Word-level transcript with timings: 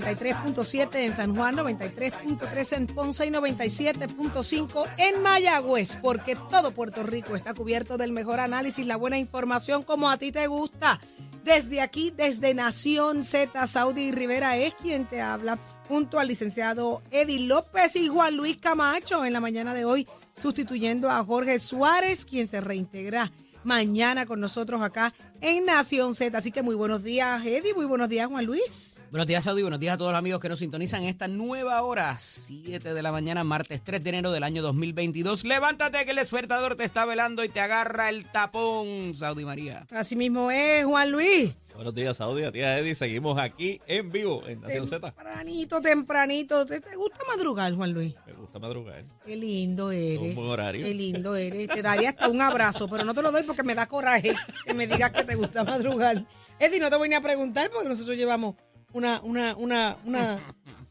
Z93, 0.00 0.54
93.7 0.54 0.94
en 0.96 1.14
San 1.14 1.34
Juan, 1.36 1.56
93.3 1.56 2.76
en 2.76 2.86
Ponce 2.86 3.26
y 3.26 3.30
97.5 3.30 4.86
en 4.98 5.22
Mayagüez, 5.22 5.96
porque 5.96 6.36
todo 6.50 6.72
Puerto 6.72 7.02
Rico 7.02 7.36
está 7.36 7.54
cubierto 7.54 7.96
del 7.96 8.12
mejor 8.12 8.40
análisis, 8.40 8.86
la 8.86 8.96
buena 8.96 9.18
información 9.18 9.82
como 9.82 10.10
a 10.10 10.18
ti 10.18 10.32
te 10.32 10.46
gusta. 10.46 11.00
Desde 11.44 11.82
aquí, 11.82 12.10
desde 12.10 12.54
Nación 12.54 13.22
Z, 13.22 13.66
Saudi 13.66 14.12
Rivera 14.12 14.56
es 14.56 14.74
quien 14.74 15.06
te 15.06 15.20
habla, 15.20 15.58
junto 15.88 16.18
al 16.18 16.28
licenciado 16.28 17.02
Eddie 17.10 17.46
López 17.46 17.96
y 17.96 18.08
Juan 18.08 18.36
Luis 18.36 18.56
Camacho 18.56 19.24
en 19.24 19.32
la 19.34 19.40
mañana 19.40 19.74
de 19.74 19.84
hoy, 19.84 20.08
sustituyendo 20.36 21.10
a 21.10 21.22
Jorge 21.24 21.58
Suárez, 21.58 22.24
quien 22.24 22.48
se 22.48 22.60
reintegra 22.60 23.30
mañana 23.64 24.26
con 24.26 24.40
nosotros 24.40 24.82
acá 24.82 25.12
en 25.44 25.66
Nación 25.66 26.14
Z. 26.14 26.36
Así 26.36 26.50
que 26.50 26.62
muy 26.62 26.74
buenos 26.74 27.04
días, 27.04 27.44
Eddie. 27.44 27.74
Muy 27.74 27.84
buenos 27.84 28.08
días, 28.08 28.26
Juan 28.28 28.46
Luis. 28.46 28.96
Buenos 29.10 29.26
días, 29.26 29.44
Saudi. 29.44 29.60
Buenos 29.60 29.78
días 29.78 29.94
a 29.94 29.98
todos 29.98 30.10
los 30.12 30.18
amigos 30.18 30.40
que 30.40 30.48
nos 30.48 30.58
sintonizan 30.58 31.02
en 31.02 31.10
esta 31.10 31.28
nueva 31.28 31.82
hora, 31.82 32.16
7 32.18 32.94
de 32.94 33.02
la 33.02 33.12
mañana, 33.12 33.44
martes 33.44 33.82
3 33.84 34.02
de 34.02 34.08
enero 34.08 34.32
del 34.32 34.42
año 34.42 34.62
2022. 34.62 35.44
Levántate 35.44 36.02
que 36.04 36.12
el 36.12 36.16
despertador 36.16 36.76
te 36.76 36.84
está 36.84 37.04
velando 37.04 37.44
y 37.44 37.50
te 37.50 37.60
agarra 37.60 38.08
el 38.08 38.24
tapón, 38.24 39.12
Saudi 39.12 39.44
María. 39.44 39.86
Así 39.90 40.16
mismo 40.16 40.50
es, 40.50 40.84
Juan 40.84 41.10
Luis. 41.10 41.54
Buenos 41.74 41.92
días, 41.94 42.16
Saudi, 42.16 42.48
tía 42.52 42.78
Eddie. 42.78 42.94
Seguimos 42.94 43.36
aquí 43.38 43.80
en 43.86 44.12
vivo 44.12 44.46
en 44.46 44.60
Nación 44.60 44.86
Z. 44.86 45.10
Tempranito, 45.10 45.80
tempranito. 45.80 46.64
¿Te, 46.66 46.80
te 46.80 46.94
gusta 46.94 47.18
madrugar, 47.26 47.74
Juan 47.74 47.92
Luis? 47.92 48.14
Me 48.26 48.32
gusta 48.34 48.60
madrugar. 48.60 49.04
Qué 49.26 49.34
lindo 49.34 49.90
eres. 49.90 50.30
Un 50.30 50.34
buen 50.36 50.48
horario. 50.50 50.84
Qué 50.86 50.94
lindo 50.94 51.34
eres. 51.34 51.68
Te 51.68 51.82
daría 51.82 52.10
hasta 52.10 52.28
un 52.28 52.40
abrazo, 52.40 52.88
pero 52.88 53.04
no 53.04 53.12
te 53.12 53.22
lo 53.22 53.32
doy 53.32 53.42
porque 53.42 53.64
me 53.64 53.74
da 53.74 53.86
coraje 53.86 54.32
que 54.64 54.74
me 54.74 54.86
digas 54.86 55.10
que 55.10 55.24
te 55.24 55.34
gusta 55.34 55.64
madrugar. 55.64 56.24
Eddie, 56.60 56.78
no 56.78 56.90
te 56.90 56.96
voy 56.96 57.08
ni 57.08 57.16
a 57.16 57.20
preguntar 57.20 57.68
porque 57.72 57.88
nosotros 57.88 58.16
llevamos 58.16 58.54
una, 58.92 59.20
una, 59.22 59.56
una, 59.56 59.96
una, 60.04 60.38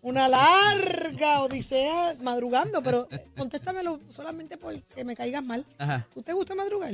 una 0.02 0.28
larga 0.28 1.44
odisea 1.44 2.18
madrugando, 2.22 2.84
pero 2.84 3.08
contéstamelo 3.38 4.02
solamente 4.10 4.58
porque 4.58 5.06
me 5.06 5.16
caigas 5.16 5.44
mal. 5.44 5.66
Ajá. 5.78 6.06
¿Tú 6.14 6.22
te 6.22 6.34
gusta 6.34 6.54
madrugar? 6.56 6.94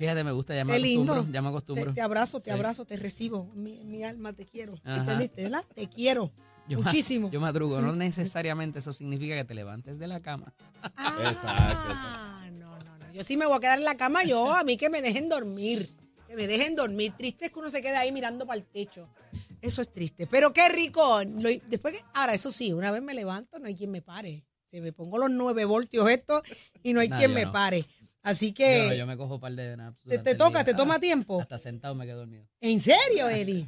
Fíjate, 0.00 0.24
me 0.24 0.32
gusta, 0.32 0.56
ya 0.56 0.64
me 0.64 0.72
Qué 0.72 0.78
lindo. 0.80 1.12
acostumbro. 1.12 1.32
Ya 1.32 1.42
me 1.42 1.46
Te, 1.48 1.50
acostumbro. 1.50 1.92
te 1.94 2.00
abrazo, 2.00 2.38
te 2.40 2.44
Sí. 2.46 2.50
abrazo, 2.50 2.84
te 2.86 2.96
recibo. 2.96 3.50
Mi, 3.54 3.84
mi 3.84 4.02
alma, 4.02 4.32
te 4.32 4.46
quiero. 4.46 4.74
Ajá. 4.82 4.96
¿Entendiste, 5.02 5.42
verdad? 5.44 5.64
Te 5.74 5.88
quiero. 5.88 6.32
Yo 6.68 6.78
ma- 6.78 6.84
Muchísimo. 6.86 7.30
Yo 7.30 7.40
madrugo. 7.40 7.80
No 7.80 7.92
necesariamente 7.96 8.78
eso 8.78 8.92
significa 8.92 9.34
que 9.36 9.44
te 9.44 9.54
levantes 9.54 9.98
de 9.98 10.08
la 10.08 10.20
cama. 10.20 10.54
Ah, 10.96 12.46
no, 12.52 12.78
no, 12.78 12.98
no. 12.98 13.12
Yo 13.12 13.22
sí 13.24 13.36
me 13.36 13.46
voy 13.46 13.56
a 13.56 13.60
quedar 13.60 13.78
en 13.78 13.84
la 13.84 13.96
cama, 13.96 14.24
yo, 14.24 14.54
a 14.54 14.64
mí 14.64 14.76
que 14.76 14.88
me 14.88 15.02
dejen 15.02 15.28
dormir. 15.28 15.88
Que 16.26 16.36
me 16.36 16.46
dejen 16.46 16.76
dormir. 16.76 17.12
Triste 17.18 17.46
es 17.46 17.52
que 17.52 17.58
uno 17.58 17.70
se 17.70 17.82
quede 17.82 17.96
ahí 17.96 18.12
mirando 18.12 18.46
para 18.46 18.58
el 18.58 18.64
techo. 18.64 19.08
Eso 19.60 19.82
es 19.82 19.90
triste. 19.92 20.26
Pero 20.28 20.52
qué 20.52 20.68
rico. 20.68 21.20
Lo- 21.24 21.50
después 21.68 21.92
que, 21.94 22.04
ahora, 22.14 22.34
eso 22.34 22.50
sí, 22.50 22.72
una 22.72 22.90
vez 22.90 23.02
me 23.02 23.14
levanto, 23.14 23.58
no 23.58 23.66
hay 23.66 23.74
quien 23.74 23.90
me 23.90 24.00
pare. 24.00 24.44
Se 24.68 24.80
me 24.80 24.92
pongo 24.92 25.18
los 25.18 25.30
9 25.30 25.64
voltios 25.64 26.08
estos 26.08 26.42
y 26.84 26.92
no 26.92 27.00
hay 27.00 27.10
quien 27.10 27.34
me 27.34 27.44
no. 27.46 27.52
pare. 27.52 27.84
Así 28.22 28.52
que, 28.52 28.88
Yo, 28.90 28.94
yo 28.94 29.06
me 29.06 29.16
cojo 29.16 29.34
un 29.36 29.40
par 29.40 29.52
de 29.52 29.76
naps. 29.76 30.02
¿te, 30.04 30.18
te 30.18 30.34
toca? 30.34 30.58
día. 30.58 30.64
¿Te 30.64 30.74
toma 30.74 30.96
Ah, 30.96 31.00
tiempo? 31.00 31.40
Hasta 31.40 31.56
sentado 31.58 31.94
me 31.94 32.04
quedo 32.06 32.18
dormido. 32.18 32.46
¿En 32.60 32.78
serio, 32.80 33.28
Eddie? 33.30 33.66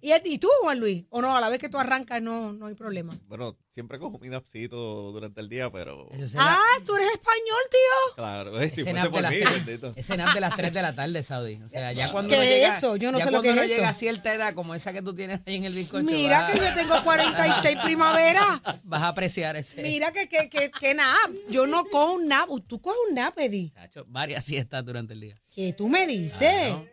¿Y, 0.00 0.12
a 0.12 0.22
ti- 0.22 0.34
y 0.34 0.38
tú, 0.38 0.48
Juan 0.62 0.78
Luis? 0.78 1.04
¿O 1.10 1.20
no? 1.20 1.36
A 1.36 1.40
la 1.40 1.48
vez 1.48 1.58
que 1.58 1.68
tú 1.68 1.78
arrancas 1.78 2.22
no, 2.22 2.52
no 2.52 2.66
hay 2.66 2.74
problema. 2.74 3.16
Bueno, 3.26 3.56
siempre 3.72 3.98
cojo 3.98 4.18
mi 4.18 4.28
napsito 4.28 4.76
durante 5.12 5.40
el 5.40 5.48
día, 5.48 5.70
pero 5.70 6.08
Eso 6.12 6.28
será- 6.28 6.54
Ah, 6.56 6.82
tú 6.84 6.94
eres 6.96 7.08
español, 7.12 7.58
tío. 7.70 8.14
claro, 8.16 8.60
eh, 8.60 8.70
si 8.70 8.82
ese 8.82 8.90
fuese 8.90 9.06
de 9.06 9.10
por 9.10 9.22
las 9.22 9.32
mí, 9.32 9.38
tres- 9.40 9.66
bendito. 9.66 9.92
ese 9.96 10.16
nap 10.16 10.34
de 10.34 10.40
las 10.40 10.54
3 10.56 10.72
de 10.72 10.82
la 10.82 10.94
tarde, 10.94 11.22
Saudi. 11.22 11.60
O 11.64 11.68
sea, 11.68 11.92
ya 11.92 12.08
cuando 12.12 12.30
¿Qué 12.30 12.36
uno 12.36 12.44
es 12.44 12.50
llega, 12.54 12.78
eso? 12.78 12.96
Yo 12.96 13.10
no 13.12 13.18
ya 13.18 13.24
sé 13.24 13.30
lo 13.30 13.42
que 13.42 13.48
cuando 13.48 13.62
es 13.62 13.66
uno 13.70 13.76
llega 13.76 13.88
eso. 13.88 13.96
a 13.96 13.98
cierta 13.98 14.34
edad 14.34 14.54
como 14.54 14.74
esa 14.74 14.92
que 14.92 15.02
tú 15.02 15.14
tienes 15.14 15.40
ahí 15.46 15.56
en 15.56 15.64
el 15.64 15.74
bizcocho, 15.74 16.04
Mira 16.04 16.42
vas, 16.42 16.52
que 16.52 16.58
yo 16.58 16.74
tengo 16.74 17.02
46 17.04 17.76
primavera. 17.84 18.62
vas 18.84 19.02
a 19.02 19.08
apreciar 19.08 19.56
ese. 19.56 19.82
Mira 19.82 20.12
que, 20.12 20.28
que, 20.28 20.48
que, 20.48 20.70
que 20.70 20.94
nap. 20.94 21.30
Yo 21.48 21.66
no 21.66 21.84
cojo 21.86 22.14
un 22.14 22.28
nap. 22.28 22.48
Tú 22.66 22.80
coges 22.80 22.98
un 23.08 23.14
nap, 23.16 23.38
Eddie. 23.38 23.72
Varias 24.06 24.44
siestas 24.44 24.84
durante 24.84 25.14
el 25.14 25.20
día. 25.20 25.36
¿Qué 25.54 25.72
tú 25.72 25.88
me 25.88 26.06
dices? 26.06 26.42
Eh, 26.42 26.92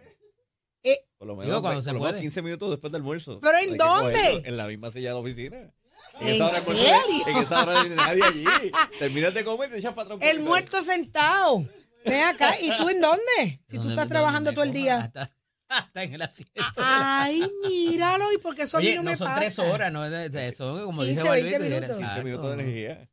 Por 1.25 1.35
lo 1.37 1.41
Digo, 1.41 1.45
menos, 1.47 1.61
cuando 1.61 1.77
por 1.79 1.83
se 1.83 1.89
lo 1.93 1.99
menos 1.99 2.11
puede. 2.13 2.21
15 2.21 2.41
minutos 2.41 2.69
después 2.69 2.91
del 2.91 3.01
almuerzo. 3.01 3.39
¿Pero 3.41 3.57
en 3.57 3.63
Hay 3.63 3.71
que 3.71 3.77
dónde? 3.77 4.13
cogerlo 4.13 4.41
En 4.47 4.57
la 4.57 4.67
misma 4.67 4.91
silla 4.91 5.09
de 5.09 5.13
la 5.13 5.19
oficina. 5.19 5.57
¿En 6.21 6.27
esa 6.27 6.45
hora 6.45 6.57
almuerzo- 6.57 6.75
serio? 6.75 7.27
En 7.27 7.37
esa 7.37 7.61
hora 7.63 7.73
no 7.73 7.79
hay 7.79 7.89
nadie 7.89 8.23
allí. 8.23 8.71
Terminas 8.99 9.33
de 9.33 9.43
comer 9.43 9.69
y 9.69 9.71
te 9.73 9.79
echas 9.79 9.93
para 9.93 10.13
atrás. 10.15 10.29
el 10.31 10.39
muerto 10.41 10.83
sentado. 10.83 11.67
Ven 12.05 12.23
acá. 12.23 12.55
¿Y 12.61 12.69
tú 12.77 12.87
en 12.89 13.01
dónde? 13.01 13.61
Si 13.67 13.77
tú 13.79 13.89
estás 13.89 14.07
trabajando 14.07 14.51
todo 14.53 14.63
el 14.63 14.71
día. 14.71 14.97
Hasta, 14.99 15.31
hasta 15.67 16.03
en 16.03 16.13
el 16.13 16.21
asiento. 16.21 16.61
Ay, 16.77 17.49
míralo. 17.67 18.31
¿Y 18.31 18.37
porque 18.37 18.61
eso 18.63 18.77
a 18.77 18.79
mí 18.81 18.87
Oye, 18.87 18.95
no 18.97 19.03
no, 19.03 19.11
me 19.11 19.17
son 19.17 19.27
pasa? 19.27 19.39
tres 19.39 19.57
horas, 19.59 19.91
no 19.91 20.07
de, 20.09 20.29
de- 20.29 20.53
son 20.53 20.85
como 20.85 21.01
15, 21.01 21.11
dice 21.11 21.21
Juan 21.27 21.33
20 21.41 21.57
Luis, 21.59 21.69
te 21.71 21.75
minutos. 21.79 21.97
15 21.97 22.23
minutos 22.23 22.47
de 22.57 22.63
energía. 22.63 23.09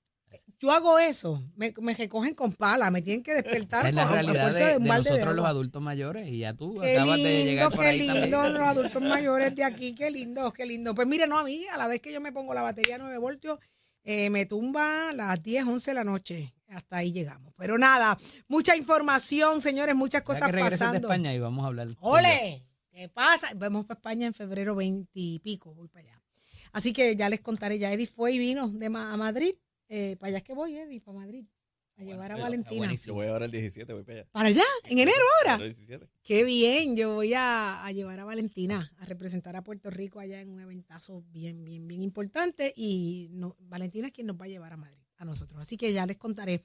Yo 0.63 0.71
hago 0.71 0.99
eso. 0.99 1.43
Me, 1.57 1.75
me 1.81 1.93
recogen 1.93 2.35
con 2.35 2.53
pala. 2.55 2.91
Me 2.91 3.03
tienen 3.03 3.23
que 3.23 3.35
despertar 3.35 3.85
es 3.89 3.95
la 3.95 4.05
con, 4.05 4.13
a 4.13 4.15
realidad 4.23 4.43
fuerza 4.45 4.65
de, 4.65 4.71
de 4.71 4.77
un 4.77 4.83
de 4.85 4.89
balde 4.89 5.11
de 5.11 5.11
nosotros 5.17 5.35
los 5.37 5.43
agua. 5.45 5.49
adultos 5.51 5.83
mayores 5.83 6.29
y 6.29 6.39
ya 6.39 6.55
tú 6.55 6.79
Qué 6.81 6.93
acabas 6.97 7.17
de 7.19 7.25
lindo, 7.25 7.45
llegar 7.51 7.71
por 7.73 7.81
qué 7.81 7.87
ahí 7.89 7.99
lindo, 7.99 8.15
también. 8.39 8.53
los 8.53 8.61
adultos 8.69 9.03
mayores 9.03 9.55
de 9.55 9.65
aquí, 9.65 9.95
qué 9.95 10.11
lindo, 10.11 10.53
qué 10.53 10.65
lindo. 10.65 10.95
Pues 10.95 11.07
mire, 11.09 11.27
no, 11.27 11.39
a 11.39 11.45
mí, 11.45 11.67
a 11.67 11.77
la 11.77 11.87
vez 11.89 12.01
que 12.01 12.13
yo 12.13 12.21
me 12.21 12.33
pongo 12.33 12.55
la 12.55 12.63
batería 12.63 12.97
9 12.99 13.19
voltios, 13.19 13.59
eh, 14.05 14.31
me 14.31 14.47
tumba 14.47 15.11
a 15.11 15.13
las 15.13 15.43
10, 15.43 15.67
11 15.67 15.91
de 15.91 15.95
la 15.95 16.05
noche. 16.05 16.55
Hasta 16.69 16.97
ahí 16.99 17.13
llegamos. 17.13 17.53
Pero 17.59 17.77
nada, 17.77 18.17
mucha 18.49 18.77
información, 18.77 19.61
señores, 19.61 19.95
muchas 19.95 20.23
cosas 20.23 20.47
que 20.47 20.53
regreses 20.53 20.79
de 20.81 20.87
pasando. 20.87 21.09
España 21.09 21.35
y 21.35 21.39
vamos 21.39 21.65
a 21.65 21.67
hablar. 21.67 21.89
¡Ole! 22.01 22.65
¿Qué 22.91 23.09
pasa? 23.09 23.49
Vamos 23.57 23.85
para 23.87 23.99
España 23.99 24.27
en 24.27 24.33
febrero 24.35 24.75
20 24.75 25.11
y 25.15 25.39
pico, 25.41 25.75
voy 25.75 25.89
para 25.89 26.05
allá. 26.07 26.23
Así 26.73 26.93
que 26.93 27.15
ya 27.17 27.29
les 27.29 27.41
contaré, 27.41 27.79
ya 27.79 27.93
Eddie 27.93 28.07
fue 28.07 28.33
y 28.33 28.39
vino 28.39 28.69
de 28.69 28.89
Ma- 28.89 29.13
a 29.13 29.17
Madrid. 29.17 29.55
Eh, 29.95 30.17
para 30.19 30.29
allá 30.29 30.39
es 30.39 30.45
que 30.45 30.55
voy, 30.55 30.77
Eddie, 30.77 31.01
para 31.01 31.19
Madrid. 31.19 31.45
A 31.99 32.05
llevar 32.05 32.33
a 32.33 32.37
Valentina. 32.39 32.87
Yo 32.95 33.13
voy 33.15 33.27
ahora 33.27 33.45
el 33.45 33.51
17, 33.51 33.93
voy 33.93 34.03
para 34.03 34.21
allá. 34.21 34.29
¿Para 34.33 34.49
allá? 34.49 34.65
¿En 34.85 34.99
enero 34.99 35.23
ahora? 35.41 35.63
El 35.63 35.75
17. 35.75 36.09
Qué 36.23 36.43
bien, 36.43 36.97
yo 36.97 37.15
voy 37.15 37.35
a, 37.35 37.85
a 37.85 37.93
llevar 37.93 38.19
a 38.19 38.25
Valentina 38.25 38.91
a 38.99 39.05
representar 39.05 39.57
a 39.57 39.63
Puerto 39.63 39.91
Rico 39.91 40.19
allá 40.19 40.41
en 40.41 40.49
un 40.49 40.61
eventazo 40.61 41.23
bien, 41.31 41.65
bien, 41.65 41.87
bien 41.87 42.03
importante 42.03 42.73
y 42.75 43.29
no, 43.33 43.57
Valentina 43.61 44.07
es 44.07 44.15
quien 44.15 44.27
nos 44.27 44.41
va 44.41 44.47
a 44.47 44.49
llevar 44.49 44.73
a 44.73 44.79
Madrid, 44.79 45.03
a 45.19 45.27
nosotros. 45.27 45.61
Así 45.61 45.77
que 45.77 45.93
ya 45.93 46.07
les 46.07 46.17
contaré 46.17 46.65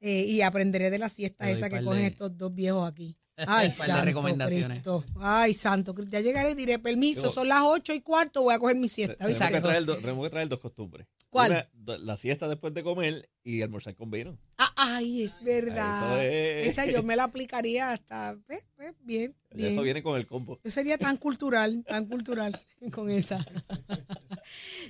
eh, 0.00 0.24
y 0.28 0.42
aprenderé 0.42 0.90
de 0.90 0.98
la 0.98 1.08
siesta 1.08 1.46
esa 1.50 1.70
que 1.70 1.76
de- 2.02 2.06
estos 2.08 2.36
dos 2.36 2.54
viejos 2.54 2.86
aquí. 2.86 3.16
Ay, 3.36 3.70
santo 3.70 4.04
recomendaciones. 4.04 4.78
Cristo. 4.78 5.04
Ay, 5.20 5.52
santo 5.54 5.94
Cristo. 5.94 6.12
Ya 6.12 6.20
llegaré 6.20 6.50
y 6.52 6.54
diré, 6.54 6.78
permiso, 6.78 7.22
Digo- 7.22 7.32
son 7.34 7.48
las 7.48 7.60
ocho 7.62 7.92
y 7.92 8.00
cuarto, 8.00 8.42
voy 8.42 8.54
a 8.54 8.58
coger 8.58 8.76
mi 8.76 8.88
siesta. 8.88 9.16
Tenemos 9.16 9.38
que, 9.50 9.60
traer, 9.60 9.84
do- 9.84 9.96
tenemos 9.96 10.24
que 10.24 10.30
traer 10.30 10.48
dos 10.48 10.60
costumbres. 10.60 11.06
¿Cuál? 11.28 11.68
Una, 11.84 11.98
la 11.98 12.16
siesta 12.16 12.48
después 12.48 12.72
de 12.72 12.82
comer 12.82 13.28
y 13.42 13.60
almorzar 13.60 13.94
con 13.94 14.10
vino. 14.10 14.38
Ah, 14.56 14.72
ay, 14.76 15.22
es 15.22 15.42
verdad. 15.42 16.24
Es. 16.24 16.68
Esa 16.72 16.86
yo 16.86 17.02
me 17.02 17.14
la 17.16 17.24
aplicaría 17.24 17.92
hasta, 17.92 18.32
eh, 18.48 18.62
eh, 18.78 18.92
bien, 19.00 19.34
bien. 19.50 19.72
Eso 19.72 19.82
viene 19.82 20.02
con 20.02 20.16
el 20.16 20.26
combo. 20.26 20.58
Yo 20.64 20.70
sería 20.70 20.96
tan 20.96 21.16
cultural, 21.18 21.84
tan 21.86 22.06
cultural 22.06 22.58
con 22.92 23.10
esa. 23.10 23.44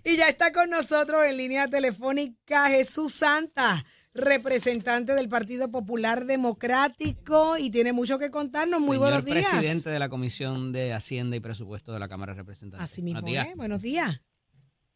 y 0.04 0.16
ya 0.16 0.28
está 0.28 0.52
con 0.52 0.70
nosotros 0.70 1.24
en 1.24 1.36
línea 1.36 1.68
telefónica 1.68 2.68
Jesús 2.70 3.12
Santa, 3.14 3.84
representante 4.16 5.14
del 5.14 5.28
Partido 5.28 5.70
Popular 5.70 6.24
Democrático 6.26 7.56
y 7.58 7.70
tiene 7.70 7.92
mucho 7.92 8.18
que 8.18 8.30
contarnos. 8.30 8.80
Muy 8.80 8.96
Señor 8.96 9.00
buenos 9.10 9.24
días. 9.24 9.48
presidente 9.50 9.90
de 9.90 9.98
la 9.98 10.08
Comisión 10.08 10.72
de 10.72 10.92
Hacienda 10.92 11.36
y 11.36 11.40
Presupuesto 11.40 11.92
de 11.92 11.98
la 12.00 12.08
Cámara 12.08 12.32
de 12.32 12.38
Representantes. 12.40 12.84
Así 12.90 13.02
mismo, 13.02 13.20
Buenos 13.22 13.30
días. 13.32 13.46
¿eh? 13.48 13.52
Buenos 13.56 13.82
días. 13.82 14.24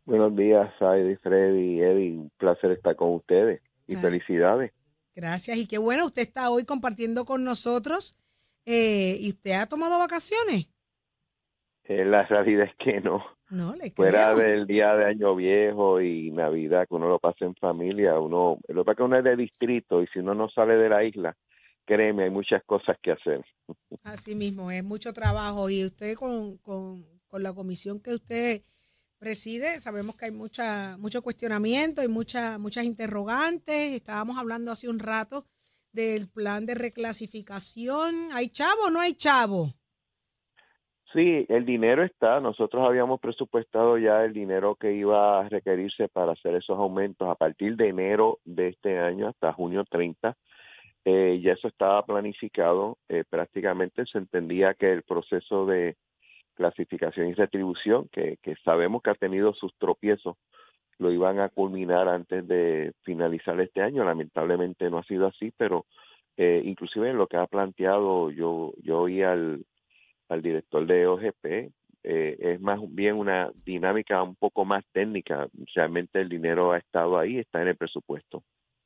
Buenos 0.04 0.36
días, 0.36 0.72
Saidi, 0.78 1.16
Freddy, 1.16 1.80
Eddie. 1.80 2.12
Un 2.18 2.30
placer 2.38 2.72
estar 2.72 2.96
con 2.96 3.14
ustedes 3.14 3.60
y 3.86 3.96
Ah. 3.96 4.00
felicidades. 4.00 4.72
Gracias. 5.14 5.56
Y 5.56 5.66
qué 5.66 5.78
bueno, 5.78 6.06
usted 6.06 6.22
está 6.22 6.50
hoy 6.50 6.64
compartiendo 6.64 7.24
con 7.24 7.44
nosotros. 7.44 8.16
Eh, 8.66 9.16
¿Y 9.20 9.28
usted 9.30 9.52
ha 9.52 9.66
tomado 9.66 9.98
vacaciones? 9.98 10.70
Eh, 11.84 12.04
la 12.04 12.24
realidad 12.26 12.66
es 12.66 12.74
que 12.78 13.00
no. 13.00 13.22
No, 13.50 13.74
le 13.74 13.90
Fuera 13.90 14.32
creo. 14.34 14.36
del 14.36 14.66
día 14.66 14.94
de 14.94 15.04
Año 15.04 15.34
Viejo 15.34 16.00
y 16.00 16.30
Navidad, 16.30 16.86
que 16.88 16.94
uno 16.94 17.08
lo 17.08 17.18
pasa 17.18 17.44
en 17.44 17.56
familia, 17.56 18.18
uno, 18.18 18.58
lo 18.68 18.82
que 18.82 18.86
pasa 18.86 18.92
es 18.92 18.96
que 18.96 19.02
uno 19.02 19.18
es 19.18 19.24
de 19.24 19.36
distrito 19.36 20.02
y 20.02 20.06
si 20.06 20.20
uno 20.20 20.34
no 20.34 20.48
sale 20.48 20.76
de 20.76 20.88
la 20.88 21.04
isla, 21.04 21.36
créeme, 21.84 22.24
hay 22.24 22.30
muchas 22.30 22.62
cosas 22.64 22.96
que 23.02 23.12
hacer. 23.12 23.44
Así 24.04 24.34
mismo, 24.36 24.70
es 24.70 24.84
mucho 24.84 25.12
trabajo. 25.12 25.68
Y 25.68 25.84
usted 25.84 26.14
con, 26.14 26.58
con, 26.58 27.04
con 27.26 27.42
la 27.42 27.52
comisión 27.52 28.00
que 28.00 28.14
usted 28.14 28.62
preside, 29.18 29.80
sabemos 29.80 30.16
que 30.16 30.26
hay 30.26 30.30
mucha, 30.30 30.96
mucho 30.98 31.20
cuestionamiento, 31.22 32.00
hay 32.00 32.08
mucha, 32.08 32.58
muchas 32.58 32.84
interrogantes. 32.84 33.92
Estábamos 33.92 34.38
hablando 34.38 34.70
hace 34.70 34.88
un 34.88 35.00
rato 35.00 35.44
del 35.92 36.28
plan 36.28 36.66
de 36.66 36.74
reclasificación. 36.74 38.30
¿Hay 38.32 38.48
chavo 38.48 38.84
o 38.86 38.90
no 38.90 39.00
hay 39.00 39.14
chavo? 39.14 39.74
Sí, 41.12 41.44
el 41.48 41.64
dinero 41.64 42.04
está. 42.04 42.38
Nosotros 42.40 42.86
habíamos 42.86 43.20
presupuestado 43.20 43.98
ya 43.98 44.24
el 44.24 44.32
dinero 44.32 44.76
que 44.76 44.92
iba 44.92 45.40
a 45.40 45.48
requerirse 45.48 46.08
para 46.08 46.32
hacer 46.32 46.54
esos 46.54 46.78
aumentos 46.78 47.28
a 47.28 47.34
partir 47.34 47.76
de 47.76 47.88
enero 47.88 48.38
de 48.44 48.68
este 48.68 48.98
año 49.00 49.28
hasta 49.28 49.52
junio 49.52 49.84
30. 49.90 50.36
Eh, 51.04 51.40
ya 51.42 51.52
eso 51.54 51.66
estaba 51.66 52.04
planificado. 52.04 52.98
Eh, 53.08 53.24
prácticamente 53.28 54.06
se 54.06 54.18
entendía 54.18 54.74
que 54.74 54.92
el 54.92 55.02
proceso 55.02 55.66
de 55.66 55.96
clasificación 56.54 57.28
y 57.28 57.34
retribución, 57.34 58.08
que, 58.12 58.36
que 58.42 58.54
sabemos 58.64 59.02
que 59.02 59.10
ha 59.10 59.14
tenido 59.14 59.52
sus 59.54 59.74
tropiezos, 59.78 60.36
lo 60.98 61.10
iban 61.10 61.40
a 61.40 61.48
culminar 61.48 62.06
antes 62.08 62.46
de 62.46 62.92
finalizar 63.02 63.60
este 63.60 63.82
año. 63.82 64.04
Lamentablemente 64.04 64.88
no 64.90 64.98
ha 64.98 65.04
sido 65.04 65.26
así, 65.26 65.52
pero 65.56 65.86
eh, 66.36 66.62
inclusive 66.64 67.10
en 67.10 67.18
lo 67.18 67.26
que 67.26 67.36
ha 67.36 67.46
planteado, 67.46 68.30
yo, 68.30 68.72
yo 68.82 69.00
oí 69.00 69.22
al, 69.22 69.64
al 70.30 70.42
director 70.42 70.86
de 70.86 71.06
OGP, 71.06 71.72
eh, 72.02 72.36
es 72.38 72.60
más 72.60 72.80
bien 72.88 73.16
una 73.16 73.52
dinámica 73.64 74.22
un 74.22 74.36
poco 74.36 74.64
más 74.64 74.84
técnica. 74.92 75.48
Realmente 75.74 76.20
el 76.20 76.28
dinero 76.28 76.72
ha 76.72 76.78
estado 76.78 77.18
ahí, 77.18 77.38
está 77.38 77.60
en 77.60 77.68
el 77.68 77.76
presupuesto. 77.76 78.42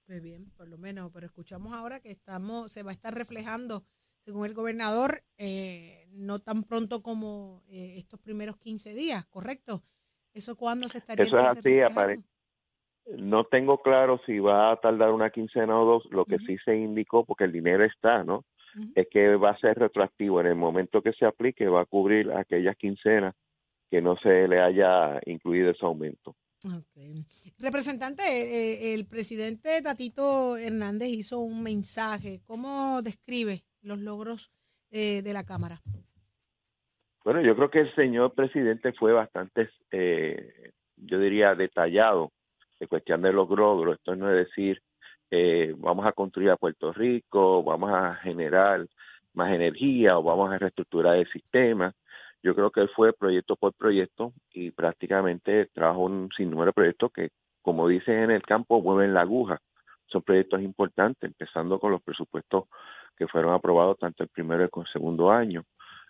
Muy 0.09 0.21
bien, 0.21 0.51
por 0.57 0.69
lo 0.69 0.79
menos, 0.79 1.11
pero 1.13 1.27
escuchamos 1.27 1.73
ahora 1.73 2.01
que 2.01 2.11
estamos, 2.11 2.73
se 2.73 2.83
va 2.83 2.91
a 2.91 2.95
estar 2.95 3.15
reflejando, 3.15 3.85
según 4.19 4.47
el 4.47 4.55
gobernador, 4.55 5.23
eh, 5.39 6.07
no 6.11 6.39
tan 6.39 6.63
pronto 6.63 7.03
como 7.03 7.63
eh, 7.69 7.95
estos 7.99 8.21
primeros 8.21 8.57
15 8.57 8.95
días, 8.95 9.25
¿correcto? 9.27 9.83
¿Eso 10.33 10.57
cuándo 10.57 10.89
se 10.89 10.99
estaría 10.99 11.25
Eso 11.25 11.39
es 11.39 11.47
así, 11.47 11.81
aparece. 11.81 12.25
No 13.19 13.45
tengo 13.45 13.83
claro 13.83 14.19
si 14.25 14.39
va 14.39 14.73
a 14.73 14.77
tardar 14.77 15.13
una 15.13 15.29
quincena 15.29 15.79
o 15.79 15.85
dos, 15.85 16.05
lo 16.11 16.25
que 16.25 16.39
sí 16.39 16.57
se 16.65 16.75
indicó, 16.75 17.25
porque 17.25 17.45
el 17.45 17.53
dinero 17.53 17.85
está, 17.85 18.25
¿no? 18.25 18.45
Es 18.95 19.07
que 19.11 19.37
va 19.37 19.51
a 19.51 19.59
ser 19.59 19.79
retroactivo. 19.79 20.41
En 20.41 20.47
el 20.47 20.57
momento 20.57 21.03
que 21.03 21.13
se 21.13 21.25
aplique, 21.25 21.69
va 21.69 21.83
a 21.83 21.87
cubrir 21.87 22.33
aquellas 22.33 22.77
quincenas 22.77 23.35
que 23.91 24.01
no 24.03 24.17
se 24.17 24.49
le 24.49 24.61
haya 24.61 25.21
incluido 25.27 25.71
ese 25.71 25.87
aumento. 25.87 26.35
Representante, 27.59 28.23
eh, 28.23 28.93
eh, 28.93 28.95
el 28.95 29.07
presidente 29.07 29.83
Tatito 29.83 30.57
Hernández 30.57 31.09
hizo 31.09 31.41
un 31.41 31.63
mensaje. 31.63 32.41
¿Cómo 32.47 33.03
describe 33.03 33.65
los 33.83 33.99
logros 33.99 34.51
eh, 34.91 35.21
de 35.23 35.33
la 35.33 35.45
Cámara? 35.45 35.81
Bueno, 37.23 37.43
yo 37.43 37.55
creo 37.55 37.71
que 37.71 37.81
el 37.81 37.95
señor 37.95 38.35
presidente 38.35 38.93
fue 38.93 39.13
bastante, 39.13 39.71
yo 40.97 41.19
diría, 41.19 41.55
detallado 41.55 42.33
en 42.81 42.89
cuestión 42.89 43.23
de 43.23 43.33
los 43.33 43.49
logros. 43.49 43.97
Esto 43.97 44.15
no 44.15 44.31
es 44.31 44.47
decir, 44.47 44.83
vamos 45.79 46.07
a 46.07 46.13
construir 46.13 46.51
a 46.51 46.57
Puerto 46.57 46.93
Rico, 46.93 47.63
vamos 47.65 47.91
a 47.93 48.15
generar 48.17 48.87
más 49.35 49.53
energía 49.53 50.19
o 50.19 50.23
vamos 50.23 50.53
a 50.53 50.59
reestructurar 50.59 51.17
el 51.17 51.29
sistema. 51.31 51.93
Yo 52.43 52.55
creo 52.55 52.71
que 52.71 52.81
él 52.81 52.91
fue 52.95 53.13
proyecto 53.13 53.57
por 53.57 53.73
proyecto 53.75 54.33
y 54.53 54.71
prácticamente 54.71 55.67
trabajó 55.73 56.03
un 56.03 56.29
sinnúmero 56.37 56.67
de 56.67 56.73
proyectos 56.73 57.13
que, 57.13 57.31
como 57.63 57.89
dicen 57.89 58.19
en 58.19 58.31
el 58.31 58.43
campo, 58.43 58.81
mueven 58.81 59.15
la 59.15 59.23
aguja. 59.23 59.59
Son 60.07 60.23
proyectos 60.23 60.61
importantes, 60.61 61.23
empezando 61.27 61.79
con 61.79 61.91
los 61.91 62.03
presupuestos 62.03 62.65
que 63.17 63.27
fueron 63.27 63.55
aprobados 63.55 63.99
tanto 63.99 64.23
el 64.23 64.29
primero 64.29 64.63
y 64.63 64.81
el 64.81 64.87
segundo 64.93 65.31
año, 65.31 65.65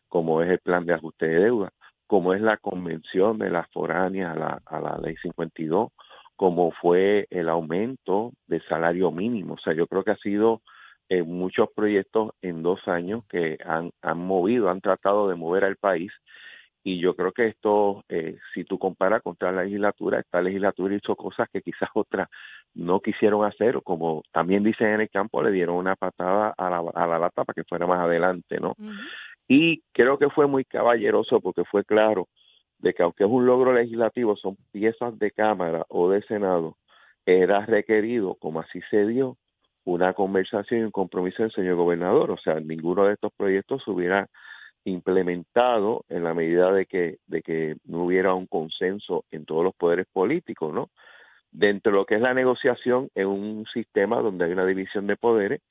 como 0.09 0.43
es 0.43 0.51
el 0.51 0.59
plan 0.59 0.85
de 0.85 0.95
ajuste 0.95 1.27
de 1.27 1.41
deuda, 1.41 1.71
como 2.07 2.35
es 2.35 2.41
la 2.41 2.57
convención 2.57 3.39
de 3.39 3.51
las 3.51 3.71
foráneas 3.71 4.37
a 4.37 4.39
la, 4.39 4.63
a 4.67 4.81
la 4.81 4.99
ley 4.99 5.17
52, 5.23 5.91
como 6.37 6.73
fue 6.73 7.27
el 7.31 7.49
aumento 7.49 8.33
del 8.47 8.63
salario 8.69 9.11
mínimo. 9.11 9.55
O 9.55 9.59
sea, 9.59 9.75
yo 9.75 9.87
creo 9.87 10.05
que 10.05 10.13
ha 10.13 10.17
sido 10.17 10.63
eh, 11.09 11.23
muchos 11.23 11.69
proyectos 11.75 12.33
en 12.43 12.63
dos 12.63 12.81
años 12.89 13.25
que 13.29 13.59
han, 13.65 13.91
han 14.03 14.19
movido, 14.19 14.71
han 14.71 14.81
tratado 14.81 15.29
de 15.29 15.37
mover 15.37 15.65
al 15.65 15.77
país 15.77 16.13
y 16.87 17.01
yo 17.01 17.17
creo 17.17 17.33
que 17.33 17.47
esto, 17.47 18.05
eh, 18.11 18.37
si 18.53 18.65
tú 18.65 18.79
comparas 18.79 19.23
contra 19.23 19.51
la 19.51 19.65
legislatura, 19.65 20.21
esta 20.21 20.43
legislatura 20.43 20.95
hizo 20.95 21.17
cosas 21.17 21.49
que 21.51 21.63
quizás 21.63 21.89
otras 21.95 22.29
no 22.75 23.01
quisieron 23.01 23.45
hacer, 23.45 23.77
o 23.77 23.81
como 23.81 24.23
también 24.33 24.63
dicen 24.63 24.89
en 24.89 25.01
el 25.01 25.09
campo, 25.09 25.43
le 25.43 25.51
dieron 25.51 25.77
una 25.77 25.97
patada 25.97 26.53
a 26.57 26.69
la, 26.69 26.85
a 26.95 27.07
la 27.07 27.19
lata 27.19 27.45
para 27.45 27.55
que 27.55 27.65
fuera 27.65 27.87
más 27.87 28.01
adelante, 28.01 28.61
¿no? 28.61 28.75
Y 29.49 29.83
creo 29.93 30.19
que 30.19 30.29
fue 30.29 30.47
muy 30.47 30.65
caballeroso 30.65 31.41
porque 31.41 31.65
fue 31.65 31.85
claro 31.85 32.29
de 32.85 32.93
que 32.93 33.03
aunque 33.03 33.25
es 33.25 33.31
un 33.31 33.47
logro 33.47 33.73
legislativo, 33.73 34.37
son 34.37 34.59
piezas 34.71 35.19
de 35.19 35.31
Cámara 35.31 35.87
o 35.89 36.11
de 36.11 36.21
Senado, 36.23 36.77
era 37.25 37.65
requerido, 37.65 38.35
como 38.35 38.61
así 38.61 38.81
se 38.91 39.07
dio, 39.07 39.39
una 39.85 40.13
conversación 40.13 40.81
y 40.81 40.85
un 40.85 40.91
compromiso 40.91 41.43
del 41.43 41.53
señor 41.53 41.77
gobernador. 41.77 42.31
O 42.31 42.37
sea, 42.37 42.61
ninguno 42.61 43.07
de 43.07 43.15
estos 43.15 43.33
proyectos 43.33 43.83
se 43.83 43.91
hubiera 43.91 44.29
implementado 44.85 46.05
en 46.11 46.25
la 46.25 46.35
medida 46.35 46.73
de 46.73 46.85
que, 46.85 47.17
de 47.27 47.41
que 47.41 47.77
no 47.87 48.05
hubiera 48.05 48.35
un 48.35 48.47
consenso 48.47 49.25
en 49.31 49.47
todos 49.47 49.65
los 49.65 49.75
poderes 49.75 50.07
políticos, 50.13 50.75
¿no? 50.75 50.91
Dentro 51.53 51.91
de 51.91 51.99
lo 51.99 52.05
que 52.05 52.17
es 52.17 52.21
la 52.21 52.35
negociación 52.35 53.09
en 53.15 53.29
un 53.29 53.65
sistema 53.73 54.21
donde 54.21 54.45
hay 54.45 54.53
una 54.53 54.67
división 54.67 55.07
de 55.07 55.17
poderes, 55.17 55.63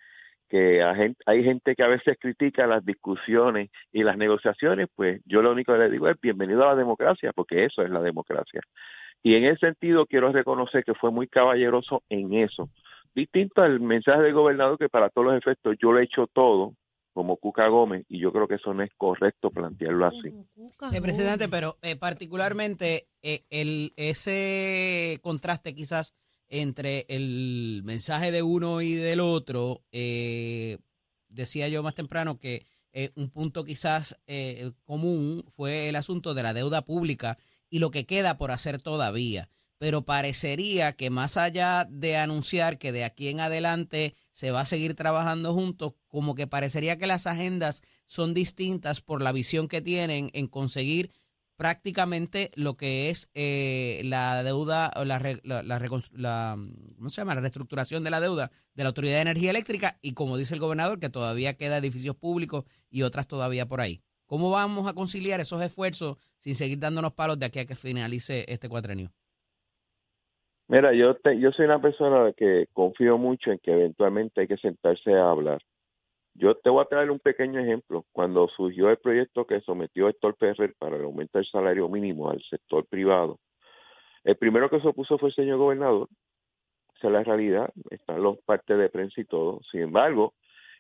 que 0.54 0.84
hay 1.26 1.44
gente 1.44 1.76
que 1.76 1.82
a 1.82 1.88
veces 1.88 2.16
critica 2.20 2.68
las 2.68 2.86
discusiones 2.86 3.72
y 3.92 4.04
las 4.04 4.18
negociaciones, 4.18 4.88
pues 4.96 5.20
yo 5.26 5.42
lo 5.42 5.52
único 5.52 5.74
que 5.74 5.80
le 5.80 5.90
digo 5.90 6.08
es 6.08 6.22
bienvenido 6.22 6.62
a 6.64 6.68
la 6.68 6.76
democracia, 6.76 7.32
porque 7.34 7.66
eso 7.66 7.82
es 7.82 7.90
la 7.90 8.02
democracia. 8.02 8.62
Y 9.24 9.34
en 9.34 9.46
ese 9.46 9.66
sentido 9.66 10.06
quiero 10.06 10.32
reconocer 10.32 10.84
que 10.84 10.94
fue 10.94 11.10
muy 11.10 11.28
caballeroso 11.28 12.04
en 12.08 12.36
eso, 12.36 12.70
distinto 13.16 13.64
al 13.64 13.80
mensaje 13.80 14.22
del 14.22 14.36
gobernador 14.36 14.78
que 14.78 14.90
para 14.90 15.10
todos 15.10 15.26
los 15.26 15.38
efectos 15.38 15.76
yo 15.82 15.92
lo 15.92 16.00
he 16.00 16.04
hecho 16.04 16.28
todo 16.32 16.74
como 17.14 17.38
Cuca 17.38 17.68
Gómez 17.68 18.06
y 18.08 18.20
yo 18.20 18.32
creo 18.32 18.48
que 18.48 18.56
eso 18.56 18.76
no 18.76 18.84
es 18.84 18.92
correcto 18.96 19.50
plantearlo 19.50 20.06
así. 20.06 20.36
Eh, 20.92 21.02
presidente, 21.02 21.50
pero 21.50 21.78
eh, 21.82 21.96
particularmente 21.96 23.08
eh, 23.24 23.42
el 23.50 23.94
ese 23.96 25.20
contraste 25.24 25.74
quizás 25.74 26.14
entre 26.50 27.06
el 27.10 27.82
mensaje 27.84 28.32
de 28.32 28.44
uno 28.44 28.82
y 28.82 28.94
del 28.94 29.20
otro, 29.20 29.84
decía 31.30 31.68
yo 31.68 31.84
más 31.84 31.96
temprano 31.96 32.40
que 32.40 32.66
un 33.16 33.30
punto 33.30 33.64
quizás 33.64 34.20
común 34.84 35.44
fue 35.48 35.90
el 35.90 35.96
asunto 35.96 36.34
de 36.34 36.44
la 36.44 36.54
deuda 36.54 36.86
pública 36.86 37.38
y 37.70 37.80
lo 37.80 37.90
que 37.90 38.06
queda 38.06 38.38
por 38.38 38.52
hacer 38.52 38.82
todavía. 38.82 39.50
Pero 39.80 40.06
parecería 40.06 40.94
que 40.94 41.10
más 41.10 41.36
allá 41.36 41.86
de 41.90 42.16
anunciar 42.16 42.78
que 42.78 42.92
de 42.94 43.04
aquí 43.04 43.28
en 43.28 43.42
adelante 43.42 44.14
se 44.32 44.52
va 44.52 44.62
a 44.62 44.66
seguir 44.66 44.94
trabajando 44.94 45.54
juntos, 45.54 45.94
como 46.08 46.36
que 46.36 46.48
parecería 46.48 46.98
que 46.98 47.08
las 47.08 47.28
agendas 47.28 47.82
son 48.06 48.34
distintas 48.34 49.02
por 49.02 49.22
la 49.22 49.34
visión 49.34 49.68
que 49.68 49.82
tienen 49.82 50.30
en 50.34 50.48
conseguir 50.48 51.12
prácticamente 51.58 52.52
lo 52.56 52.76
que 52.76 53.10
es 53.10 53.30
eh, 53.34 54.02
la 54.04 54.44
deuda, 54.44 54.92
la, 55.06 55.20
la, 55.44 55.64
la, 55.64 55.80
¿cómo 55.88 57.10
se 57.10 57.22
llama? 57.22 57.36
La 57.36 57.42
reestructuración 57.42 58.04
de 58.04 58.10
la 58.10 58.22
deuda 58.22 58.50
de 58.76 58.84
la 58.84 58.90
Autoridad 58.90 59.16
de 59.16 59.22
Energía 59.22 59.52
Eléctrica 59.52 59.98
y 60.02 60.14
como 60.14 60.38
dice 60.38 60.54
el 60.54 60.60
gobernador, 60.60 61.00
que 61.00 61.10
todavía 61.10 61.54
queda 61.56 61.78
edificios 61.78 62.16
públicos 62.16 62.66
y 62.90 63.04
otras 63.04 63.28
todavía 63.28 63.66
por 63.66 63.82
ahí. 63.82 64.02
¿Cómo 64.26 64.50
vamos 64.52 64.88
a 64.88 64.94
conciliar 64.94 65.40
esos 65.40 65.62
esfuerzos 65.62 66.18
sin 66.38 66.56
seguir 66.56 66.80
dándonos 66.80 67.14
palos 67.14 67.38
de 67.38 67.46
aquí 67.46 67.60
a 67.60 67.66
que 67.66 67.76
finalice 67.76 68.46
este 68.48 68.68
cuatrenio? 68.70 69.12
Mira, 70.68 70.94
yo, 70.94 71.16
yo 71.40 71.52
soy 71.52 71.66
una 71.66 71.82
persona 71.82 72.32
que 72.34 72.68
confío 72.74 73.18
mucho 73.18 73.52
en 73.52 73.60
que 73.60 73.72
eventualmente 73.72 74.42
hay 74.42 74.48
que 74.48 74.58
sentarse 74.58 75.14
a 75.14 75.30
hablar. 75.30 75.62
Yo 76.36 76.56
te 76.56 76.70
voy 76.70 76.82
a 76.82 76.88
traer 76.88 77.12
un 77.12 77.20
pequeño 77.20 77.60
ejemplo. 77.60 78.06
Cuando 78.12 78.48
surgió 78.50 78.90
el 78.90 78.98
proyecto 78.98 79.46
que 79.46 79.62
sometió 79.62 80.10
Héctor 80.10 80.36
Ferrer 80.38 80.74
para 80.78 80.96
el 80.96 81.04
aumento 81.04 81.38
del 81.38 81.48
salario 81.48 81.88
mínimo 81.90 82.30
al 82.30 82.42
sector 82.44 82.86
privado, 82.86 83.40
el 84.24 84.36
primero 84.38 84.70
que 84.70 84.80
se 84.80 84.88
opuso 84.88 85.18
fue 85.18 85.30
el 85.30 85.36
señor 85.36 85.58
gobernador. 85.58 86.08
Esa 86.96 87.08
es 87.08 87.14
la 87.14 87.24
realidad. 87.24 87.72
Están 87.92 88.24
los 88.24 88.40
partes 88.40 88.78
de 88.78 88.90
prensa 88.90 89.22
y 89.22 89.26
todo. 89.26 89.60
Sin 89.72 89.82
embargo, 89.82 90.34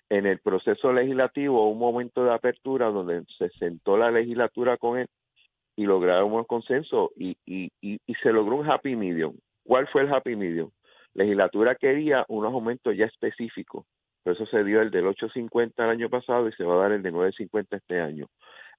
en 0.10 0.26
el 0.26 0.40
proceso 0.40 0.92
legislativo 0.92 1.70
un 1.70 1.80
momento 1.80 2.24
de 2.24 2.34
apertura 2.34 2.88
donde 2.88 3.24
se 3.38 3.50
sentó 3.60 3.98
la 3.98 4.12
legislatura 4.12 4.78
con 4.78 5.00
él 5.00 5.08
y 5.76 5.86
lograron 5.86 6.32
un 6.34 6.44
consenso 6.46 7.12
y, 7.16 7.38
y, 7.46 7.72
y, 7.82 8.00
y 8.06 8.14
se 8.16 8.32
logró 8.32 8.56
un 8.58 8.70
happy 8.70 8.96
medium. 8.96 9.36
¿Cuál 9.64 9.88
fue 9.88 10.04
el 10.04 10.14
happy 10.14 10.36
medium? 10.36 10.70
Legislatura 11.14 11.76
quería 11.76 12.26
unos 12.28 12.54
aumentos 12.54 12.96
ya 12.96 13.06
específicos. 13.06 13.86
Por 14.24 14.34
eso 14.34 14.46
se 14.46 14.64
dio 14.64 14.82
el 14.82 14.90
del 14.90 15.06
8.50 15.06 15.74
el 15.78 15.90
año 15.90 16.10
pasado 16.10 16.48
y 16.48 16.54
se 16.54 16.64
va 16.64 16.76
a 16.76 16.84
dar 16.84 16.92
el 16.94 17.04
de 17.04 17.12
9.50 17.12 17.68
este 17.72 18.00
año. 18.00 18.28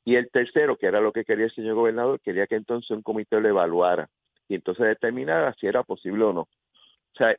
Y 0.04 0.16
el 0.16 0.30
tercero, 0.30 0.76
que 0.76 0.86
era 0.86 1.00
lo 1.00 1.12
que 1.12 1.24
quería 1.24 1.46
el 1.46 1.54
señor 1.54 1.74
gobernador, 1.74 2.20
quería 2.20 2.46
que 2.46 2.56
entonces 2.56 2.90
un 2.90 3.02
comité 3.02 3.40
lo 3.40 3.48
evaluara 3.48 4.08
y 4.48 4.54
entonces 4.54 4.86
determinara 4.86 5.54
si 5.54 5.66
era 5.66 5.82
posible 5.82 6.24
o 6.24 6.32
no. 6.32 6.40
O 6.42 7.16
sea, 7.16 7.34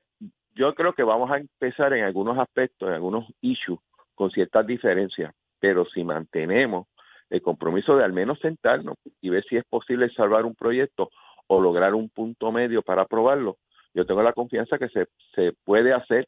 yo 0.56 0.74
creo 0.74 0.94
que 0.94 1.04
vamos 1.04 1.30
a 1.32 1.38
empezar 1.38 1.94
en 1.94 2.06
algunos 2.06 2.38
aspectos, 2.38 2.88
en 2.88 2.96
algunos 2.96 3.26
issues, 3.42 3.80
con 4.16 4.32
ciertas 4.32 4.66
diferencias, 4.66 5.34
pero 5.60 5.86
si 5.86 6.04
mantenemos 6.04 6.88
el 7.30 7.42
compromiso 7.42 7.98
de 7.98 8.04
al 8.04 8.14
menos 8.14 8.40
sentarnos 8.40 8.96
y 9.22 9.30
ver 9.30 9.44
si 9.46 9.58
es 9.58 9.66
posible 9.66 10.10
salvar 10.12 10.46
un 10.46 10.56
proyecto 10.56 11.10
o 11.48 11.60
lograr 11.60 11.94
un 11.94 12.10
punto 12.10 12.52
medio 12.52 12.82
para 12.82 13.04
aprobarlo, 13.04 13.58
yo 13.94 14.06
tengo 14.06 14.24
la 14.24 14.34
confianza 14.34 14.78
que 14.78 14.90
se, 14.90 15.08
se 15.36 15.54
puede 15.64 15.94
hacer 15.94 16.28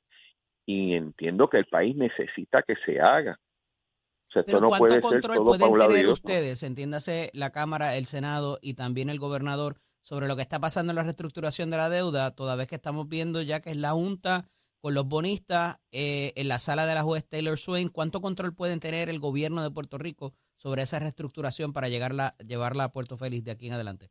y 0.67 0.93
entiendo 0.95 1.49
que 1.49 1.57
el 1.57 1.65
país 1.65 1.95
necesita 1.95 2.61
que 2.61 2.75
se 2.85 2.99
haga. 2.99 3.39
O 4.27 4.31
sea, 4.31 4.41
esto 4.41 4.59
no 4.59 4.67
puede 4.67 4.99
control 4.99 5.21
ser 5.21 5.35
todo 5.35 5.57
pueden 5.57 5.87
tener 5.87 6.07
ustedes, 6.09 6.61
entiéndase 6.61 7.31
la 7.33 7.51
Cámara, 7.51 7.95
el 7.95 8.05
Senado 8.05 8.59
y 8.61 8.73
también 8.73 9.09
el 9.09 9.17
gobernador 9.17 9.77
sobre 10.01 10.27
lo 10.27 10.35
que 10.35 10.41
está 10.41 10.59
pasando 10.59 10.91
en 10.91 10.97
la 10.97 11.03
reestructuración 11.03 11.71
de 11.71 11.77
la 11.77 11.89
deuda, 11.89 12.35
toda 12.35 12.57
vez 12.57 12.67
que 12.67 12.75
estamos 12.75 13.07
viendo 13.07 13.41
ya 13.41 13.61
que 13.61 13.71
es 13.71 13.77
la 13.77 13.91
Junta 13.91 14.45
con 14.81 14.93
los 14.93 15.07
bonistas 15.07 15.79
eh, 15.91 16.33
en 16.35 16.49
la 16.49 16.59
sala 16.59 16.85
de 16.85 16.95
la 16.95 17.03
juez 17.03 17.25
Taylor 17.25 17.57
Swain, 17.57 17.87
¿cuánto 17.87 18.19
control 18.19 18.53
pueden 18.53 18.81
tener 18.81 19.09
el 19.09 19.19
gobierno 19.19 19.63
de 19.63 19.71
Puerto 19.71 19.97
Rico 19.97 20.33
sobre 20.57 20.81
esa 20.81 20.99
reestructuración 20.99 21.71
para 21.71 21.87
llegarla, 21.87 22.35
llevarla 22.45 22.83
a 22.85 22.91
Puerto 22.91 23.15
Feliz 23.15 23.45
de 23.45 23.51
aquí 23.51 23.67
en 23.67 23.73
adelante? 23.73 24.09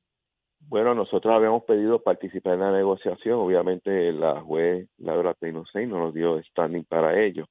Bueno, 0.61 0.95
nosotros 0.95 1.35
habíamos 1.35 1.65
pedido 1.65 2.03
participar 2.03 2.55
en 2.55 2.61
la 2.61 2.73
negociación. 2.73 3.39
Obviamente 3.39 4.13
la 4.13 4.41
juez 4.41 4.89
Laura 4.99 5.35
Peinocey 5.35 5.87
no 5.87 5.99
nos 5.99 6.15
dio 6.15 6.43
standing 6.43 6.85
para 6.85 7.23
ello. 7.23 7.47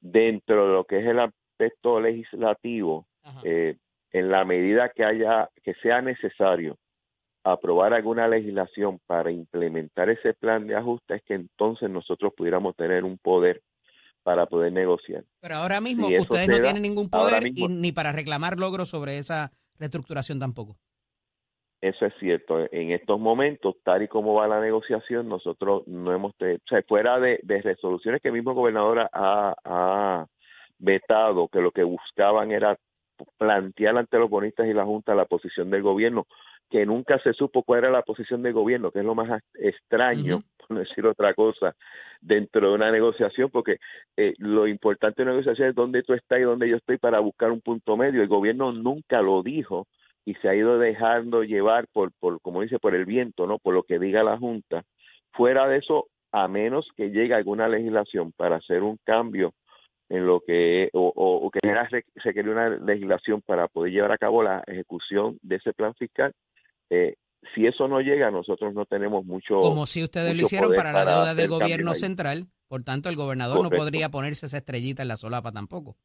Dentro 0.00 0.66
de 0.66 0.72
lo 0.72 0.84
que 0.84 0.98
es 0.98 1.06
el 1.06 1.20
aspecto 1.20 2.00
legislativo, 2.00 3.06
eh, 3.44 3.76
en 4.12 4.30
la 4.30 4.44
medida 4.44 4.90
que 4.94 5.04
haya 5.04 5.50
que 5.62 5.74
sea 5.74 6.00
necesario 6.00 6.78
aprobar 7.44 7.94
alguna 7.94 8.26
legislación 8.26 8.98
para 9.06 9.30
implementar 9.30 10.10
ese 10.10 10.34
plan 10.34 10.66
de 10.66 10.74
ajuste, 10.74 11.16
es 11.16 11.22
que 11.22 11.34
entonces 11.34 11.88
nosotros 11.88 12.32
pudiéramos 12.36 12.74
tener 12.74 13.04
un 13.04 13.18
poder 13.18 13.62
para 14.24 14.46
poder 14.46 14.72
negociar. 14.72 15.24
Pero 15.40 15.54
ahora 15.54 15.80
mismo 15.80 16.08
ustedes 16.08 16.48
no 16.48 16.58
tienen 16.58 16.82
ningún 16.82 17.08
poder 17.08 17.52
ni 17.54 17.92
para 17.92 18.10
reclamar 18.10 18.58
logros 18.58 18.88
sobre 18.88 19.18
esa 19.18 19.52
reestructuración 19.78 20.40
tampoco. 20.40 20.76
Eso 21.80 22.06
es 22.06 22.14
cierto. 22.18 22.66
En 22.72 22.90
estos 22.90 23.20
momentos, 23.20 23.76
tal 23.84 24.02
y 24.02 24.08
como 24.08 24.34
va 24.34 24.48
la 24.48 24.60
negociación, 24.60 25.28
nosotros 25.28 25.86
no 25.86 26.12
hemos, 26.12 26.32
o 26.32 26.68
sea, 26.68 26.82
fuera 26.88 27.20
de, 27.20 27.38
resoluciones 27.62 28.22
que 28.22 28.28
el 28.28 28.34
mismo 28.34 28.54
gobernador 28.54 29.08
ha, 29.12 29.54
ha, 29.64 30.26
vetado, 30.78 31.48
que 31.48 31.60
lo 31.60 31.70
que 31.72 31.82
buscaban 31.82 32.50
era 32.50 32.76
plantear 33.38 33.96
ante 33.96 34.18
los 34.18 34.28
bonistas 34.28 34.66
y 34.66 34.74
la 34.74 34.84
Junta 34.84 35.14
la 35.14 35.24
posición 35.24 35.70
del 35.70 35.82
gobierno, 35.82 36.26
que 36.70 36.84
nunca 36.84 37.18
se 37.20 37.32
supo 37.32 37.62
cuál 37.62 37.80
era 37.80 37.90
la 37.90 38.02
posición 38.02 38.42
del 38.42 38.52
gobierno, 38.52 38.90
que 38.90 39.00
es 39.00 39.04
lo 39.04 39.14
más 39.14 39.42
extraño, 39.54 40.42
por 40.66 40.78
decir 40.78 41.06
otra 41.06 41.34
cosa, 41.34 41.74
dentro 42.20 42.68
de 42.68 42.74
una 42.74 42.90
negociación, 42.90 43.50
porque 43.50 43.78
eh, 44.16 44.34
lo 44.38 44.66
importante 44.66 45.22
de 45.22 45.22
una 45.24 45.32
negociación 45.32 45.68
es 45.68 45.74
dónde 45.74 46.02
tú 46.02 46.14
estás 46.14 46.40
y 46.40 46.42
dónde 46.42 46.68
yo 46.68 46.76
estoy 46.76 46.98
para 46.98 47.20
buscar 47.20 47.50
un 47.50 47.60
punto 47.60 47.96
medio. 47.96 48.22
El 48.22 48.28
gobierno 48.28 48.72
nunca 48.72 49.22
lo 49.22 49.42
dijo 49.42 49.86
y 50.26 50.34
se 50.34 50.48
ha 50.48 50.54
ido 50.54 50.78
dejando 50.78 51.44
llevar 51.44 51.86
por, 51.92 52.12
por, 52.18 52.40
como 52.42 52.60
dice, 52.60 52.78
por 52.78 52.94
el 52.94 53.06
viento, 53.06 53.46
¿no? 53.46 53.58
Por 53.58 53.72
lo 53.72 53.84
que 53.84 53.98
diga 53.98 54.24
la 54.24 54.36
Junta. 54.36 54.82
Fuera 55.32 55.68
de 55.68 55.78
eso, 55.78 56.08
a 56.32 56.48
menos 56.48 56.86
que 56.96 57.10
llegue 57.10 57.32
alguna 57.32 57.68
legislación 57.68 58.32
para 58.32 58.56
hacer 58.56 58.82
un 58.82 58.98
cambio 59.04 59.54
en 60.08 60.26
lo 60.26 60.40
que 60.40 60.90
o, 60.92 61.12
o, 61.14 61.50
que 61.50 61.60
se 62.22 62.34
quería 62.34 62.52
una 62.52 62.68
legislación 62.68 63.42
para 63.42 63.68
poder 63.68 63.92
llevar 63.92 64.12
a 64.12 64.18
cabo 64.18 64.42
la 64.42 64.62
ejecución 64.66 65.38
de 65.42 65.56
ese 65.56 65.72
plan 65.72 65.94
fiscal 65.94 66.32
eh, 66.90 67.16
si 67.54 67.66
eso 67.66 67.88
no 67.88 68.00
llega 68.00 68.30
nosotros 68.30 68.72
no 68.72 68.84
tenemos 68.84 69.24
mucho 69.24 69.60
como 69.60 69.86
si 69.86 70.04
ustedes 70.04 70.34
lo 70.36 70.42
hicieron 70.42 70.74
para 70.74 70.92
la 70.92 71.04
deuda 71.04 71.34
del 71.34 71.48
gobierno 71.48 71.94
central 71.94 72.46
por 72.68 72.84
tanto 72.84 73.08
el 73.08 73.16
gobernador 73.16 73.62
no 73.62 73.70
podría 73.70 74.08
ponerse 74.08 74.46
esa 74.46 74.58
estrellita 74.58 75.02
en 75.02 75.08
la 75.08 75.16
solapa 75.16 75.50
tampoco 75.50 75.96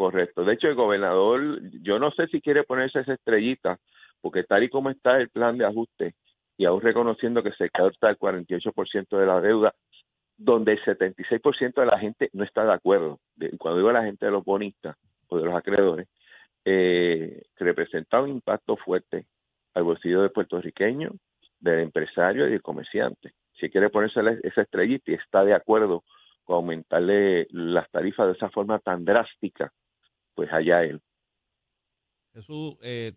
Correcto. 0.00 0.44
De 0.44 0.54
hecho, 0.54 0.66
el 0.66 0.76
gobernador, 0.76 1.60
yo 1.82 1.98
no 1.98 2.10
sé 2.12 2.26
si 2.28 2.40
quiere 2.40 2.64
ponerse 2.64 3.00
esa 3.00 3.12
estrellita, 3.12 3.76
porque 4.22 4.44
tal 4.44 4.64
y 4.64 4.70
como 4.70 4.88
está 4.88 5.18
el 5.18 5.28
plan 5.28 5.58
de 5.58 5.66
ajuste, 5.66 6.14
y 6.56 6.64
aún 6.64 6.80
reconociendo 6.80 7.42
que 7.42 7.52
se 7.52 7.68
corta 7.68 8.08
el 8.08 8.16
48% 8.16 9.18
de 9.18 9.26
la 9.26 9.42
deuda, 9.42 9.74
donde 10.38 10.72
el 10.72 10.82
76% 10.82 11.82
de 11.82 11.86
la 11.86 11.98
gente 11.98 12.30
no 12.32 12.44
está 12.44 12.64
de 12.64 12.72
acuerdo. 12.72 13.18
Cuando 13.58 13.76
digo 13.76 13.92
la 13.92 14.04
gente 14.04 14.24
de 14.24 14.32
los 14.32 14.42
bonistas 14.42 14.96
o 15.28 15.36
de 15.36 15.44
los 15.44 15.54
acreedores, 15.54 16.08
eh, 16.64 17.42
representa 17.58 18.22
un 18.22 18.30
impacto 18.30 18.78
fuerte 18.78 19.26
al 19.74 19.82
bolsillo 19.82 20.22
del 20.22 20.30
puertorriqueño, 20.30 21.10
del 21.58 21.80
empresario 21.80 22.48
y 22.48 22.52
del 22.52 22.62
comerciante. 22.62 23.34
Si 23.52 23.68
quiere 23.68 23.90
ponerse 23.90 24.20
esa 24.44 24.62
estrellita 24.62 25.10
y 25.10 25.16
está 25.16 25.44
de 25.44 25.52
acuerdo 25.52 26.04
con 26.44 26.56
aumentarle 26.56 27.48
las 27.50 27.90
tarifas 27.90 28.28
de 28.28 28.32
esa 28.32 28.48
forma 28.48 28.78
tan 28.78 29.04
drástica, 29.04 29.70
pues 30.40 30.50
allá 30.54 30.82
él. 30.84 31.02
Jesús, 32.32 32.78
eh, 32.80 33.12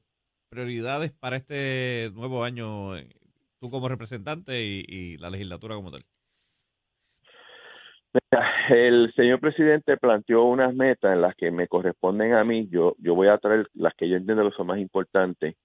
prioridades 0.49 1.13
para 1.13 1.37
este 1.37 2.11
nuevo 2.13 2.43
año, 2.43 2.97
eh, 2.97 3.07
tú 3.61 3.69
como 3.69 3.87
representante 3.87 4.61
y, 4.61 5.15
la 5.19 5.29
legislatura 5.29 5.75
como 5.75 5.89
tal. 5.89 6.01
El 8.69 9.13
señor 9.15 9.39
presidente 9.39 9.95
planteó 9.95 10.43
unas 10.43 10.75
metas 10.75 11.13
en 11.13 11.21
las 11.21 11.33
que 11.35 11.49
me 11.49 11.69
corresponden 11.69 12.33
a 12.33 12.43
mí. 12.43 12.67
Yo, 12.69 12.97
yo 12.97 13.15
voy 13.15 13.29
a 13.29 13.37
traer 13.37 13.69
las 13.73 13.93
que 13.93 14.09
yo 14.09 14.17
entiendo 14.17 14.49
que 14.49 14.57
son 14.57 14.67
más 14.67 14.79
importantes. 14.79 15.55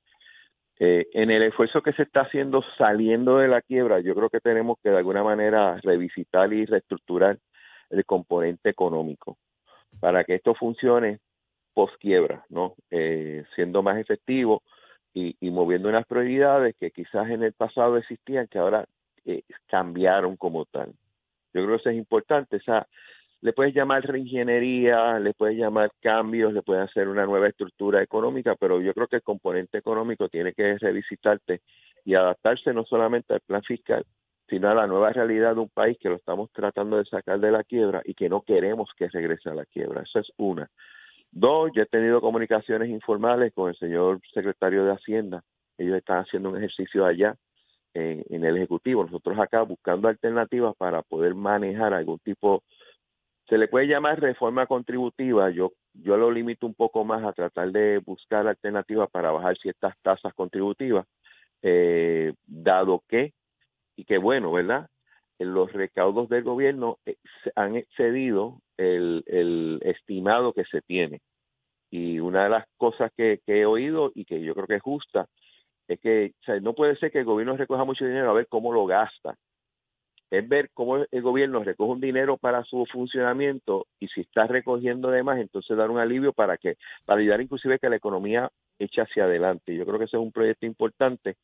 Eh, 0.78 1.08
en 1.12 1.32
el 1.32 1.42
esfuerzo 1.42 1.82
que 1.82 1.92
se 1.94 2.04
está 2.04 2.20
haciendo 2.20 2.62
saliendo 2.76 3.38
de 3.38 3.48
la 3.48 3.62
quiebra, 3.62 3.98
yo 3.98 4.14
creo 4.14 4.30
que 4.30 4.38
tenemos 4.38 4.78
que 4.80 4.90
de 4.90 4.98
alguna 4.98 5.24
manera 5.24 5.80
revisitar 5.82 6.52
y 6.52 6.66
reestructurar 6.66 7.36
el 7.90 8.04
componente 8.04 8.70
económico. 8.70 9.38
Para 9.98 10.22
que 10.22 10.36
esto 10.36 10.54
funcione, 10.54 11.18
post-quiebra, 11.78 12.44
¿no? 12.48 12.74
Eh, 12.90 13.44
siendo 13.54 13.84
más 13.84 13.98
efectivo 13.98 14.64
y, 15.14 15.36
moviendo 15.42 15.88
unas 15.88 16.04
prioridades 16.06 16.74
que 16.74 16.90
quizás 16.90 17.30
en 17.30 17.44
el 17.44 17.52
pasado 17.52 17.96
existían, 17.96 18.48
que 18.48 18.58
ahora 18.58 18.84
eh, 19.24 19.42
cambiaron 19.68 20.36
como 20.36 20.64
tal. 20.64 20.88
Yo 21.54 21.62
creo 21.62 21.68
que 21.68 21.82
eso 21.82 21.90
es 21.90 21.96
importante. 21.96 22.56
O 22.56 22.60
sea, 22.62 22.84
le 23.42 23.52
puedes 23.52 23.72
llamar 23.76 24.04
reingeniería, 24.04 25.20
le 25.20 25.34
puedes 25.34 25.56
llamar 25.56 25.92
cambios, 26.02 26.52
le 26.52 26.62
puedes 26.62 26.82
hacer 26.82 27.06
una 27.06 27.26
nueva 27.26 27.46
estructura 27.46 28.02
económica, 28.02 28.56
pero 28.56 28.80
yo 28.80 28.92
creo 28.92 29.06
que 29.06 29.16
el 29.16 29.22
componente 29.22 29.78
económico 29.78 30.28
tiene 30.28 30.54
que 30.54 30.78
revisitarte 30.78 31.60
y 32.04 32.14
adaptarse 32.14 32.74
no 32.74 32.84
solamente 32.86 33.34
al 33.34 33.40
plan 33.40 33.62
fiscal, 33.62 34.04
sino 34.48 34.68
a 34.68 34.74
la 34.74 34.88
nueva 34.88 35.12
realidad 35.12 35.54
de 35.54 35.60
un 35.60 35.68
país 35.68 35.96
que 36.00 36.08
lo 36.08 36.16
estamos 36.16 36.50
tratando 36.50 36.96
de 36.96 37.04
sacar 37.04 37.38
de 37.38 37.52
la 37.52 37.62
quiebra 37.62 38.02
y 38.04 38.14
que 38.14 38.28
no 38.28 38.42
queremos 38.42 38.90
que 38.96 39.06
regrese 39.06 39.48
a 39.48 39.54
la 39.54 39.64
quiebra. 39.64 40.02
Esa 40.02 40.18
es 40.18 40.32
una. 40.38 40.68
Dos, 41.30 41.70
yo 41.74 41.82
he 41.82 41.86
tenido 41.86 42.20
comunicaciones 42.20 42.88
informales 42.88 43.52
con 43.52 43.68
el 43.68 43.76
señor 43.76 44.20
secretario 44.32 44.84
de 44.84 44.92
Hacienda. 44.92 45.42
Ellos 45.76 45.96
están 45.96 46.18
haciendo 46.18 46.50
un 46.50 46.56
ejercicio 46.56 47.04
allá 47.04 47.36
en, 47.94 48.44
el 48.44 48.56
Ejecutivo. 48.56 49.04
Nosotros 49.04 49.38
acá 49.38 49.62
buscando 49.62 50.08
alternativas 50.08 50.74
para 50.76 51.02
poder 51.02 51.34
manejar 51.34 51.94
algún 51.94 52.18
tipo, 52.20 52.62
se 53.48 53.58
le 53.58 53.68
puede 53.68 53.86
llamar 53.86 54.20
reforma 54.20 54.66
contributiva. 54.66 55.50
Yo, 55.50 55.72
yo 55.94 56.16
lo 56.16 56.30
limito 56.30 56.66
un 56.66 56.74
poco 56.74 57.04
más 57.04 57.24
a 57.24 57.32
tratar 57.32 57.70
de 57.72 57.98
buscar 57.98 58.46
alternativas 58.46 59.10
para 59.10 59.30
bajar 59.30 59.56
ciertas 59.58 59.94
tasas 60.02 60.32
contributivas, 60.34 61.06
eh, 61.62 62.32
dado 62.46 63.02
que, 63.08 63.32
y 63.96 64.04
que 64.04 64.18
bueno, 64.18 64.52
¿verdad? 64.52 64.88
los 65.38 65.72
recaudos 65.72 66.28
del 66.28 66.42
gobierno 66.42 66.98
eh, 67.06 67.16
han 67.54 67.76
excedido 67.76 68.60
el, 68.78 69.80
estimado 69.82 70.52
que 70.52 70.64
se 70.64 70.80
tiene. 70.82 71.20
Y 71.90 72.20
una 72.20 72.44
de 72.44 72.50
las 72.50 72.66
cosas 72.76 73.10
que, 73.16 73.40
he 73.46 73.66
oído 73.66 74.12
y 74.14 74.24
que 74.24 74.40
yo 74.42 74.54
creo 74.54 74.66
que 74.66 74.76
es 74.76 74.82
justa 74.82 75.26
es 75.88 76.00
que 76.00 76.32
no 76.60 76.74
puede 76.74 76.96
ser 76.96 77.10
que 77.10 77.20
el 77.20 77.24
gobierno 77.24 77.56
recoja 77.56 77.84
mucho 77.84 78.04
dinero 78.04 78.30
a 78.30 78.34
ver 78.34 78.46
cómo 78.48 78.72
lo 78.72 78.86
gasta. 78.86 79.34
Es 80.30 80.46
ver 80.46 80.68
cómo 80.74 80.98
el 81.10 81.22
gobierno 81.22 81.64
recoge 81.64 81.92
un 81.92 82.00
dinero 82.02 82.36
para 82.36 82.62
su 82.64 82.84
funcionamiento 82.84 83.86
y 83.98 84.08
si 84.08 84.20
está 84.20 84.46
recogiendo 84.46 85.10
de 85.10 85.22
más, 85.22 85.38
entonces 85.38 85.74
dar 85.74 85.90
un 85.90 85.98
alivio 85.98 86.34
para 86.34 86.58
que 86.58 86.76
para 87.06 87.20
ayudar 87.20 87.40
inclusive 87.40 87.78
que 87.78 87.88
la 87.88 87.96
economía 87.96 88.50
eche 88.78 89.00
hacia 89.00 89.24
adelante. 89.24 89.74
Yo 89.74 89.86
creo 89.86 89.98
que 89.98 90.04
ese 90.04 90.18
es 90.18 90.22
un 90.22 90.32
proyecto 90.32 90.66
importante 90.66 91.36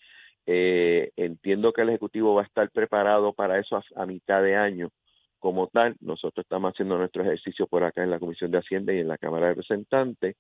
eh, 0.47 1.11
entiendo 1.17 1.73
que 1.73 1.83
el 1.83 1.89
Ejecutivo 1.89 2.35
va 2.35 2.43
a 2.43 2.47
estar 2.47 2.71
preparado 2.71 3.33
para 3.33 3.59
eso 3.59 3.81
a, 3.97 4.07
mitad 4.07 4.43
de 4.43 4.57
año 4.57 4.91
como 5.45 5.67
tal. 5.67 5.95
Nosotros 6.01 6.43
estamos 6.43 6.73
haciendo 6.73 6.97
nuestro 6.97 7.23
ejercicio 7.23 7.67
por 7.67 7.85
acá 7.85 8.03
en 8.03 8.11
la 8.11 8.19
Comisión 8.19 8.51
de 8.51 8.57
Hacienda 8.57 8.95
y 8.95 9.01
en 9.01 9.09
la 9.09 9.19
Cámara 9.19 9.49
de 9.49 9.53
Representantes 9.53 10.37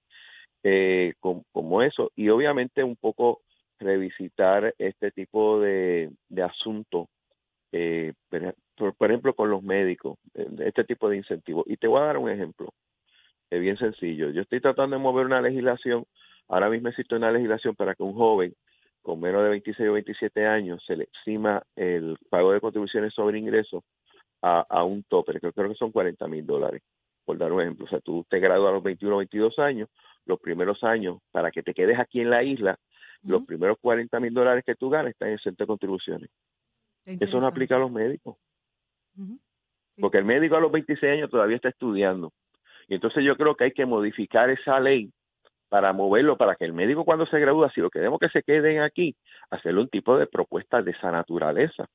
eh, 0.62 1.12
como, 1.20 1.82
eso. 1.82 2.10
Y 2.16 2.30
obviamente 2.30 2.82
un 2.82 2.96
poco 2.96 3.42
revisitar 3.78 4.74
este 4.78 5.10
tipo 5.10 5.60
de, 5.60 6.10
de 6.30 6.42
asuntos, 6.42 7.08
eh, 7.72 8.14
por, 8.30 9.10
ejemplo, 9.10 9.34
con 9.34 9.50
los 9.50 9.62
médicos, 9.62 10.16
este 10.60 10.84
tipo 10.84 11.10
de 11.10 11.18
incentivos. 11.18 11.66
Y 11.68 11.76
te 11.76 11.86
voy 11.86 12.00
a 12.00 12.06
dar 12.06 12.16
un 12.16 12.30
ejemplo, 12.30 12.72
es 13.50 13.60
bien 13.60 13.76
sencillo. 13.76 14.30
Yo 14.30 14.40
estoy 14.40 14.62
tratando 14.62 14.96
de 14.96 15.02
mover 15.02 15.26
una 15.26 15.42
legislación, 15.42 16.06
ahora 16.48 16.70
mismo 16.70 16.88
existe 16.88 17.14
una 17.14 17.30
legislación 17.30 17.76
para 17.76 17.94
que 17.94 18.04
un 18.04 18.14
joven 18.14 18.54
con 19.02 19.20
menos 19.20 19.42
de 19.42 19.50
26 19.50 19.86
o 19.86 19.92
27 19.92 20.46
años 20.46 20.82
se 20.86 20.96
le 20.96 21.08
estima 21.12 21.62
el 21.76 22.16
pago 22.30 22.52
de 22.52 22.60
contribuciones 22.62 23.12
sobre 23.12 23.38
ingresos 23.38 23.84
a, 24.44 24.84
un 24.84 25.02
tope, 25.04 25.32
que 25.40 25.52
creo 25.52 25.70
que 25.70 25.74
son 25.74 25.90
40 25.90 26.28
mil 26.28 26.44
dólares, 26.44 26.82
por 27.24 27.38
dar 27.38 27.52
un 27.52 27.62
ejemplo. 27.62 27.86
O 27.86 27.88
sea, 27.88 28.00
tú 28.00 28.26
te 28.28 28.38
gradúas 28.40 28.70
a 28.70 28.74
los 28.74 28.82
21 28.82 29.14
o 29.14 29.18
22 29.18 29.58
años, 29.58 29.88
los 30.26 30.38
primeros 30.38 30.84
años, 30.84 31.18
para 31.32 31.50
que 31.50 31.62
te 31.62 31.72
quedes 31.72 31.98
aquí 31.98 32.20
en 32.20 32.30
la 32.30 32.42
isla, 32.42 32.78
los 33.22 33.44
primeros 33.44 33.78
40 33.80 34.20
mil 34.20 34.34
dólares 34.34 34.64
que 34.66 34.74
tú 34.74 34.90
ganas 34.90 35.12
están 35.12 35.28
en 35.28 35.34
el 35.34 35.40
centro 35.40 35.64
de 35.64 35.68
contribuciones. 35.68 36.30
Eso 37.06 37.40
no 37.40 37.46
aplica 37.46 37.76
a 37.76 37.78
los 37.78 37.90
médicos. 37.90 38.36
Porque 39.98 40.18
el 40.18 40.24
médico 40.24 40.56
a 40.56 40.60
los 40.60 40.72
26 40.72 41.12
años 41.12 41.30
todavía 41.30 41.56
está 41.56 41.70
estudiando. 41.70 42.32
Y 42.88 42.94
entonces 42.94 43.24
yo 43.24 43.36
creo 43.36 43.54
que 43.54 43.64
hay 43.64 43.72
que 43.72 43.86
modificar 43.86 44.50
esa 44.50 44.78
ley 44.78 45.10
para 45.70 45.92
moverlo, 45.94 46.36
para 46.36 46.54
que 46.54 46.66
el 46.66 46.74
médico 46.74 47.04
cuando 47.04 47.24
se 47.26 47.38
gradúa, 47.38 47.70
si 47.70 47.80
lo 47.80 47.88
queremos 47.88 48.18
que 48.20 48.28
se 48.28 48.42
queden 48.42 48.82
aquí, 48.82 49.16
hacerle 49.50 49.80
un 49.80 49.88
tipo 49.88 50.18
de 50.18 50.26
propuesta 50.26 50.82
de 50.82 50.90
esa 50.90 51.10
naturaleza. 51.10 51.86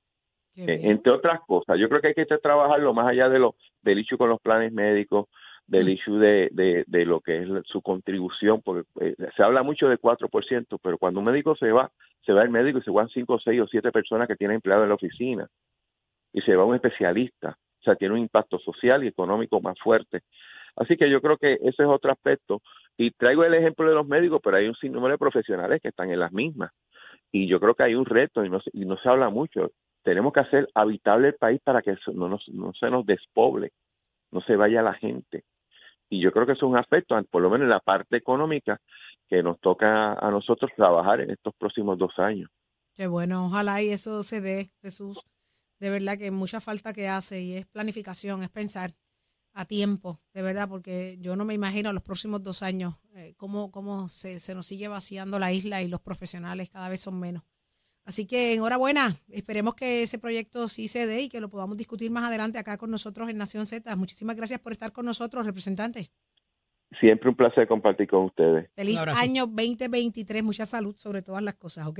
Eh, 0.67 0.79
entre 0.83 1.11
otras 1.11 1.39
cosas, 1.47 1.77
yo 1.79 1.87
creo 1.89 2.01
que 2.01 2.07
hay 2.09 2.13
que 2.13 2.25
trabajarlo 2.25 2.93
más 2.93 3.07
allá 3.07 3.29
de 3.29 3.39
lo 3.39 3.55
del 3.81 3.99
hecho 3.99 4.17
con 4.17 4.29
los 4.29 4.41
planes 4.41 4.71
médicos, 4.73 5.27
del 5.67 5.85
Mm. 5.85 5.89
issue 5.89 6.17
de, 6.17 6.49
de, 6.51 6.83
de 6.87 7.05
lo 7.05 7.21
que 7.21 7.43
es 7.43 7.47
su 7.65 7.81
contribución, 7.81 8.61
porque 8.61 8.89
eh, 9.01 9.15
se 9.37 9.43
habla 9.43 9.61
mucho 9.63 9.87
de 9.87 9.97
4%, 9.99 10.79
pero 10.81 10.97
cuando 10.97 11.19
un 11.19 11.27
médico 11.27 11.55
se 11.55 11.71
va, 11.71 11.91
se 12.25 12.33
va 12.33 12.41
el 12.41 12.49
médico 12.49 12.79
y 12.79 12.81
se 12.81 12.91
van 12.91 13.07
5, 13.07 13.39
6 13.39 13.61
o 13.61 13.67
7 13.67 13.91
personas 13.91 14.27
que 14.27 14.35
tienen 14.35 14.55
empleado 14.55 14.83
en 14.83 14.89
la 14.89 14.95
oficina 14.95 15.47
y 16.33 16.41
se 16.41 16.55
va 16.55 16.65
un 16.65 16.75
especialista, 16.75 17.57
o 17.79 17.83
sea, 17.83 17.95
tiene 17.95 18.15
un 18.15 18.19
impacto 18.19 18.59
social 18.59 19.03
y 19.03 19.07
económico 19.07 19.61
más 19.61 19.79
fuerte. 19.79 20.21
Así 20.75 20.97
que 20.97 21.09
yo 21.09 21.21
creo 21.21 21.37
que 21.37 21.53
ese 21.53 21.83
es 21.83 21.87
otro 21.87 22.11
aspecto. 22.11 22.61
Y 22.97 23.11
traigo 23.11 23.43
el 23.43 23.53
ejemplo 23.53 23.87
de 23.87 23.95
los 23.95 24.07
médicos, 24.07 24.39
pero 24.43 24.57
hay 24.57 24.67
un 24.67 24.75
sinnúmero 24.75 25.13
de 25.13 25.17
profesionales 25.17 25.81
que 25.81 25.89
están 25.89 26.09
en 26.11 26.19
las 26.19 26.31
mismas. 26.31 26.71
Y 27.31 27.47
yo 27.47 27.59
creo 27.59 27.75
que 27.75 27.83
hay 27.83 27.95
un 27.95 28.05
reto 28.05 28.43
y 28.43 28.49
no, 28.49 28.59
y 28.73 28.85
no 28.85 28.97
se 28.97 29.09
habla 29.09 29.29
mucho. 29.29 29.71
Tenemos 30.03 30.33
que 30.33 30.39
hacer 30.39 30.69
habitable 30.73 31.29
el 31.29 31.35
país 31.35 31.61
para 31.63 31.81
que 31.81 31.95
no, 32.13 32.29
nos, 32.29 32.47
no 32.49 32.73
se 32.73 32.89
nos 32.89 33.05
despoble, 33.05 33.71
no 34.31 34.41
se 34.41 34.55
vaya 34.55 34.81
la 34.81 34.93
gente. 34.93 35.43
Y 36.09 36.21
yo 36.21 36.31
creo 36.31 36.45
que 36.45 36.53
eso 36.53 36.65
es 36.65 36.71
un 36.71 36.77
aspecto, 36.77 37.15
por 37.29 37.41
lo 37.41 37.49
menos 37.49 37.65
en 37.65 37.69
la 37.69 37.79
parte 37.79 38.17
económica, 38.17 38.79
que 39.27 39.43
nos 39.43 39.59
toca 39.59 40.13
a 40.13 40.31
nosotros 40.31 40.71
trabajar 40.75 41.21
en 41.21 41.29
estos 41.29 41.53
próximos 41.55 41.97
dos 41.97 42.17
años. 42.17 42.49
Qué 42.95 43.07
bueno, 43.07 43.45
ojalá 43.45 43.81
y 43.81 43.89
eso 43.89 44.23
se 44.23 44.41
dé, 44.41 44.71
Jesús. 44.81 45.23
De 45.79 45.89
verdad 45.89 46.17
que 46.17 46.31
mucha 46.31 46.59
falta 46.59 46.93
que 46.93 47.07
hace 47.07 47.41
y 47.41 47.55
es 47.55 47.65
planificación, 47.67 48.43
es 48.43 48.49
pensar 48.49 48.91
a 49.53 49.65
tiempo, 49.65 50.19
de 50.33 50.41
verdad, 50.41 50.67
porque 50.67 51.17
yo 51.19 51.35
no 51.35 51.45
me 51.45 51.53
imagino 51.53 51.93
los 51.93 52.03
próximos 52.03 52.43
dos 52.43 52.61
años 52.63 52.95
eh, 53.15 53.33
cómo, 53.37 53.71
cómo 53.71 54.07
se, 54.07 54.39
se 54.39 54.55
nos 54.55 54.65
sigue 54.67 54.87
vaciando 54.87 55.39
la 55.39 55.51
isla 55.51 55.81
y 55.81 55.87
los 55.87 56.01
profesionales 56.01 56.69
cada 56.69 56.89
vez 56.89 57.01
son 57.01 57.19
menos. 57.19 57.43
Así 58.09 58.25
que 58.25 58.55
enhorabuena, 58.55 59.13
esperemos 59.29 59.75
que 59.75 60.01
ese 60.01 60.17
proyecto 60.17 60.67
sí 60.67 60.87
se 60.87 61.05
dé 61.05 61.21
y 61.21 61.29
que 61.29 61.39
lo 61.39 61.47
podamos 61.47 61.77
discutir 61.77 62.09
más 62.09 62.23
adelante 62.23 62.57
acá 62.57 62.75
con 62.75 62.89
nosotros 62.89 63.29
en 63.29 63.37
Nación 63.37 63.67
Z. 63.67 63.95
Muchísimas 63.95 64.35
gracias 64.35 64.59
por 64.59 64.71
estar 64.71 64.91
con 64.91 65.05
nosotros, 65.05 65.45
representante. 65.45 66.09
Siempre 66.99 67.29
un 67.29 67.35
placer 67.35 67.67
compartir 67.67 68.07
con 68.07 68.23
ustedes. 68.23 68.67
Feliz 68.73 68.99
año 69.15 69.45
2023, 69.45 70.43
mucha 70.43 70.65
salud 70.65 70.95
sobre 70.97 71.21
todas 71.21 71.43
las 71.43 71.53
cosas, 71.53 71.85
¿ok? 71.85 71.99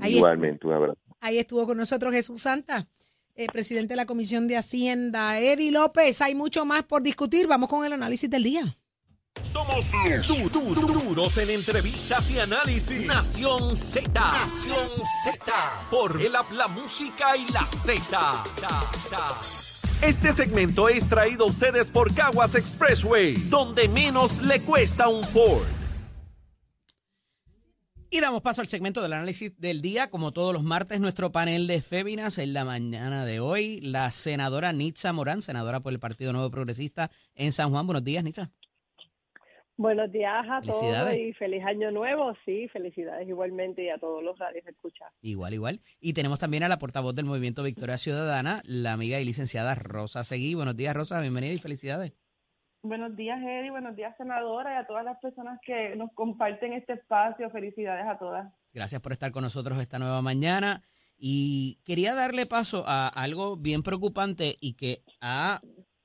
Ahí 0.00 0.16
Igualmente, 0.16 0.66
un 0.66 0.72
abrazo. 0.72 0.98
Ahí 1.20 1.36
estuvo 1.36 1.66
con 1.66 1.76
nosotros 1.76 2.14
Jesús 2.14 2.40
Santa, 2.40 2.86
eh, 3.34 3.48
presidente 3.52 3.92
de 3.92 3.96
la 3.96 4.06
Comisión 4.06 4.48
de 4.48 4.56
Hacienda. 4.56 5.38
Eddie 5.40 5.72
López, 5.72 6.22
hay 6.22 6.34
mucho 6.34 6.64
más 6.64 6.84
por 6.84 7.02
discutir. 7.02 7.46
Vamos 7.48 7.68
con 7.68 7.84
el 7.84 7.92
análisis 7.92 8.30
del 8.30 8.44
día. 8.44 8.78
Somos 9.42 9.90
du- 10.26 10.48
du- 10.48 10.74
du- 10.74 10.86
duros 10.86 11.36
en 11.38 11.50
entrevistas 11.50 12.30
y 12.30 12.38
análisis. 12.38 13.06
Nación 13.06 13.76
Z. 13.76 14.08
Nación 14.12 14.88
Z. 15.24 15.36
Por 15.90 16.20
el 16.20 16.32
La 16.32 16.68
Música 16.68 17.36
y 17.36 17.46
la 17.52 17.66
Z. 17.66 18.44
Este 20.00 20.32
segmento 20.32 20.88
es 20.88 21.08
traído 21.08 21.44
a 21.44 21.48
ustedes 21.48 21.90
por 21.90 22.14
Caguas 22.14 22.54
Expressway, 22.54 23.34
donde 23.48 23.88
menos 23.88 24.40
le 24.42 24.60
cuesta 24.62 25.08
un 25.08 25.22
Ford. 25.22 25.62
Y 28.10 28.20
damos 28.20 28.42
paso 28.42 28.60
al 28.60 28.68
segmento 28.68 29.00
del 29.00 29.14
análisis 29.14 29.52
del 29.58 29.80
día. 29.80 30.10
Como 30.10 30.32
todos 30.32 30.52
los 30.52 30.62
martes, 30.62 31.00
nuestro 31.00 31.32
panel 31.32 31.66
de 31.66 31.80
féminas 31.80 32.36
en 32.38 32.52
la 32.52 32.64
mañana 32.64 33.24
de 33.24 33.40
hoy. 33.40 33.80
La 33.80 34.10
senadora 34.10 34.72
Nitza 34.74 35.12
Morán, 35.14 35.40
senadora 35.40 35.80
por 35.80 35.92
el 35.94 35.98
Partido 35.98 36.32
Nuevo 36.32 36.50
Progresista 36.50 37.10
en 37.34 37.52
San 37.52 37.70
Juan. 37.70 37.86
Buenos 37.86 38.04
días, 38.04 38.22
Nitza. 38.22 38.50
Buenos 39.82 40.12
días 40.12 40.46
a 40.48 40.60
todos 40.60 40.78
Felicidades. 40.78 41.18
y 41.18 41.32
feliz 41.32 41.64
año 41.64 41.90
nuevo. 41.90 42.32
Sí, 42.44 42.68
felicidades 42.68 43.28
igualmente 43.28 43.82
y 43.82 43.88
a 43.88 43.98
todos 43.98 44.22
los 44.22 44.38
radios 44.38 44.64
escuchar. 44.64 45.10
Igual, 45.22 45.54
igual. 45.54 45.80
Y 45.98 46.12
tenemos 46.12 46.38
también 46.38 46.62
a 46.62 46.68
la 46.68 46.78
portavoz 46.78 47.16
del 47.16 47.24
Movimiento 47.24 47.64
Victoria 47.64 47.98
Ciudadana, 47.98 48.62
la 48.64 48.92
amiga 48.92 49.18
y 49.18 49.24
licenciada 49.24 49.74
Rosa 49.74 50.22
Seguí. 50.22 50.54
Buenos 50.54 50.76
días, 50.76 50.94
Rosa. 50.94 51.20
Bienvenida 51.20 51.52
y 51.52 51.58
felicidades. 51.58 52.12
Buenos 52.84 53.16
días, 53.16 53.40
Eddie. 53.42 53.72
Buenos 53.72 53.96
días, 53.96 54.16
senadora, 54.16 54.72
y 54.72 54.76
a 54.76 54.86
todas 54.86 55.04
las 55.04 55.18
personas 55.18 55.58
que 55.66 55.96
nos 55.96 56.12
comparten 56.12 56.74
este 56.74 56.92
espacio. 56.92 57.50
Felicidades 57.50 58.06
a 58.06 58.16
todas. 58.18 58.54
Gracias 58.72 59.00
por 59.00 59.10
estar 59.10 59.32
con 59.32 59.42
nosotros 59.42 59.80
esta 59.80 59.98
nueva 59.98 60.22
mañana. 60.22 60.84
Y 61.18 61.80
quería 61.84 62.14
darle 62.14 62.46
paso 62.46 62.84
a 62.86 63.08
algo 63.08 63.56
bien 63.56 63.82
preocupante 63.82 64.54
y 64.60 64.74
que 64.74 65.02
ha 65.20 65.60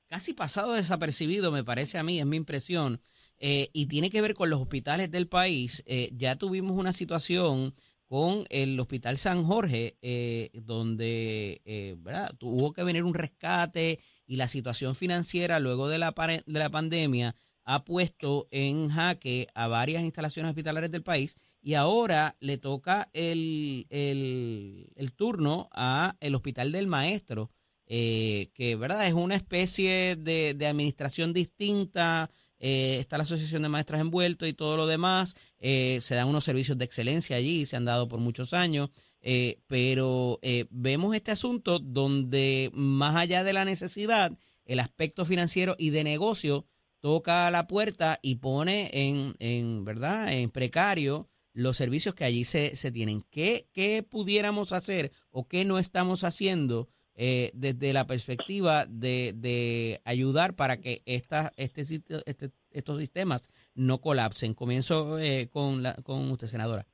casi 0.07 0.33
pasado 0.33 0.73
desapercibido, 0.73 1.51
me 1.51 1.63
parece 1.63 1.99
a 1.99 2.03
mí, 2.03 2.19
es 2.19 2.25
mi 2.25 2.37
impresión, 2.37 3.01
eh, 3.39 3.69
y 3.73 3.87
tiene 3.87 4.09
que 4.09 4.21
ver 4.21 4.33
con 4.33 4.49
los 4.49 4.61
hospitales 4.61 5.11
del 5.11 5.27
país. 5.27 5.83
Eh, 5.85 6.09
ya 6.13 6.35
tuvimos 6.35 6.77
una 6.77 6.93
situación 6.93 7.73
con 8.07 8.45
el 8.49 8.79
Hospital 8.79 9.17
San 9.17 9.43
Jorge, 9.43 9.97
eh, 10.01 10.49
donde 10.53 11.61
eh, 11.65 11.95
¿verdad? 11.99 12.33
tuvo 12.37 12.71
que 12.71 12.83
venir 12.83 13.03
un 13.03 13.13
rescate 13.13 13.99
y 14.25 14.37
la 14.37 14.47
situación 14.47 14.95
financiera 14.95 15.59
luego 15.59 15.89
de 15.89 15.97
la, 15.97 16.13
de 16.45 16.59
la 16.59 16.69
pandemia 16.69 17.35
ha 17.65 17.83
puesto 17.83 18.47
en 18.49 18.87
jaque 18.87 19.47
a 19.53 19.67
varias 19.67 20.03
instalaciones 20.03 20.49
hospitalarias 20.49 20.89
del 20.89 21.03
país 21.03 21.35
y 21.61 21.73
ahora 21.73 22.37
le 22.39 22.57
toca 22.57 23.09
el, 23.11 23.87
el, 23.89 24.89
el 24.95 25.11
turno 25.11 25.67
a 25.73 26.15
el 26.21 26.33
Hospital 26.33 26.71
del 26.71 26.87
Maestro, 26.87 27.51
eh, 27.85 28.51
que 28.53 28.77
verdad 28.77 29.05
es 29.05 29.13
una 29.13 29.35
especie 29.35 30.15
de, 30.15 30.53
de 30.53 30.67
administración 30.67 31.33
distinta, 31.33 32.31
eh, 32.59 32.97
está 32.99 33.17
la 33.17 33.23
Asociación 33.23 33.61
de 33.61 33.69
Maestras 33.69 34.01
envuelto 34.01 34.47
y 34.47 34.53
todo 34.53 34.77
lo 34.77 34.87
demás, 34.87 35.35
eh, 35.59 35.99
se 36.01 36.15
dan 36.15 36.27
unos 36.27 36.43
servicios 36.43 36.77
de 36.77 36.85
excelencia 36.85 37.37
allí, 37.37 37.65
se 37.65 37.75
han 37.75 37.85
dado 37.85 38.07
por 38.07 38.19
muchos 38.19 38.53
años, 38.53 38.89
eh, 39.21 39.59
pero 39.67 40.39
eh, 40.41 40.65
vemos 40.69 41.15
este 41.15 41.31
asunto 41.31 41.79
donde 41.79 42.71
más 42.73 43.15
allá 43.15 43.43
de 43.43 43.53
la 43.53 43.65
necesidad, 43.65 44.31
el 44.65 44.79
aspecto 44.79 45.25
financiero 45.25 45.75
y 45.77 45.89
de 45.89 46.03
negocio 46.03 46.65
toca 46.99 47.49
la 47.51 47.67
puerta 47.67 48.19
y 48.21 48.35
pone 48.35 48.89
en, 48.93 49.35
en 49.39 49.85
verdad, 49.85 50.33
en 50.33 50.49
precario 50.49 51.29
los 51.53 51.77
servicios 51.77 52.13
que 52.15 52.23
allí 52.23 52.45
se, 52.45 52.75
se 52.75 52.91
tienen. 52.91 53.23
¿Qué, 53.31 53.67
¿Qué 53.73 54.03
pudiéramos 54.03 54.73
hacer 54.73 55.11
o 55.31 55.47
qué 55.47 55.65
no 55.65 55.79
estamos 55.79 56.23
haciendo 56.23 56.87
eh, 57.17 57.51
desde 57.53 57.91
la 57.91 58.05
perspectiva 58.07 58.85
de, 58.85 59.33
de 59.35 59.99
ayudar 60.05 60.55
para 60.55 60.77
que 60.77 61.01
esta, 61.05 61.51
este, 61.57 61.81
este- 61.81 62.51
estos 62.71 62.99
sistemas 62.99 63.49
no 63.75 63.99
colapsen? 63.99 64.53
Comienzo 64.53 65.19
eh, 65.19 65.49
con, 65.51 65.83
la, 65.83 65.95
con 65.95 66.29
usted, 66.31 66.47
senadora. 66.47 66.85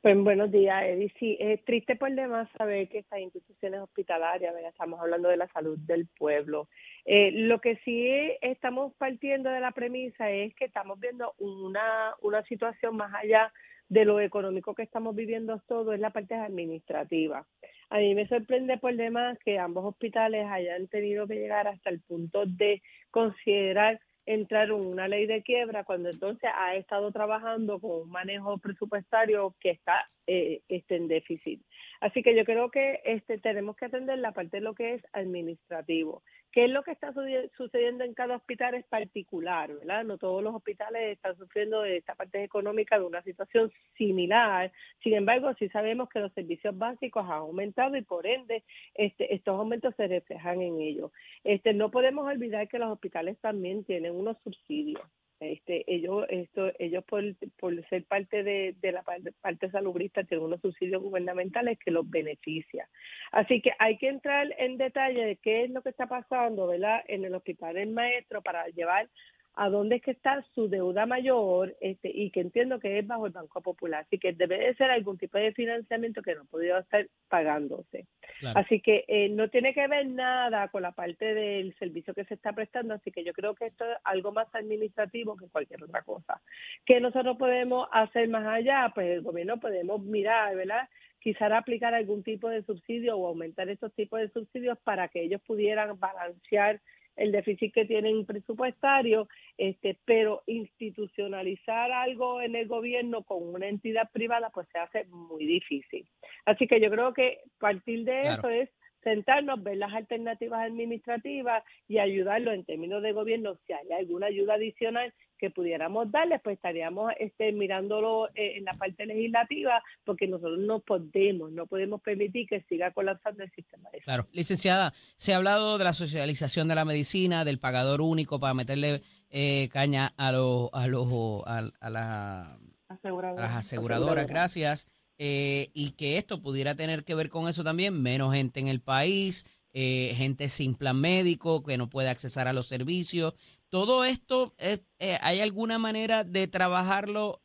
Pues 0.00 0.16
buenos 0.18 0.50
días, 0.50 0.82
Eddie. 0.82 1.12
Sí, 1.20 1.36
es 1.38 1.64
triste 1.64 1.94
por 1.94 2.10
demás 2.12 2.48
saber 2.58 2.88
que 2.88 2.98
estas 2.98 3.20
instituciones 3.20 3.80
hospitalarias, 3.82 4.52
estamos 4.68 4.98
hablando 4.98 5.28
de 5.28 5.36
la 5.36 5.46
salud 5.52 5.78
del 5.78 6.08
pueblo. 6.18 6.68
Eh, 7.04 7.30
lo 7.32 7.60
que 7.60 7.76
sí 7.84 8.08
estamos 8.40 8.92
partiendo 8.94 9.48
de 9.48 9.60
la 9.60 9.70
premisa 9.70 10.28
es 10.28 10.56
que 10.56 10.64
estamos 10.64 10.98
viendo 10.98 11.34
una, 11.38 12.16
una 12.20 12.42
situación 12.46 12.96
más 12.96 13.14
allá 13.14 13.52
de 13.88 14.04
lo 14.04 14.20
económico 14.20 14.74
que 14.74 14.82
estamos 14.82 15.14
viviendo 15.14 15.60
todo, 15.66 15.92
es 15.92 16.00
la 16.00 16.10
parte 16.10 16.34
administrativa. 16.34 17.46
A 17.90 17.98
mí 17.98 18.14
me 18.14 18.26
sorprende 18.26 18.78
por 18.78 18.96
demás 18.96 19.38
que 19.44 19.58
ambos 19.58 19.84
hospitales 19.84 20.46
hayan 20.50 20.88
tenido 20.88 21.26
que 21.26 21.34
llegar 21.34 21.68
hasta 21.68 21.90
el 21.90 22.00
punto 22.00 22.46
de 22.46 22.82
considerar 23.10 24.00
entrar 24.24 24.68
en 24.68 24.74
una 24.74 25.08
ley 25.08 25.26
de 25.26 25.42
quiebra 25.42 25.84
cuando 25.84 26.08
entonces 26.10 26.48
ha 26.54 26.76
estado 26.76 27.10
trabajando 27.10 27.80
con 27.80 28.02
un 28.02 28.10
manejo 28.10 28.58
presupuestario 28.58 29.54
que 29.60 29.70
está 29.70 30.06
eh, 30.26 30.62
este, 30.68 30.96
en 30.96 31.08
déficit. 31.08 31.60
Así 32.00 32.22
que 32.22 32.36
yo 32.36 32.44
creo 32.44 32.70
que 32.70 33.00
este 33.04 33.38
tenemos 33.38 33.76
que 33.76 33.86
atender 33.86 34.18
la 34.18 34.32
parte 34.32 34.58
de 34.58 34.62
lo 34.62 34.74
que 34.74 34.94
es 34.94 35.02
administrativo. 35.12 36.22
¿Qué 36.52 36.66
es 36.66 36.70
lo 36.70 36.82
que 36.82 36.90
está 36.92 37.14
suce- 37.14 37.50
sucediendo 37.56 38.04
en 38.04 38.12
cada 38.12 38.36
hospital 38.36 38.74
es 38.74 38.84
particular, 38.84 39.72
¿verdad? 39.74 40.04
No 40.04 40.18
todos 40.18 40.42
los 40.42 40.54
hospitales 40.54 41.12
están 41.16 41.36
sufriendo 41.38 41.80
de 41.80 41.96
esta 41.96 42.14
parte 42.14 42.44
económica 42.44 42.98
de 42.98 43.06
una 43.06 43.22
situación 43.22 43.72
similar. 43.96 44.70
Sin 45.02 45.14
embargo, 45.14 45.54
sí 45.58 45.70
sabemos 45.70 46.10
que 46.10 46.20
los 46.20 46.32
servicios 46.34 46.76
básicos 46.76 47.24
han 47.24 47.32
aumentado 47.32 47.96
y 47.96 48.02
por 48.02 48.26
ende 48.26 48.64
este, 48.94 49.34
estos 49.34 49.58
aumentos 49.58 49.94
se 49.96 50.06
reflejan 50.06 50.60
en 50.60 50.78
ellos. 50.78 51.10
Este, 51.42 51.72
no 51.72 51.90
podemos 51.90 52.26
olvidar 52.26 52.68
que 52.68 52.78
los 52.78 52.90
hospitales 52.92 53.38
también 53.40 53.84
tienen 53.84 54.14
unos 54.14 54.36
subsidios. 54.44 55.02
Este, 55.42 55.84
ellos, 55.92 56.24
esto, 56.28 56.70
ellos 56.78 57.04
por, 57.04 57.24
por 57.58 57.88
ser 57.88 58.04
parte 58.04 58.42
de, 58.42 58.76
de 58.80 58.92
la 58.92 59.02
parte, 59.02 59.70
salubrista 59.70 60.22
tienen 60.24 60.46
unos 60.46 60.60
subsidios 60.60 61.02
gubernamentales 61.02 61.78
que 61.78 61.90
los 61.90 62.08
beneficia. 62.08 62.88
Así 63.32 63.60
que 63.60 63.72
hay 63.78 63.98
que 63.98 64.08
entrar 64.08 64.54
en 64.58 64.78
detalle 64.78 65.24
de 65.24 65.36
qué 65.36 65.64
es 65.64 65.70
lo 65.70 65.82
que 65.82 65.88
está 65.88 66.06
pasando, 66.06 66.68
¿verdad? 66.68 67.02
En 67.08 67.24
el 67.24 67.34
hospital 67.34 67.74
del 67.74 67.90
maestro 67.90 68.40
para 68.42 68.68
llevar 68.68 69.08
a 69.54 69.68
dónde 69.68 69.96
es 69.96 70.02
que 70.02 70.12
está 70.12 70.44
su 70.54 70.68
deuda 70.68 71.04
mayor 71.04 71.76
este, 71.80 72.10
y 72.12 72.30
que 72.30 72.40
entiendo 72.40 72.78
que 72.78 72.98
es 72.98 73.06
bajo 73.06 73.26
el 73.26 73.32
Banco 73.32 73.60
Popular. 73.60 74.04
Así 74.06 74.18
que 74.18 74.32
debe 74.32 74.58
de 74.58 74.74
ser 74.74 74.90
algún 74.90 75.18
tipo 75.18 75.38
de 75.38 75.52
financiamiento 75.52 76.22
que 76.22 76.34
no 76.34 76.42
ha 76.42 76.44
podido 76.44 76.78
estar 76.78 77.06
pagándose. 77.28 78.06
Claro. 78.40 78.58
Así 78.58 78.80
que 78.80 79.04
eh, 79.08 79.28
no 79.28 79.48
tiene 79.48 79.74
que 79.74 79.86
ver 79.88 80.06
nada 80.06 80.68
con 80.68 80.82
la 80.82 80.92
parte 80.92 81.34
del 81.34 81.74
servicio 81.78 82.14
que 82.14 82.24
se 82.24 82.34
está 82.34 82.52
prestando, 82.52 82.94
así 82.94 83.10
que 83.10 83.24
yo 83.24 83.32
creo 83.34 83.54
que 83.54 83.66
esto 83.66 83.84
es 83.84 83.96
algo 84.04 84.32
más 84.32 84.48
administrativo 84.54 85.36
que 85.36 85.48
cualquier 85.48 85.84
otra 85.84 86.02
cosa. 86.02 86.40
¿Qué 86.86 87.00
nosotros 87.00 87.36
podemos 87.36 87.88
hacer 87.92 88.28
más 88.28 88.46
allá? 88.46 88.90
Pues 88.94 89.08
el 89.08 89.22
gobierno 89.22 89.60
podemos 89.60 90.02
mirar, 90.02 90.56
¿verdad? 90.56 90.88
Quizá 91.20 91.56
aplicar 91.56 91.94
algún 91.94 92.22
tipo 92.22 92.48
de 92.48 92.62
subsidio 92.64 93.16
o 93.16 93.26
aumentar 93.26 93.68
estos 93.68 93.92
tipos 93.94 94.18
de 94.18 94.30
subsidios 94.30 94.78
para 94.78 95.08
que 95.08 95.22
ellos 95.22 95.40
pudieran 95.42 95.98
balancear 96.00 96.80
el 97.16 97.32
déficit 97.32 97.74
que 97.74 97.84
tienen 97.84 98.24
presupuestario, 98.24 99.28
este, 99.58 99.98
pero 100.04 100.42
institucionalizar 100.46 101.92
algo 101.92 102.40
en 102.40 102.56
el 102.56 102.66
gobierno 102.66 103.22
con 103.22 103.54
una 103.54 103.68
entidad 103.68 104.10
privada 104.12 104.50
pues 104.50 104.66
se 104.72 104.78
hace 104.78 105.04
muy 105.06 105.46
difícil. 105.46 106.08
Así 106.44 106.66
que 106.66 106.80
yo 106.80 106.90
creo 106.90 107.12
que 107.12 107.40
partir 107.58 108.04
de 108.04 108.22
eso 108.22 108.48
es 108.48 108.70
sentarnos, 109.02 109.62
ver 109.62 109.76
las 109.76 109.92
alternativas 109.92 110.64
administrativas 110.64 111.64
y 111.88 111.98
ayudarlo 111.98 112.52
en 112.52 112.64
términos 112.64 113.02
de 113.02 113.12
gobierno. 113.12 113.56
Si 113.66 113.72
hay 113.72 113.90
alguna 113.92 114.26
ayuda 114.26 114.54
adicional 114.54 115.12
que 115.42 115.50
pudiéramos 115.50 116.08
darles, 116.12 116.40
pues 116.40 116.54
estaríamos 116.54 117.12
este, 117.18 117.50
mirándolo 117.50 118.28
eh, 118.28 118.58
en 118.58 118.64
la 118.64 118.74
parte 118.74 119.04
legislativa, 119.06 119.82
porque 120.04 120.28
nosotros 120.28 120.60
no 120.60 120.78
podemos, 120.78 121.50
no 121.50 121.66
podemos 121.66 122.00
permitir 122.00 122.46
que 122.46 122.60
siga 122.68 122.92
colapsando 122.92 123.42
el 123.42 123.50
sistema 123.50 123.90
de 123.90 123.98
Claro, 123.98 124.28
licenciada, 124.30 124.92
se 125.16 125.34
ha 125.34 125.38
hablado 125.38 125.78
de 125.78 125.84
la 125.84 125.94
socialización 125.94 126.68
de 126.68 126.76
la 126.76 126.84
medicina, 126.84 127.44
del 127.44 127.58
pagador 127.58 128.02
único 128.02 128.38
para 128.38 128.54
meterle 128.54 129.02
eh, 129.30 129.68
caña 129.72 130.14
a 130.16 130.30
los 130.30 130.70
a 130.72 130.86
los 130.86 131.08
a, 131.44 131.90
la, 131.90 132.56
las 133.02 133.56
aseguradoras, 133.56 134.28
gracias. 134.28 134.86
Eh, 135.18 135.70
y 135.74 135.90
que 135.90 136.18
esto 136.18 136.40
pudiera 136.40 136.76
tener 136.76 137.02
que 137.02 137.16
ver 137.16 137.30
con 137.30 137.48
eso 137.48 137.64
también, 137.64 138.00
menos 138.00 138.32
gente 138.32 138.60
en 138.60 138.68
el 138.68 138.80
país, 138.80 139.44
eh, 139.72 140.14
gente 140.16 140.48
sin 140.48 140.74
plan 140.74 141.00
médico 141.00 141.64
que 141.64 141.78
no 141.78 141.88
puede 141.88 142.10
accesar 142.10 142.46
a 142.46 142.52
los 142.52 142.68
servicios. 142.68 143.34
Todo 143.72 144.04
esto, 144.04 144.52
eh, 144.58 145.16
¿hay 145.22 145.40
alguna 145.40 145.78
manera 145.78 146.24
de 146.24 146.46
trabajarlo 146.46 147.40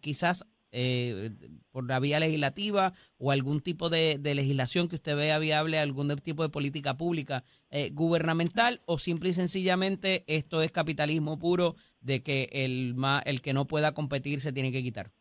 quizás 0.00 0.48
por 1.70 1.86
la 1.86 2.00
vía 2.00 2.18
legislativa 2.18 2.92
o 3.18 3.30
algún 3.30 3.60
tipo 3.60 3.88
de, 3.88 4.18
legislación 4.22 4.88
que 4.88 4.96
usted 4.96 5.14
vea 5.14 5.38
viable, 5.38 5.78
algún 5.78 6.08
tipo 6.16 6.42
de 6.42 6.48
política 6.48 6.96
pública 6.96 7.44
gubernamental 7.92 8.80
o 8.86 8.98
simple 8.98 9.28
y 9.28 9.32
sencillamente 9.34 10.24
esto 10.26 10.60
es 10.60 10.72
capitalismo 10.72 11.38
puro 11.38 11.76
de 12.00 12.22
que 12.24 12.48
el, 12.50 12.96
el 13.24 13.42
que 13.42 13.52
no 13.52 13.66
pueda 13.66 13.94
competir 13.94 14.40
se 14.40 14.52
tiene 14.52 14.72
que 14.72 14.82
quitar? 14.82 15.12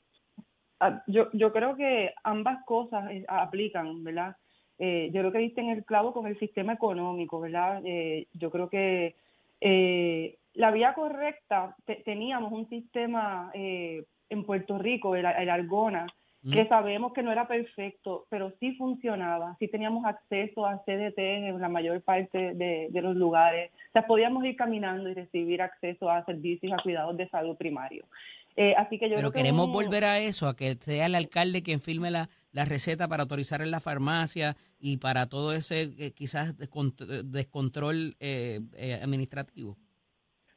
Ah, 0.83 1.03
yo, 1.05 1.29
creo 1.53 1.75
que 1.75 2.11
ambas 2.23 2.65
cosas 2.65 3.11
eh, 3.11 3.23
aplican, 3.27 4.03
¿verdad? 4.03 4.35
Eh, 4.79 5.11
yo 5.13 5.21
creo 5.21 5.31
que 5.31 5.37
viste 5.37 5.61
en 5.61 5.69
el 5.69 5.85
clavo 5.85 6.11
con 6.11 6.25
el 6.25 6.39
sistema 6.39 6.73
económico, 6.73 7.39
¿verdad? 7.39 7.83
Eh, 7.85 8.27
yo 8.33 8.49
creo 8.49 8.67
que 8.67 9.15
la 9.61 10.71
vía 10.71 10.93
correcta, 10.93 11.75
teníamos 12.03 12.51
un 12.51 12.67
sistema 12.69 13.51
en 13.53 14.45
Puerto 14.45 14.77
Rico, 14.77 15.15
el, 15.15 15.25
Argona, 15.25 16.07
que 16.51 16.67
sabemos 16.67 17.13
que 17.13 17.21
no 17.21 17.31
era 17.31 17.47
perfecto, 17.47 18.25
pero 18.29 18.51
sí 18.59 18.73
funcionaba, 18.75 19.55
sí 19.59 19.67
teníamos 19.67 20.05
acceso 20.05 20.65
a 20.65 20.79
CDT 20.83 21.19
en 21.19 21.61
la 21.61 21.69
mayor 21.69 22.01
parte 22.01 22.55
de, 22.55 22.87
de 22.89 23.01
los 23.01 23.15
lugares, 23.15 23.71
o 23.89 23.91
sea, 23.91 24.07
podíamos 24.07 24.43
ir 24.45 24.55
caminando 24.55 25.09
y 25.09 25.13
recibir 25.13 25.61
acceso 25.61 26.09
a 26.09 26.25
servicios, 26.25 26.73
a 26.73 26.81
cuidados 26.81 27.15
de 27.17 27.29
salud 27.29 27.55
primario. 27.57 28.05
Eh, 28.55 28.73
así 28.77 28.99
que 28.99 29.09
yo 29.09 29.15
Pero 29.15 29.31
creo 29.31 29.43
queremos 29.43 29.69
volver 29.69 30.03
a 30.03 30.19
eso, 30.19 30.47
a 30.47 30.55
que 30.55 30.75
sea 30.75 31.05
el 31.05 31.15
alcalde 31.15 31.63
quien 31.63 31.79
firme 31.79 32.11
la, 32.11 32.29
la 32.51 32.65
receta 32.65 33.07
para 33.07 33.23
autorizar 33.23 33.61
en 33.61 33.71
la 33.71 33.79
farmacia 33.79 34.55
y 34.79 34.97
para 34.97 35.27
todo 35.27 35.53
ese 35.53 35.93
eh, 35.97 36.11
quizás 36.13 36.55
descontrol 36.57 38.15
eh, 38.19 38.59
administrativo. 39.01 39.77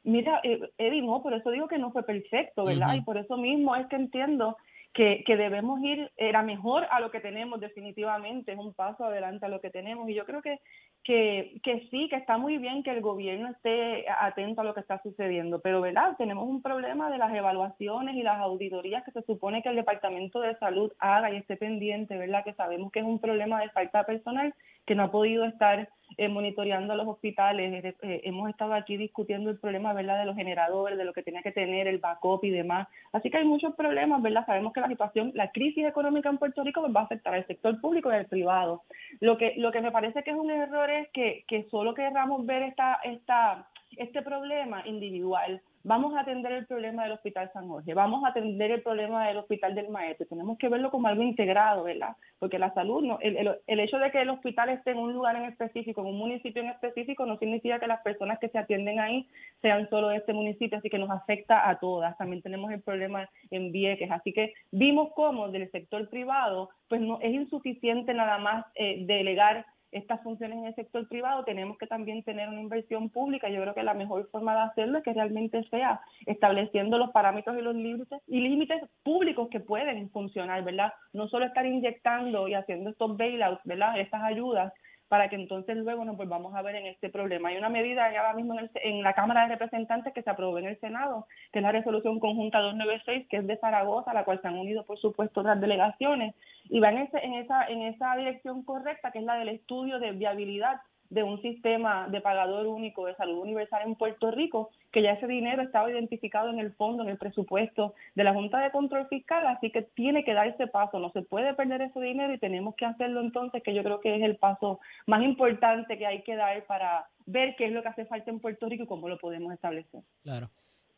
Mira, 0.03 0.39
Eddie, 0.77 1.01
no, 1.01 1.23
por 1.23 1.33
eso 1.33 1.49
digo 1.49 1.67
que 1.67 1.79
no 1.79 1.91
fue 1.91 2.03
perfecto, 2.03 2.65
¿verdad? 2.65 2.93
Y 2.93 3.01
por 3.01 3.17
eso 3.17 3.37
mismo 3.37 3.75
es 3.75 3.87
que 3.87 3.95
entiendo 3.95 4.55
que, 4.95 5.25
que 5.25 5.35
debemos 5.35 5.81
ir, 5.81 6.09
era 6.15 6.41
mejor 6.41 6.87
a 6.89 7.01
lo 7.01 7.11
que 7.11 7.19
tenemos 7.19 7.59
definitivamente, 7.59 8.53
es 8.53 8.57
un 8.57 8.73
paso 8.73 9.03
adelante 9.03 9.45
a 9.45 9.49
lo 9.49 9.59
que 9.59 9.69
tenemos. 9.69 10.09
Y 10.09 10.13
yo 10.13 10.25
creo 10.25 10.41
que, 10.41 10.61
que, 11.03 11.59
que 11.63 11.85
sí, 11.91 12.07
que 12.09 12.15
está 12.15 12.37
muy 12.37 12.57
bien 12.57 12.81
que 12.81 12.91
el 12.91 13.01
gobierno 13.01 13.49
esté 13.49 14.05
atento 14.09 14.61
a 14.61 14.63
lo 14.63 14.73
que 14.73 14.79
está 14.79 15.01
sucediendo, 15.03 15.59
pero 15.59 15.81
¿verdad? 15.81 16.15
Tenemos 16.17 16.47
un 16.47 16.61
problema 16.61 17.11
de 17.11 17.17
las 17.17 17.35
evaluaciones 17.35 18.15
y 18.15 18.23
las 18.23 18.39
auditorías 18.39 19.03
que 19.03 19.11
se 19.11 19.21
supone 19.23 19.61
que 19.61 19.67
el 19.67 19.75
Departamento 19.75 20.39
de 20.39 20.55
Salud 20.59 20.93
haga 20.99 21.29
y 21.29 21.37
esté 21.37 21.57
pendiente, 21.57 22.17
¿verdad? 22.17 22.45
Que 22.45 22.53
sabemos 22.53 22.89
que 22.93 22.99
es 22.99 23.05
un 23.05 23.19
problema 23.19 23.59
de 23.59 23.69
falta 23.71 24.05
personal 24.05 24.55
que 24.85 24.95
no 24.95 25.03
ha 25.03 25.11
podido 25.11 25.45
estar 25.45 25.89
eh, 26.17 26.29
monitoreando 26.29 26.95
los 26.95 27.07
hospitales. 27.07 27.83
Eh, 27.83 27.95
eh, 28.01 28.21
hemos 28.23 28.49
estado 28.49 28.73
aquí 28.73 28.95
discutiendo 28.95 29.49
el 29.49 29.59
problema, 29.59 29.93
¿verdad?, 29.93 30.19
de 30.19 30.25
los 30.25 30.35
generadores, 30.35 30.97
de 30.97 31.03
lo 31.03 31.13
que 31.13 31.23
tenía 31.23 31.41
que 31.41 31.51
tener, 31.51 31.87
el 31.87 31.97
backup 31.97 32.43
y 32.43 32.51
demás. 32.51 32.87
Así 33.11 33.29
que 33.29 33.37
hay 33.37 33.45
muchos 33.45 33.75
problemas, 33.75 34.21
¿verdad? 34.21 34.45
Sabemos 34.45 34.71
que 34.71 34.81
la 34.81 34.87
situación, 34.87 35.31
la 35.33 35.51
crisis 35.51 35.85
económica 35.85 36.29
en 36.29 36.37
Puerto 36.37 36.63
Rico 36.63 36.81
pues, 36.81 36.95
va 36.95 37.01
a 37.01 37.05
afectar 37.05 37.33
al 37.33 37.45
sector 37.47 37.81
público 37.81 38.11
y 38.11 38.15
al 38.15 38.27
privado. 38.27 38.83
Lo 39.19 39.37
que, 39.37 39.55
lo 39.57 39.71
que 39.71 39.81
me 39.81 39.91
parece 39.91 40.23
que 40.23 40.31
es 40.31 40.37
un 40.37 40.51
error 40.51 40.89
es 40.89 41.09
que, 41.09 41.43
que 41.47 41.67
solo 41.69 41.93
querramos 41.93 42.45
ver 42.45 42.63
esta, 42.63 42.99
esta, 43.03 43.67
este 43.97 44.21
problema 44.21 44.85
individual 44.85 45.61
vamos 45.85 46.15
a 46.15 46.21
atender 46.21 46.51
el 46.51 46.65
problema 46.65 47.03
del 47.03 47.11
Hospital 47.11 47.51
San 47.53 47.67
Jorge, 47.67 47.93
vamos 47.93 48.23
a 48.23 48.29
atender 48.29 48.71
el 48.71 48.81
problema 48.81 49.27
del 49.27 49.37
Hospital 49.37 49.75
del 49.75 49.89
Maestro, 49.89 50.25
tenemos 50.25 50.57
que 50.57 50.67
verlo 50.67 50.89
como 50.89 51.07
algo 51.07 51.21
integrado, 51.21 51.83
¿verdad? 51.83 52.15
Porque 52.39 52.57
la 52.57 52.73
salud, 52.73 53.03
no, 53.03 53.19
el, 53.21 53.55
el, 53.67 53.79
hecho 53.79 53.99
de 53.99 54.09
que 54.09 54.19
el 54.19 54.31
hospital 54.31 54.69
esté 54.69 54.91
en 54.91 54.97
un 54.97 55.13
lugar 55.13 55.35
en 55.35 55.45
específico, 55.45 56.01
en 56.01 56.07
un 56.07 56.17
municipio 56.17 56.63
en 56.63 56.69
específico, 56.69 57.27
no 57.27 57.37
significa 57.37 57.79
que 57.79 57.85
las 57.85 58.01
personas 58.01 58.39
que 58.39 58.49
se 58.49 58.57
atienden 58.57 58.99
ahí 58.99 59.27
sean 59.61 59.87
solo 59.91 60.07
de 60.07 60.17
este 60.17 60.33
municipio, 60.33 60.79
así 60.79 60.89
que 60.89 60.97
nos 60.97 61.11
afecta 61.11 61.69
a 61.69 61.77
todas. 61.79 62.17
También 62.17 62.41
tenemos 62.41 62.71
el 62.71 62.81
problema 62.81 63.29
en 63.51 63.71
Vieques, 63.71 64.09
así 64.09 64.33
que 64.33 64.53
vimos 64.71 65.09
cómo 65.15 65.49
del 65.49 65.69
sector 65.69 66.09
privado, 66.09 66.69
pues 66.89 66.99
no 66.99 67.19
es 67.21 67.31
insuficiente 67.31 68.11
nada 68.15 68.39
más 68.39 68.65
eh, 68.73 69.05
delegar 69.05 69.67
estas 69.95 70.21
funciones 70.21 70.57
en 70.59 70.65
el 70.65 70.75
sector 70.75 71.07
privado, 71.07 71.45
tenemos 71.45 71.77
que 71.77 71.87
también 71.87 72.21
tener 72.23 72.49
una 72.49 72.61
inversión 72.61 73.09
pública. 73.09 73.49
Yo 73.49 73.61
creo 73.61 73.73
que 73.73 73.83
la 73.83 73.93
mejor 73.93 74.29
forma 74.29 74.53
de 74.53 74.61
hacerlo 74.61 74.97
es 74.97 75.03
que 75.05 75.13
realmente 75.13 75.63
sea 75.69 76.01
estableciendo 76.25 76.97
los 76.97 77.11
parámetros 77.11 77.57
y 77.57 77.61
los 77.61 77.75
límites 77.75 78.21
y 78.27 78.41
límites 78.41 78.81
públicos 79.03 79.47
que 79.49 79.61
pueden 79.61 80.09
funcionar, 80.09 80.63
¿verdad? 80.63 80.93
No 81.13 81.29
solo 81.29 81.45
estar 81.45 81.65
inyectando 81.65 82.47
y 82.47 82.55
haciendo 82.55 82.89
estos 82.89 83.15
bailouts, 83.15 83.61
¿verdad? 83.63 83.97
Estas 83.99 84.21
ayudas, 84.23 84.73
para 85.07 85.29
que 85.29 85.35
entonces 85.35 85.77
luego 85.77 86.03
nos 86.03 86.17
volvamos 86.17 86.55
a 86.55 86.61
ver 86.61 86.75
en 86.75 86.87
este 86.87 87.09
problema. 87.09 87.49
Hay 87.49 87.57
una 87.57 87.69
medida 87.69 88.05
ahora 88.05 88.33
mismo 88.33 88.55
en, 88.75 89.03
la 89.03 89.13
Cámara 89.13 89.43
de 89.43 89.49
Representantes 89.49 90.13
que 90.13 90.23
se 90.23 90.29
aprobó 90.29 90.57
en 90.57 90.65
el 90.65 90.79
Senado, 90.79 91.27
que 91.51 91.59
es 91.59 91.63
la 91.63 91.71
resolución 91.71 92.19
conjunta 92.19 92.59
296, 92.59 93.27
que 93.29 93.37
es 93.37 93.47
de 93.47 93.57
Zaragoza, 93.57 94.11
a 94.11 94.13
la 94.13 94.25
cual 94.25 94.41
se 94.41 94.47
han 94.47 94.57
unido, 94.57 94.85
por 94.85 94.97
supuesto, 94.99 95.41
otras 95.41 95.61
delegaciones, 95.61 96.33
y 96.65 96.79
va 96.79 96.89
en, 96.89 96.99
ese, 96.99 97.23
en, 97.23 97.33
esa, 97.35 97.67
en 97.67 97.83
esa 97.83 98.15
dirección 98.15 98.63
correcta, 98.63 99.11
que 99.11 99.19
es 99.19 99.25
la 99.25 99.35
del 99.35 99.49
estudio 99.49 99.99
de 99.99 100.11
viabilidad 100.13 100.81
de 101.09 101.23
un 101.23 101.41
sistema 101.41 102.07
de 102.09 102.21
pagador 102.21 102.67
único 102.67 103.05
de 103.05 103.15
salud 103.15 103.39
universal 103.39 103.83
en 103.85 103.95
Puerto 103.95 104.31
Rico, 104.31 104.69
que 104.91 105.01
ya 105.01 105.11
ese 105.11 105.27
dinero 105.27 105.61
estaba 105.61 105.91
identificado 105.91 106.49
en 106.49 106.59
el 106.59 106.73
fondo, 106.73 107.03
en 107.03 107.09
el 107.09 107.17
presupuesto 107.17 107.93
de 108.15 108.23
la 108.23 108.33
Junta 108.33 108.59
de 108.59 108.71
Control 108.71 109.07
Fiscal, 109.07 109.45
así 109.47 109.71
que 109.71 109.81
tiene 109.81 110.23
que 110.23 110.33
dar 110.33 110.47
ese 110.47 110.67
paso, 110.67 110.99
no 110.99 111.11
se 111.11 111.21
puede 111.21 111.53
perder 111.53 111.81
ese 111.81 111.99
dinero 111.99 112.33
y 112.33 112.39
tenemos 112.39 112.75
que 112.75 112.85
hacerlo 112.85 113.21
entonces, 113.21 113.61
que 113.63 113.73
yo 113.73 113.83
creo 113.83 113.99
que 113.99 114.15
es 114.15 114.23
el 114.23 114.37
paso 114.37 114.79
más 115.05 115.23
importante 115.23 115.97
que 115.97 116.05
hay 116.05 116.23
que 116.23 116.35
dar 116.35 116.65
para 116.65 117.07
ver 117.25 117.55
qué 117.57 117.65
es 117.65 117.71
lo 117.71 117.81
que 117.81 117.89
hace 117.89 118.05
falta 118.05 118.31
en 118.31 118.39
Puerto 118.39 118.67
Rico 118.67 118.83
y 118.83 118.87
cómo 118.87 119.09
lo 119.09 119.17
podemos 119.17 119.53
establecer. 119.53 120.01
Claro. 120.23 120.49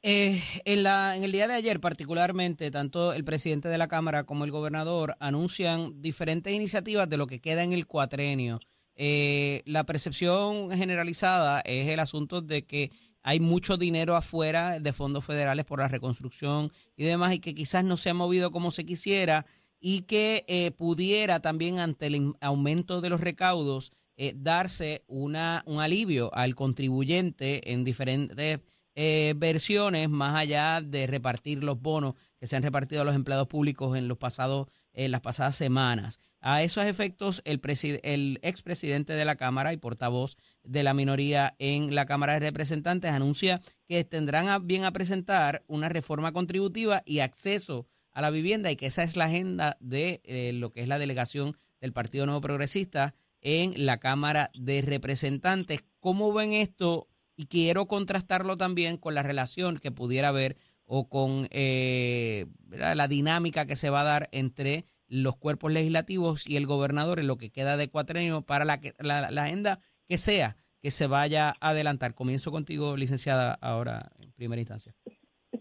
Eh, 0.03 0.37
en, 0.65 0.83
la, 0.83 1.15
en 1.15 1.23
el 1.23 1.31
día 1.31 1.47
de 1.47 1.55
ayer, 1.55 1.79
particularmente, 1.79 2.69
tanto 2.69 3.13
el 3.13 3.23
presidente 3.23 3.67
de 3.67 3.77
la 3.77 3.87
Cámara 3.87 4.25
como 4.25 4.45
el 4.45 4.51
gobernador 4.51 5.15
anuncian 5.19 6.01
diferentes 6.01 6.53
iniciativas 6.53 7.09
de 7.09 7.17
lo 7.17 7.25
que 7.27 7.41
queda 7.41 7.63
en 7.63 7.73
el 7.73 7.87
cuatrenio 7.87 8.59
eh, 8.97 9.61
la 9.65 9.85
percepción 9.85 10.71
generalizada 10.71 11.61
es 11.61 11.87
el 11.87 11.99
asunto 11.99 12.41
de 12.41 12.65
que 12.65 12.91
hay 13.21 13.39
mucho 13.39 13.77
dinero 13.77 14.15
afuera 14.15 14.79
de 14.79 14.93
fondos 14.93 15.23
federales 15.23 15.65
por 15.65 15.79
la 15.79 15.87
reconstrucción 15.87 16.71
y 16.95 17.03
demás, 17.03 17.33
y 17.33 17.39
que 17.39 17.53
quizás 17.53 17.83
no 17.83 17.95
se 17.95 18.09
ha 18.09 18.13
movido 18.13 18.51
como 18.51 18.71
se 18.71 18.85
quisiera, 18.85 19.45
y 19.79 20.01
que 20.01 20.43
eh, 20.47 20.71
pudiera 20.71 21.39
también 21.39 21.79
ante 21.79 22.07
el 22.07 22.33
aumento 22.41 22.99
de 22.99 23.09
los 23.09 23.21
recaudos 23.21 23.91
eh, 24.15 24.33
darse 24.35 25.03
una, 25.07 25.61
un 25.67 25.79
alivio 25.79 26.33
al 26.33 26.55
contribuyente 26.55 27.71
en 27.71 27.83
diferentes 27.83 28.59
versiones, 29.35 30.09
más 30.09 30.35
allá 30.35 30.81
de 30.81 31.05
repartir 31.05 31.63
los 31.63 31.79
bonos 31.79 32.15
que 32.39 32.47
se 32.47 32.55
han 32.55 32.63
repartido 32.63 33.03
a 33.03 33.05
los 33.05 33.13
empleados 33.13 33.47
públicos 33.47 33.95
en 33.95 34.07
los 34.07 34.17
pasados 34.17 34.69
en 34.97 35.11
las 35.11 35.21
pasadas 35.21 35.55
semanas. 35.55 36.19
A 36.49 36.63
esos 36.63 36.85
efectos, 36.85 37.41
el, 37.43 38.39
expresidente 38.41 39.11
de 39.11 39.25
la 39.25 39.35
Cámara 39.35 39.73
y 39.73 39.77
portavoz 39.77 40.37
de 40.63 40.81
la 40.81 40.93
minoría 40.93 41.57
en 41.59 41.93
la 41.93 42.05
Cámara 42.05 42.35
de 42.35 42.39
Representantes 42.39 43.11
anuncia 43.11 43.59
que 43.85 44.05
tendrán 44.05 44.47
a 44.47 44.57
bien 44.57 44.85
a 44.85 44.93
presentar 44.93 45.65
una 45.67 45.89
reforma 45.89 46.31
contributiva 46.31 47.03
y 47.05 47.19
acceso 47.19 47.85
a 48.13 48.21
la 48.21 48.29
vivienda 48.29 48.71
y 48.71 48.77
que 48.77 48.85
esa 48.85 49.03
es 49.03 49.17
la 49.17 49.25
agenda 49.25 49.75
de 49.81 50.21
eh, 50.23 50.53
lo 50.53 50.71
que 50.71 50.79
es 50.79 50.87
la 50.87 50.99
delegación 50.99 51.57
del 51.81 51.91
Partido 51.91 52.25
Nuevo 52.25 52.39
Progresista 52.39 53.13
en 53.41 53.85
la 53.85 53.99
Cámara 53.99 54.49
de 54.57 54.81
Representantes. 54.81 55.83
¿Cómo 55.99 56.31
ven 56.31 56.53
esto? 56.53 57.09
Y 57.35 57.47
quiero 57.47 57.89
contrastarlo 57.89 58.55
también 58.55 58.95
con 58.95 59.15
la 59.15 59.21
relación 59.21 59.79
que 59.79 59.91
pudiera 59.91 60.29
haber 60.29 60.55
o 60.85 61.09
con 61.09 61.49
eh, 61.51 62.45
la 62.69 63.09
dinámica 63.09 63.65
que 63.65 63.75
se 63.75 63.89
va 63.89 63.99
a 63.99 64.05
dar 64.05 64.29
entre 64.31 64.85
los 65.07 65.37
cuerpos 65.37 65.71
legislativos 65.71 66.47
y 66.47 66.57
el 66.57 66.65
gobernador 66.65 67.19
en 67.19 67.27
lo 67.27 67.37
que 67.37 67.51
queda 67.51 67.77
de 67.77 67.89
cuatrenio 67.89 68.41
para 68.41 68.65
la, 68.65 68.79
la, 68.99 69.43
agenda 69.43 69.79
que 70.07 70.17
sea, 70.17 70.57
que 70.81 70.91
se 70.91 71.07
vaya 71.07 71.53
a 71.59 71.69
adelantar. 71.69 72.13
Comienzo 72.13 72.51
contigo, 72.51 72.97
licenciada, 72.97 73.57
ahora 73.61 74.11
en 74.19 74.31
primera 74.33 74.59
instancia. 74.59 74.93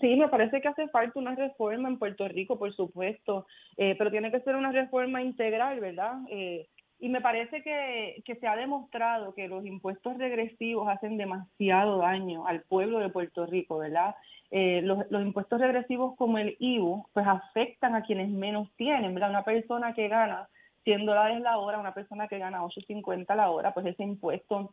Sí, 0.00 0.16
me 0.16 0.28
parece 0.28 0.60
que 0.60 0.68
hace 0.68 0.88
falta 0.88 1.18
una 1.18 1.34
reforma 1.34 1.88
en 1.88 1.98
Puerto 1.98 2.28
Rico, 2.28 2.58
por 2.58 2.74
supuesto, 2.74 3.46
eh, 3.76 3.94
pero 3.96 4.10
tiene 4.10 4.30
que 4.30 4.40
ser 4.40 4.56
una 4.56 4.72
reforma 4.72 5.22
integral, 5.22 5.80
¿verdad? 5.80 6.18
Eh, 6.30 6.68
y 6.98 7.08
me 7.08 7.20
parece 7.20 7.62
que, 7.62 8.22
que 8.24 8.36
se 8.36 8.46
ha 8.46 8.56
demostrado 8.56 9.34
que 9.34 9.48
los 9.48 9.66
impuestos 9.66 10.16
regresivos 10.16 10.88
hacen 10.88 11.18
demasiado 11.18 11.98
daño 11.98 12.46
al 12.46 12.62
pueblo 12.62 12.98
de 13.00 13.10
Puerto 13.10 13.44
Rico, 13.46 13.78
¿verdad? 13.78 14.16
Eh, 14.50 14.80
los, 14.82 15.10
los, 15.10 15.22
impuestos 15.22 15.60
regresivos 15.60 16.16
como 16.16 16.38
el 16.38 16.56
IVU, 16.58 17.06
pues 17.12 17.26
afectan 17.26 17.94
a 17.94 18.02
quienes 18.02 18.30
menos 18.30 18.70
tienen, 18.76 19.12
¿verdad? 19.12 19.30
Una 19.30 19.44
persona 19.44 19.92
que 19.92 20.08
gana 20.08 20.48
100 20.84 21.04
dólares 21.04 21.40
la 21.40 21.58
hora, 21.58 21.78
una 21.78 21.92
persona 21.92 22.28
que 22.28 22.38
gana 22.38 22.62
8.50 22.62 23.34
la 23.34 23.50
hora, 23.50 23.74
pues 23.74 23.86
ese 23.86 24.04
impuesto 24.04 24.72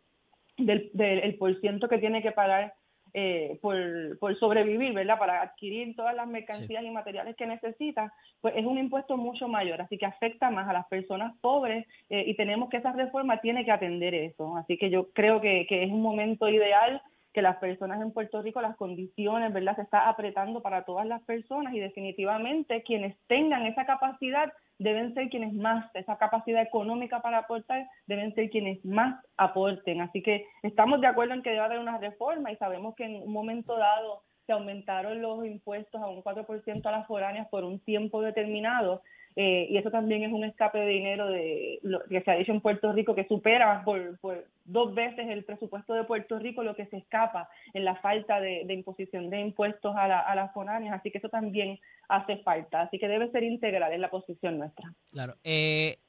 del, 0.58 0.92
del 0.94 1.20
el 1.20 1.36
por 1.36 1.60
ciento 1.60 1.90
que 1.90 1.98
tiene 1.98 2.22
que 2.22 2.32
pagar 2.32 2.74
eh, 3.14 3.60
por, 3.62 3.78
por, 4.20 4.38
sobrevivir, 4.40 4.94
¿verdad? 4.94 5.20
Para 5.20 5.42
adquirir 5.42 5.96
todas 5.96 6.16
las 6.16 6.28
mercancías 6.28 6.84
y 6.84 6.90
materiales 6.90 7.36
que 7.36 7.46
necesita, 7.46 8.12
pues 8.42 8.56
es 8.58 8.66
un 8.66 8.78
impuesto 8.78 9.18
mucho 9.18 9.48
mayor, 9.48 9.82
así 9.82 9.98
que 9.98 10.06
afecta 10.06 10.50
más 10.50 10.68
a 10.68 10.74
las 10.74 10.88
personas 10.88 11.36
pobres 11.40 11.86
eh, 12.10 12.24
y 12.26 12.36
tenemos 12.36 12.70
que 12.70 12.78
esa 12.78 12.92
reforma 12.92 13.40
tiene 13.40 13.66
que 13.66 13.72
atender 13.72 14.16
eso. 14.16 14.58
Así 14.58 14.78
que 14.78 14.90
yo 14.90 15.10
creo 15.14 15.42
que, 15.42 15.66
que 15.68 15.84
es 15.84 15.92
un 15.92 16.02
momento 16.02 16.50
ideal 16.50 17.02
que 17.34 17.42
las 17.42 17.58
personas 17.58 18.02
en 18.02 18.12
Puerto 18.12 18.42
Rico, 18.42 18.62
las 18.62 18.78
condiciones, 18.78 19.52
¿verdad? 19.52 19.76
Se 19.76 19.82
está 19.82 20.08
apretando 20.08 20.62
para 20.62 20.84
todas 20.84 21.06
las 21.06 21.22
personas 21.24 21.74
y 21.74 21.80
definitivamente 21.80 22.84
quienes 22.84 23.18
tengan 23.28 23.66
esa 23.66 23.86
capacidad 23.86 24.54
deben 24.84 25.14
ser 25.14 25.30
quienes 25.30 25.54
más, 25.54 25.90
esa 25.96 26.18
capacidad 26.18 26.62
económica 26.62 27.22
para 27.22 27.40
aportar, 27.40 27.88
deben 28.06 28.36
ser 28.36 28.50
quienes 28.50 28.84
más 28.86 29.24
aporten. 29.38 30.02
Así 30.02 30.22
que 30.22 30.46
estamos 30.62 31.02
de 31.02 31.08
acuerdo 31.08 31.34
en 31.34 31.42
que 31.42 31.52
debe 31.52 31.62
haber 31.62 31.80
una 31.80 31.98
reforma 31.98 32.52
y 32.52 32.58
sabemos 32.58 32.94
que 32.96 33.06
en 33.06 33.24
un 33.24 33.32
momento 33.32 33.78
dado 33.78 34.24
se 34.46 34.52
aumentaron 34.52 35.22
los 35.22 35.46
impuestos 35.46 36.02
a 36.02 36.08
un 36.08 36.22
4% 36.22 36.86
a 36.86 36.92
las 36.92 37.08
foráneas 37.08 37.48
por 37.48 37.64
un 37.64 37.80
tiempo 37.80 38.22
determinado 38.22 39.02
eh, 39.36 39.68
y 39.70 39.78
eso 39.78 39.92
también 39.92 40.24
es 40.24 40.32
un 40.32 40.44
escape 40.44 40.80
de 40.80 40.88
dinero 40.88 41.28
de 41.28 41.80
lo 41.82 42.04
que 42.06 42.22
se 42.22 42.32
ha 42.32 42.36
dicho 42.36 42.52
en 42.52 42.62
Puerto 42.62 42.92
Rico 42.94 43.16
que 43.16 43.28
supera 43.28 43.84
por, 43.84 44.20
dos 44.66 44.94
veces 44.94 45.28
el 45.30 45.44
presupuesto 45.44 45.94
de 45.94 46.04
Puerto 46.04 46.40
Rico 46.40 46.64
lo 46.64 46.76
que 46.76 46.86
se 46.88 46.98
escapa 46.98 47.50
en 47.74 47.86
la 47.86 47.96
falta 47.96 48.40
de, 48.40 48.66
imposición 48.74 49.30
de 49.30 49.42
impuestos 49.42 49.96
a, 49.96 50.08
la, 50.08 50.20
a 50.20 50.36
las 50.36 50.54
foráneas, 50.54 51.00
así 51.00 51.12
que 51.12 51.18
eso 51.18 51.30
también 51.30 51.80
hace 52.08 52.38
falta, 52.38 52.82
así 52.82 53.00
que 53.00 53.08
debe 53.08 53.32
ser 53.32 53.44
integral 53.44 53.92
en 53.94 54.02
la 54.02 54.10
posición 54.10 54.58
nuestra. 54.58 54.94
Claro. 55.12 55.36
Eh, 55.44 56.00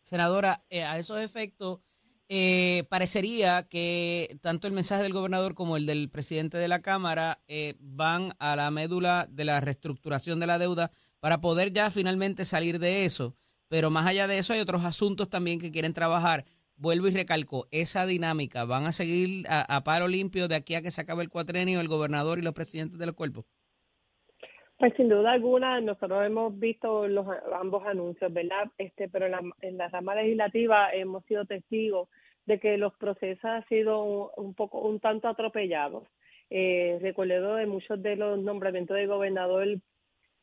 senadora, 0.00 0.62
eh, 0.70 0.84
a 0.84 0.98
esos 0.98 1.20
efectos, 1.20 1.80
eh, 2.30 2.84
parecería 2.90 3.64
que 3.68 4.38
tanto 4.42 4.66
el 4.66 4.74
mensaje 4.74 5.02
del 5.02 5.12
gobernador 5.12 5.54
como 5.54 5.76
el 5.76 5.86
del 5.86 6.10
presidente 6.10 6.58
de 6.58 6.68
la 6.68 6.82
Cámara 6.82 7.40
van 7.78 8.32
a 8.38 8.54
la 8.54 8.70
médula 8.70 9.26
de 9.30 9.46
la 9.46 9.60
reestructuración 9.60 10.38
de 10.38 10.46
la 10.46 10.58
deuda 10.58 10.90
para 11.20 11.40
poder 11.40 11.72
ya 11.72 11.90
finalmente 11.90 12.44
salir 12.44 12.78
de 12.78 13.04
eso. 13.04 13.34
Pero 13.68 13.90
más 13.90 14.06
allá 14.06 14.26
de 14.26 14.38
eso 14.38 14.52
hay 14.52 14.60
otros 14.60 14.84
asuntos 14.84 15.28
también 15.28 15.60
que 15.60 15.70
quieren 15.70 15.92
trabajar. 15.92 16.44
Vuelvo 16.76 17.08
y 17.08 17.10
recalco, 17.10 17.66
esa 17.70 18.06
dinámica, 18.06 18.64
¿van 18.64 18.86
a 18.86 18.92
seguir 18.92 19.44
a, 19.48 19.82
paro 19.82 20.06
limpio 20.06 20.46
de 20.46 20.54
aquí 20.54 20.74
a 20.76 20.82
que 20.82 20.92
se 20.92 21.00
acabe 21.00 21.24
el 21.24 21.28
cuatrenio 21.28 21.80
el 21.80 21.88
gobernador 21.88 22.38
y 22.38 22.42
los 22.42 22.54
presidentes 22.54 22.98
de 22.98 23.06
los 23.06 23.16
cuerpos? 23.16 23.44
Pues 24.78 24.94
sin 24.96 25.08
duda 25.08 25.32
alguna, 25.32 25.80
nosotros 25.80 26.24
hemos 26.24 26.56
visto 26.56 27.08
los 27.08 27.26
ambos 27.52 27.84
anuncios, 27.84 28.32
¿verdad? 28.32 28.70
Este, 28.78 29.08
pero 29.08 29.26
en 29.26 29.32
la, 29.32 29.40
en 29.60 29.76
la 29.76 29.88
rama 29.88 30.14
legislativa 30.14 30.92
hemos 30.92 31.24
sido 31.24 31.44
testigos 31.46 32.08
de 32.46 32.60
que 32.60 32.78
los 32.78 32.94
procesos 32.94 33.44
han 33.44 33.66
sido 33.66 34.04
un, 34.04 34.28
un 34.36 34.54
poco, 34.54 34.78
un 34.80 35.00
tanto 35.00 35.26
atropellados. 35.26 36.04
Eh, 36.48 36.98
recuerdo 37.02 37.56
de 37.56 37.66
muchos 37.66 38.00
de 38.00 38.14
los 38.14 38.38
nombramientos 38.38 38.96
de 38.96 39.06
gobernador 39.06 39.66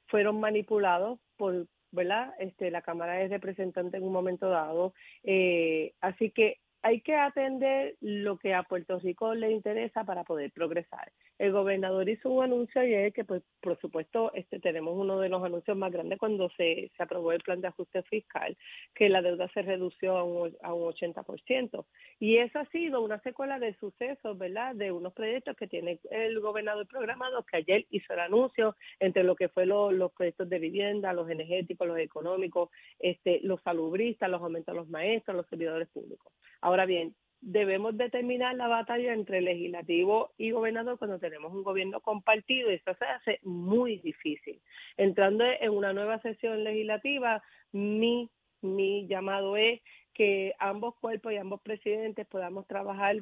fueron 0.08 0.40
manipulados 0.40 1.20
por, 1.38 1.68
¿verdad? 1.92 2.34
Este, 2.40 2.72
la 2.72 2.82
Cámara 2.82 3.14
de 3.14 3.28
Representantes 3.28 4.00
en 4.00 4.08
un 4.08 4.14
momento 4.14 4.50
dado. 4.50 4.94
Eh, 5.24 5.94
así 6.02 6.32
que 6.32 6.60
hay 6.86 7.02
que 7.02 7.16
atender 7.16 7.96
lo 8.00 8.38
que 8.38 8.54
a 8.54 8.62
Puerto 8.62 9.00
Rico 9.00 9.34
le 9.34 9.50
interesa 9.50 10.04
para 10.04 10.24
poder 10.24 10.52
progresar. 10.52 11.12
El 11.40 11.52
gobernador 11.52 12.08
hizo 12.08 12.30
un 12.30 12.44
anuncio 12.44 12.80
ayer 12.80 13.12
que, 13.12 13.26
pues, 13.26 13.42
por 13.60 13.80
supuesto, 13.80 14.32
este 14.36 14.60
tenemos 14.60 14.94
uno 14.96 15.20
de 15.20 15.30
los 15.30 15.44
anuncios 15.44 15.76
más 15.76 15.92
grandes 15.92 16.20
cuando 16.20 16.48
se, 16.52 16.92
se 16.96 17.04
aprobó 17.04 17.32
el 17.32 17.42
plan 17.42 17.60
de 17.60 17.70
ajuste 17.70 18.04
fiscal, 18.04 18.56
que 18.94 19.10
la 19.10 19.24
deuda 19.24 19.50
se 19.56 19.64
redució 19.64 20.16
a 20.16 20.24
un, 20.24 20.56
a 20.62 20.76
un 20.76 20.94
80%. 20.94 21.86
Y 22.20 22.38
eso 22.38 22.60
ha 22.60 22.66
sido 22.66 23.02
una 23.02 23.20
secuela 23.22 23.58
de 23.58 23.74
sucesos, 23.80 24.38
¿verdad? 24.38 24.76
De 24.76 24.92
unos 24.92 25.12
proyectos 25.14 25.58
que 25.58 25.68
tiene 25.68 26.00
el 26.12 26.40
gobernador 26.40 26.86
programado, 26.86 27.44
que 27.46 27.58
ayer 27.58 27.88
hizo 27.90 28.14
el 28.14 28.20
anuncio 28.20 28.76
entre 29.00 29.24
lo 29.24 29.36
que 29.36 29.50
fue 29.50 29.66
lo, 29.66 29.92
los 29.92 30.12
proyectos 30.12 30.48
de 30.50 30.60
vivienda, 30.60 31.14
los 31.14 31.32
energéticos, 31.32 31.88
los 31.88 31.98
económicos, 31.98 32.70
este, 33.00 33.40
los 33.42 33.60
salubristas, 33.64 34.30
los 34.30 34.44
aumentos 34.44 34.72
a 34.72 34.78
los 34.78 34.88
maestros, 34.88 35.36
los 35.36 35.48
servidores 35.48 35.88
públicos. 35.90 36.32
Ahora 36.62 36.75
bien, 36.84 37.16
debemos 37.40 37.96
determinar 37.96 38.56
la 38.56 38.68
batalla 38.68 39.14
entre 39.14 39.40
legislativo 39.40 40.34
y 40.38 40.52
gobernador 40.52 40.98
cuando 40.98 41.20
tenemos 41.20 41.54
un 41.54 41.64
gobierno 41.64 42.02
compartido 42.02 42.72
y 42.72 42.76
eso 42.76 42.94
se 42.96 43.06
hace 43.06 43.40
muy 43.44 44.00
difícil. 44.00 44.60
Entrando 44.98 45.46
en 45.46 45.72
una 45.72 45.94
nueva 45.94 46.20
sesión 46.20 46.66
legislativa, 46.66 47.42
mi, 47.72 48.30
mi 48.62 49.08
llamado 49.08 49.56
es 49.56 49.80
que 50.14 50.54
ambos 50.60 50.96
cuerpos 50.96 51.32
y 51.32 51.38
ambos 51.38 51.62
presidentes 51.62 52.26
podamos 52.26 52.66
trabajar 52.68 53.18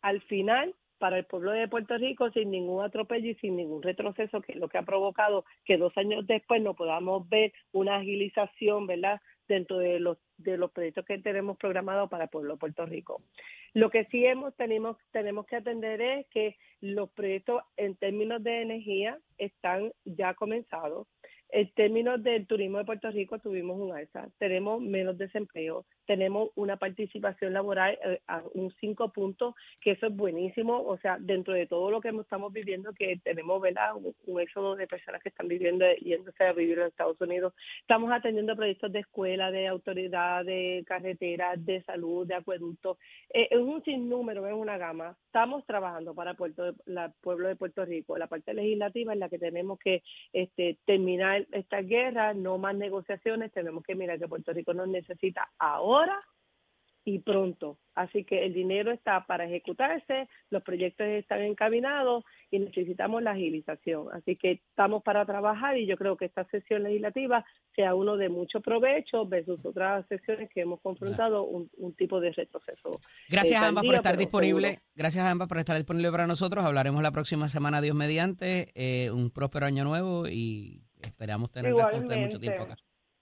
al 0.00 0.22
final 0.22 0.74
para 0.98 1.18
el 1.18 1.24
pueblo 1.24 1.50
de 1.52 1.68
Puerto 1.68 1.96
Rico 1.96 2.30
sin 2.30 2.50
ningún 2.50 2.84
atropello 2.84 3.30
y 3.30 3.34
sin 3.36 3.56
ningún 3.56 3.82
retroceso, 3.82 4.40
que 4.42 4.52
es 4.52 4.58
lo 4.58 4.68
que 4.68 4.78
ha 4.78 4.82
provocado 4.82 5.44
que 5.64 5.78
dos 5.78 5.96
años 5.96 6.26
después 6.26 6.62
no 6.62 6.74
podamos 6.74 7.28
ver 7.28 7.52
una 7.72 7.96
agilización, 7.96 8.86
¿verdad?, 8.86 9.20
dentro 9.50 9.78
de 9.78 9.98
los 9.98 10.16
de 10.38 10.56
los 10.56 10.70
proyectos 10.70 11.04
que 11.04 11.18
tenemos 11.18 11.58
programados 11.58 12.08
para 12.08 12.24
el 12.24 12.30
pueblo 12.30 12.54
de 12.54 12.58
Puerto 12.58 12.86
Rico. 12.86 13.22
Lo 13.74 13.90
que 13.90 14.04
sí 14.06 14.24
hemos 14.24 14.56
tenemos 14.56 14.96
tenemos 15.10 15.44
que 15.46 15.56
atender 15.56 16.00
es 16.00 16.26
que 16.28 16.56
los 16.80 17.10
proyectos 17.10 17.62
en 17.76 17.96
términos 17.96 18.42
de 18.42 18.62
energía 18.62 19.18
están 19.38 19.92
ya 20.04 20.34
comenzados. 20.34 21.08
En 21.52 21.68
términos 21.74 22.22
del 22.22 22.46
turismo 22.46 22.78
de 22.78 22.84
Puerto 22.84 23.10
Rico 23.10 23.38
tuvimos 23.38 23.78
un 23.78 23.92
alza, 23.92 24.28
tenemos 24.38 24.80
menos 24.80 25.18
desempleo, 25.18 25.84
tenemos 26.06 26.50
una 26.54 26.76
participación 26.76 27.52
laboral 27.52 27.98
eh, 28.04 28.20
a 28.28 28.42
un 28.54 28.72
5 28.80 29.12
puntos, 29.12 29.54
que 29.80 29.92
eso 29.92 30.06
es 30.06 30.16
buenísimo, 30.16 30.80
o 30.80 30.96
sea, 30.98 31.16
dentro 31.18 31.54
de 31.54 31.66
todo 31.66 31.90
lo 31.90 32.00
que 32.00 32.08
estamos 32.08 32.52
viviendo, 32.52 32.92
que 32.92 33.18
tenemos 33.24 33.60
¿verdad? 33.60 33.94
Un, 33.96 34.40
éxodo 34.40 34.76
de 34.76 34.86
personas 34.86 35.22
que 35.22 35.28
están 35.28 35.48
viviendo, 35.48 35.84
yéndose 36.00 36.44
a 36.44 36.52
vivir 36.52 36.78
en 36.78 36.86
Estados 36.86 37.20
Unidos, 37.20 37.52
estamos 37.80 38.10
atendiendo 38.12 38.56
proyectos 38.56 38.92
de 38.92 39.00
escuela, 39.00 39.50
de 39.50 39.66
autoridad, 39.66 40.44
de 40.44 40.84
carreteras, 40.86 41.64
de 41.64 41.82
salud, 41.82 42.26
de 42.26 42.34
acueducto, 42.34 42.98
eh, 43.32 43.48
es 43.50 43.58
un 43.58 43.82
sinnúmero, 43.84 44.46
es 44.46 44.54
una 44.54 44.78
gama. 44.78 45.16
Estamos 45.26 45.64
trabajando 45.66 46.14
para 46.14 46.34
Puerto, 46.34 46.74
la 46.86 47.12
pueblo 47.20 47.48
de 47.48 47.56
Puerto 47.56 47.84
Rico, 47.84 48.16
la 48.18 48.26
parte 48.28 48.54
legislativa 48.54 49.12
en 49.12 49.20
la 49.20 49.28
que 49.28 49.38
tenemos 49.38 49.78
que 49.78 50.02
este, 50.32 50.78
terminar 50.84 51.39
esta 51.52 51.82
guerra, 51.82 52.34
no 52.34 52.58
más 52.58 52.74
negociaciones, 52.74 53.52
tenemos 53.52 53.84
que 53.84 53.94
mirar 53.94 54.18
que 54.18 54.28
Puerto 54.28 54.52
Rico 54.52 54.74
nos 54.74 54.88
necesita 54.88 55.50
ahora 55.58 56.20
y 57.04 57.18
pronto. 57.20 57.78
Así 57.94 58.24
que 58.24 58.44
el 58.44 58.54
dinero 58.54 58.92
está 58.92 59.26
para 59.26 59.44
ejecutarse, 59.44 60.28
los 60.50 60.62
proyectos 60.62 61.06
están 61.06 61.42
encaminados 61.42 62.24
y 62.50 62.58
necesitamos 62.58 63.22
la 63.22 63.32
agilización. 63.32 64.08
Así 64.12 64.36
que 64.36 64.52
estamos 64.52 65.02
para 65.02 65.24
trabajar 65.26 65.76
y 65.76 65.86
yo 65.86 65.96
creo 65.96 66.16
que 66.16 66.26
esta 66.26 66.44
sesión 66.46 66.82
legislativa 66.82 67.44
sea 67.74 67.94
uno 67.94 68.16
de 68.16 68.28
mucho 68.28 68.60
provecho 68.60 69.26
versus 69.26 69.64
otras 69.64 70.06
sesiones 70.08 70.50
que 70.50 70.60
hemos 70.62 70.80
confrontado 70.80 71.44
un, 71.44 71.70
un 71.78 71.94
tipo 71.94 72.20
de 72.20 72.32
retroceso. 72.32 73.00
Gracias 73.28 73.60
eh, 73.60 73.64
a 73.64 73.68
ambas 73.68 73.84
por 73.84 73.94
estar 73.94 74.16
disponible. 74.16 74.78
Gracias 74.94 75.24
a 75.24 75.30
ambas 75.30 75.48
por 75.48 75.58
estar 75.58 75.76
disponible 75.76 76.10
para 76.10 76.26
nosotros. 76.26 76.64
Hablaremos 76.64 77.02
la 77.02 77.12
próxima 77.12 77.48
semana, 77.48 77.80
Dios 77.80 77.96
mediante. 77.96 78.72
Eh, 78.74 79.10
un 79.10 79.30
próspero 79.30 79.66
año 79.66 79.84
nuevo 79.84 80.26
y 80.28 80.82
esperamos 81.02 81.50
tener 81.50 81.72
mucho 81.72 82.38
tiempo 82.38 82.64
acá. 82.64 82.76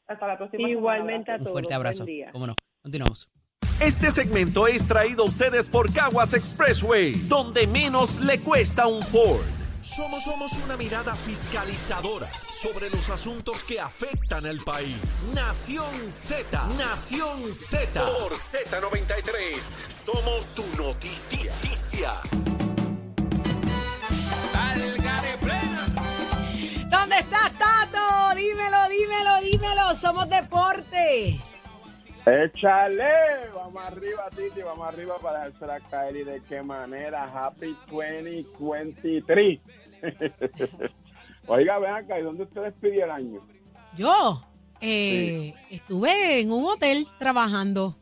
Hasta 0.07 0.27
la 0.27 0.39
próxima. 0.39 0.69
Igualmente 0.69 1.33
a 1.33 1.37
todos. 1.37 1.49
Un 1.49 1.53
fuerte 1.53 1.75
abrazo. 1.75 2.07
Cómo 2.33 2.47
no. 2.47 2.55
Continuamos. 2.83 3.29
Este 3.81 4.11
segmento 4.11 4.67
es 4.67 4.87
traído 4.89 5.23
a 5.23 5.27
ustedes 5.27 5.69
por 5.69 5.93
Caguas 5.93 6.35
Expressway, 6.35 7.13
donde 7.29 7.67
menos 7.67 8.19
le 8.21 8.41
cuesta 8.41 8.87
un 8.87 9.01
Ford. 9.03 9.45
Somos, 9.81 10.25
somos 10.25 10.53
una 10.65 10.77
mirada 10.77 11.15
fiscalizadora 11.15 12.27
sobre 12.51 12.91
los 12.91 13.09
asuntos 13.11 13.63
que 13.63 13.79
afectan 13.79 14.45
al 14.47 14.59
país. 14.59 15.33
Nación 15.37 16.11
Z, 16.11 16.67
Nación 16.77 17.55
Z. 17.55 17.89
Por 18.05 18.33
Z93, 18.33 19.61
somos 19.89 20.57
tu 20.57 20.83
noticia. 20.83 22.13
¿Dónde 26.91 27.17
estás, 27.17 27.58
Somos 29.95 30.29
deporte. 30.29 31.41
Échale, 32.27 33.49
vamos 33.55 33.83
arriba, 33.83 34.23
Titi, 34.37 34.61
vamos 34.61 34.87
arriba 34.87 35.17
para 35.19 35.45
dejársela 35.45 35.81
caer 35.89 36.17
y 36.17 36.25
de 36.25 36.43
qué 36.47 36.63
manera. 36.63 37.25
Happy 37.25 37.75
2023. 37.91 39.61
Oiga, 41.47 41.79
ven 41.79 41.91
acá, 41.93 42.21
¿y 42.21 42.23
dónde 42.23 42.43
usted 42.45 42.65
despidió 42.65 43.05
el 43.05 43.11
año? 43.11 43.41
Yo 43.97 44.43
eh, 44.83 45.55
estuve 45.71 46.41
en 46.41 46.53
un 46.53 46.67
hotel 46.67 47.07
trabajando. 47.19 47.97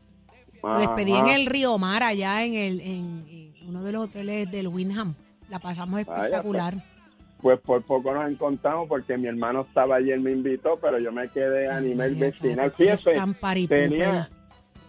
Lo 0.61 0.79
despedí 0.79 1.13
en 1.13 1.27
el 1.27 1.45
Río 1.45 1.77
Mar, 1.77 2.03
allá 2.03 2.43
en, 2.43 2.53
el, 2.53 2.81
en, 2.81 3.53
en 3.55 3.67
uno 3.69 3.83
de 3.83 3.93
los 3.93 4.09
hoteles 4.09 4.51
del 4.51 4.67
Winham. 4.67 5.15
La 5.49 5.59
pasamos 5.59 6.01
espectacular. 6.01 6.83
Pues 7.47 7.61
por 7.61 7.81
poco 7.83 8.13
nos 8.13 8.29
encontramos 8.29 8.89
porque 8.89 9.17
mi 9.17 9.27
hermano 9.27 9.61
estaba 9.61 9.95
allí, 9.95 10.11
él 10.11 10.19
me 10.19 10.33
invitó, 10.33 10.77
pero 10.81 10.99
yo 10.99 11.13
me 11.13 11.29
quedé 11.29 11.69
a 11.69 11.79
nivel 11.79 12.15
vecinal. 12.15 12.71
Fíjate, 12.71 13.15
tenía, 13.69 14.27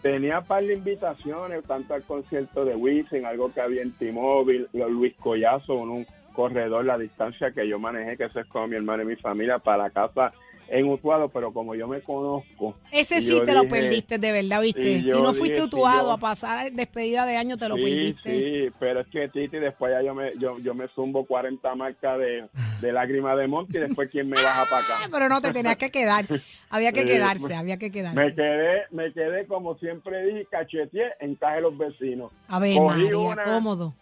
tenía 0.02 0.40
par 0.40 0.64
de 0.64 0.74
invitaciones, 0.74 1.62
tanto 1.68 1.94
al 1.94 2.02
concierto 2.02 2.64
de 2.64 2.74
Wisin, 2.74 3.26
algo 3.26 3.52
que 3.52 3.60
había 3.60 3.82
en 3.82 3.92
T-Mobile, 3.92 4.66
Luis 4.72 5.14
Collazo, 5.20 5.84
en 5.84 5.88
un 5.88 6.06
corredor, 6.32 6.84
la 6.84 6.98
distancia 6.98 7.52
que 7.52 7.68
yo 7.68 7.78
manejé, 7.78 8.16
que 8.16 8.24
eso 8.24 8.40
es 8.40 8.46
con 8.48 8.68
mi 8.68 8.74
hermano 8.74 9.04
y 9.04 9.06
mi 9.06 9.14
familia, 9.14 9.60
para 9.60 9.84
la 9.84 9.90
casa 9.90 10.32
en 10.70 10.88
Utuado, 10.88 11.28
pero 11.28 11.52
como 11.52 11.74
yo 11.74 11.88
me 11.88 12.00
conozco. 12.02 12.74
Ese 12.92 13.20
sí 13.20 13.40
te 13.44 13.54
lo 13.54 13.66
perdiste, 13.66 14.18
de 14.18 14.32
verdad, 14.32 14.60
¿viste? 14.60 15.02
Si 15.02 15.10
no 15.10 15.32
fuiste 15.32 15.62
Utuado 15.62 16.12
a 16.12 16.18
pasar 16.18 16.70
despedida 16.72 17.26
de 17.26 17.36
año, 17.36 17.56
te 17.56 17.68
lo 17.68 17.76
perdiste. 17.76 18.38
Sí, 18.38 18.74
pero 18.78 19.00
es 19.00 19.06
que 19.08 19.28
Titi, 19.28 19.58
después 19.58 19.92
ya 19.92 20.02
yo 20.02 20.14
me, 20.14 20.32
yo, 20.38 20.58
yo 20.58 20.74
me 20.74 20.88
zumbo 20.88 21.24
40 21.26 21.74
marcas 21.74 22.18
de, 22.18 22.48
de 22.80 22.92
lágrimas 22.92 23.36
de 23.38 23.46
monte 23.46 23.78
y 23.78 23.80
después 23.80 24.08
quién 24.10 24.28
me 24.28 24.42
baja 24.42 24.66
para 24.68 24.84
acá. 24.84 25.08
pero 25.10 25.28
no 25.28 25.40
te 25.40 25.52
tenías 25.52 25.76
que 25.76 25.90
quedar. 25.90 26.26
Había 26.70 26.92
que 26.92 27.04
quedarse, 27.04 27.54
había 27.54 27.78
que 27.78 27.90
quedarse. 27.90 28.18
Me 28.18 28.34
quedé, 28.34 28.82
me 28.90 29.12
quedé 29.12 29.46
como 29.46 29.76
siempre 29.78 30.24
dije, 30.26 30.46
cacheteé, 30.50 31.14
encaje 31.20 31.60
los 31.60 31.76
vecinos. 31.76 32.30
A 32.48 32.58
ver, 32.58 32.78
María, 32.80 33.12
cómodo 33.44 33.94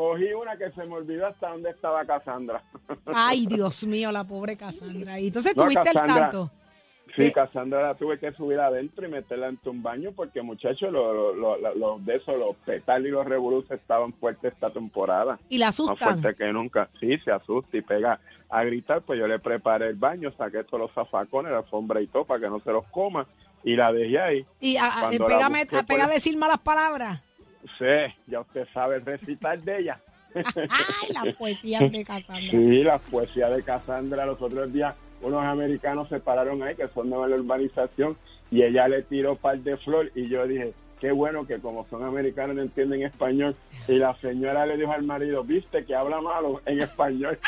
cogí 0.00 0.32
una 0.32 0.56
que 0.56 0.70
se 0.70 0.82
me 0.86 0.94
olvidó 0.94 1.26
hasta 1.26 1.50
dónde 1.50 1.68
estaba 1.68 2.06
Cassandra. 2.06 2.64
Ay, 3.04 3.44
Dios 3.46 3.84
mío, 3.86 4.10
la 4.10 4.24
pobre 4.24 4.56
Cassandra. 4.56 5.20
Y 5.20 5.26
entonces 5.26 5.54
tuviste 5.54 5.90
el 5.90 6.06
tanto. 6.06 6.50
Sí, 7.14 7.30
Cassandra 7.32 7.82
la 7.82 7.94
tuve 7.96 8.18
que 8.18 8.32
subir 8.32 8.58
adentro 8.60 9.06
y 9.06 9.10
meterla 9.10 9.48
en 9.48 9.58
un 9.66 9.82
baño 9.82 10.12
porque, 10.16 10.40
muchachos, 10.40 10.90
los 10.90 11.36
lo, 11.36 11.98
de 11.98 12.16
esos, 12.16 12.38
los 12.38 12.56
petales 12.64 13.08
y 13.08 13.10
los 13.10 13.26
revoluciones 13.26 13.82
estaban 13.82 14.14
fuertes 14.14 14.54
esta 14.54 14.70
temporada. 14.70 15.38
¿Y 15.50 15.58
la 15.58 15.68
asustan? 15.68 15.96
Más 16.00 16.20
fuerte 16.20 16.38
que 16.38 16.50
nunca. 16.50 16.88
Sí, 16.98 17.18
se 17.18 17.30
asusta 17.30 17.76
y 17.76 17.82
pega 17.82 18.20
a 18.48 18.64
gritar. 18.64 19.02
Pues 19.02 19.18
yo 19.18 19.26
le 19.26 19.38
preparé 19.38 19.88
el 19.88 19.96
baño, 19.96 20.32
saqué 20.38 20.64
todos 20.64 20.80
los 20.80 20.92
zafacones, 20.94 21.52
la 21.52 21.58
alfombra 21.58 22.00
y 22.00 22.06
todo 22.06 22.24
para 22.24 22.40
que 22.40 22.48
no 22.48 22.60
se 22.60 22.70
los 22.72 22.86
coma 22.86 23.26
y 23.64 23.76
la 23.76 23.92
dejé 23.92 24.18
ahí. 24.18 24.46
¿Y 24.60 24.78
a, 24.78 25.10
pega 25.86 26.04
a 26.06 26.08
decir 26.08 26.38
malas 26.38 26.60
palabras? 26.60 27.29
Sí, 27.78 28.14
ya 28.26 28.40
usted 28.40 28.66
sabe 28.72 28.96
el 28.96 29.04
recital 29.04 29.64
de 29.64 29.78
ella. 29.78 30.00
Ay, 30.34 31.12
la 31.12 31.32
poesía 31.38 31.80
de 31.80 32.04
Cassandra. 32.04 32.50
Sí, 32.50 32.82
la 32.82 32.98
poesía 32.98 33.50
de 33.50 33.62
Cassandra. 33.62 34.26
Los 34.26 34.40
otros 34.40 34.72
días 34.72 34.94
unos 35.22 35.44
americanos 35.44 36.08
se 36.08 36.20
pararon 36.20 36.62
ahí, 36.62 36.74
que 36.74 36.88
son 36.88 37.10
de 37.10 37.16
la 37.16 37.36
urbanización, 37.36 38.16
y 38.50 38.62
ella 38.62 38.88
le 38.88 39.02
tiró 39.02 39.36
par 39.36 39.58
de 39.58 39.76
flor 39.76 40.10
y 40.14 40.28
yo 40.28 40.46
dije, 40.46 40.72
qué 40.98 41.12
bueno 41.12 41.46
que 41.46 41.58
como 41.58 41.86
son 41.88 42.04
americanos 42.04 42.56
no 42.56 42.62
entienden 42.62 43.02
español. 43.02 43.54
Y 43.88 43.94
la 43.94 44.14
señora 44.20 44.66
le 44.66 44.76
dijo 44.76 44.92
al 44.92 45.02
marido, 45.02 45.44
viste 45.44 45.84
que 45.84 45.94
habla 45.94 46.20
malo 46.20 46.60
en 46.66 46.80
español. 46.80 47.38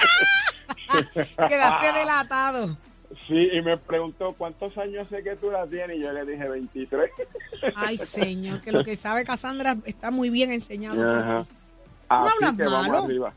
Quedaste 1.48 1.92
delatado. 1.98 2.76
Sí, 3.26 3.48
y 3.52 3.62
me 3.62 3.76
preguntó 3.76 4.34
cuántos 4.36 4.76
años 4.78 5.06
sé 5.08 5.22
que 5.22 5.36
tú 5.36 5.50
la 5.50 5.66
tienes 5.66 5.98
y 5.98 6.02
yo 6.02 6.12
le 6.12 6.24
dije 6.24 6.48
23. 6.48 7.10
Ay, 7.76 7.96
señor, 7.98 8.60
que 8.60 8.72
lo 8.72 8.82
que 8.82 8.96
sabe 8.96 9.24
Cassandra 9.24 9.76
está 9.84 10.10
muy 10.10 10.30
bien 10.30 10.50
enseñado. 10.50 11.08
Ajá. 11.08 11.46
No 12.10 12.28
hablas 12.28 12.56
malo. 12.56 13.32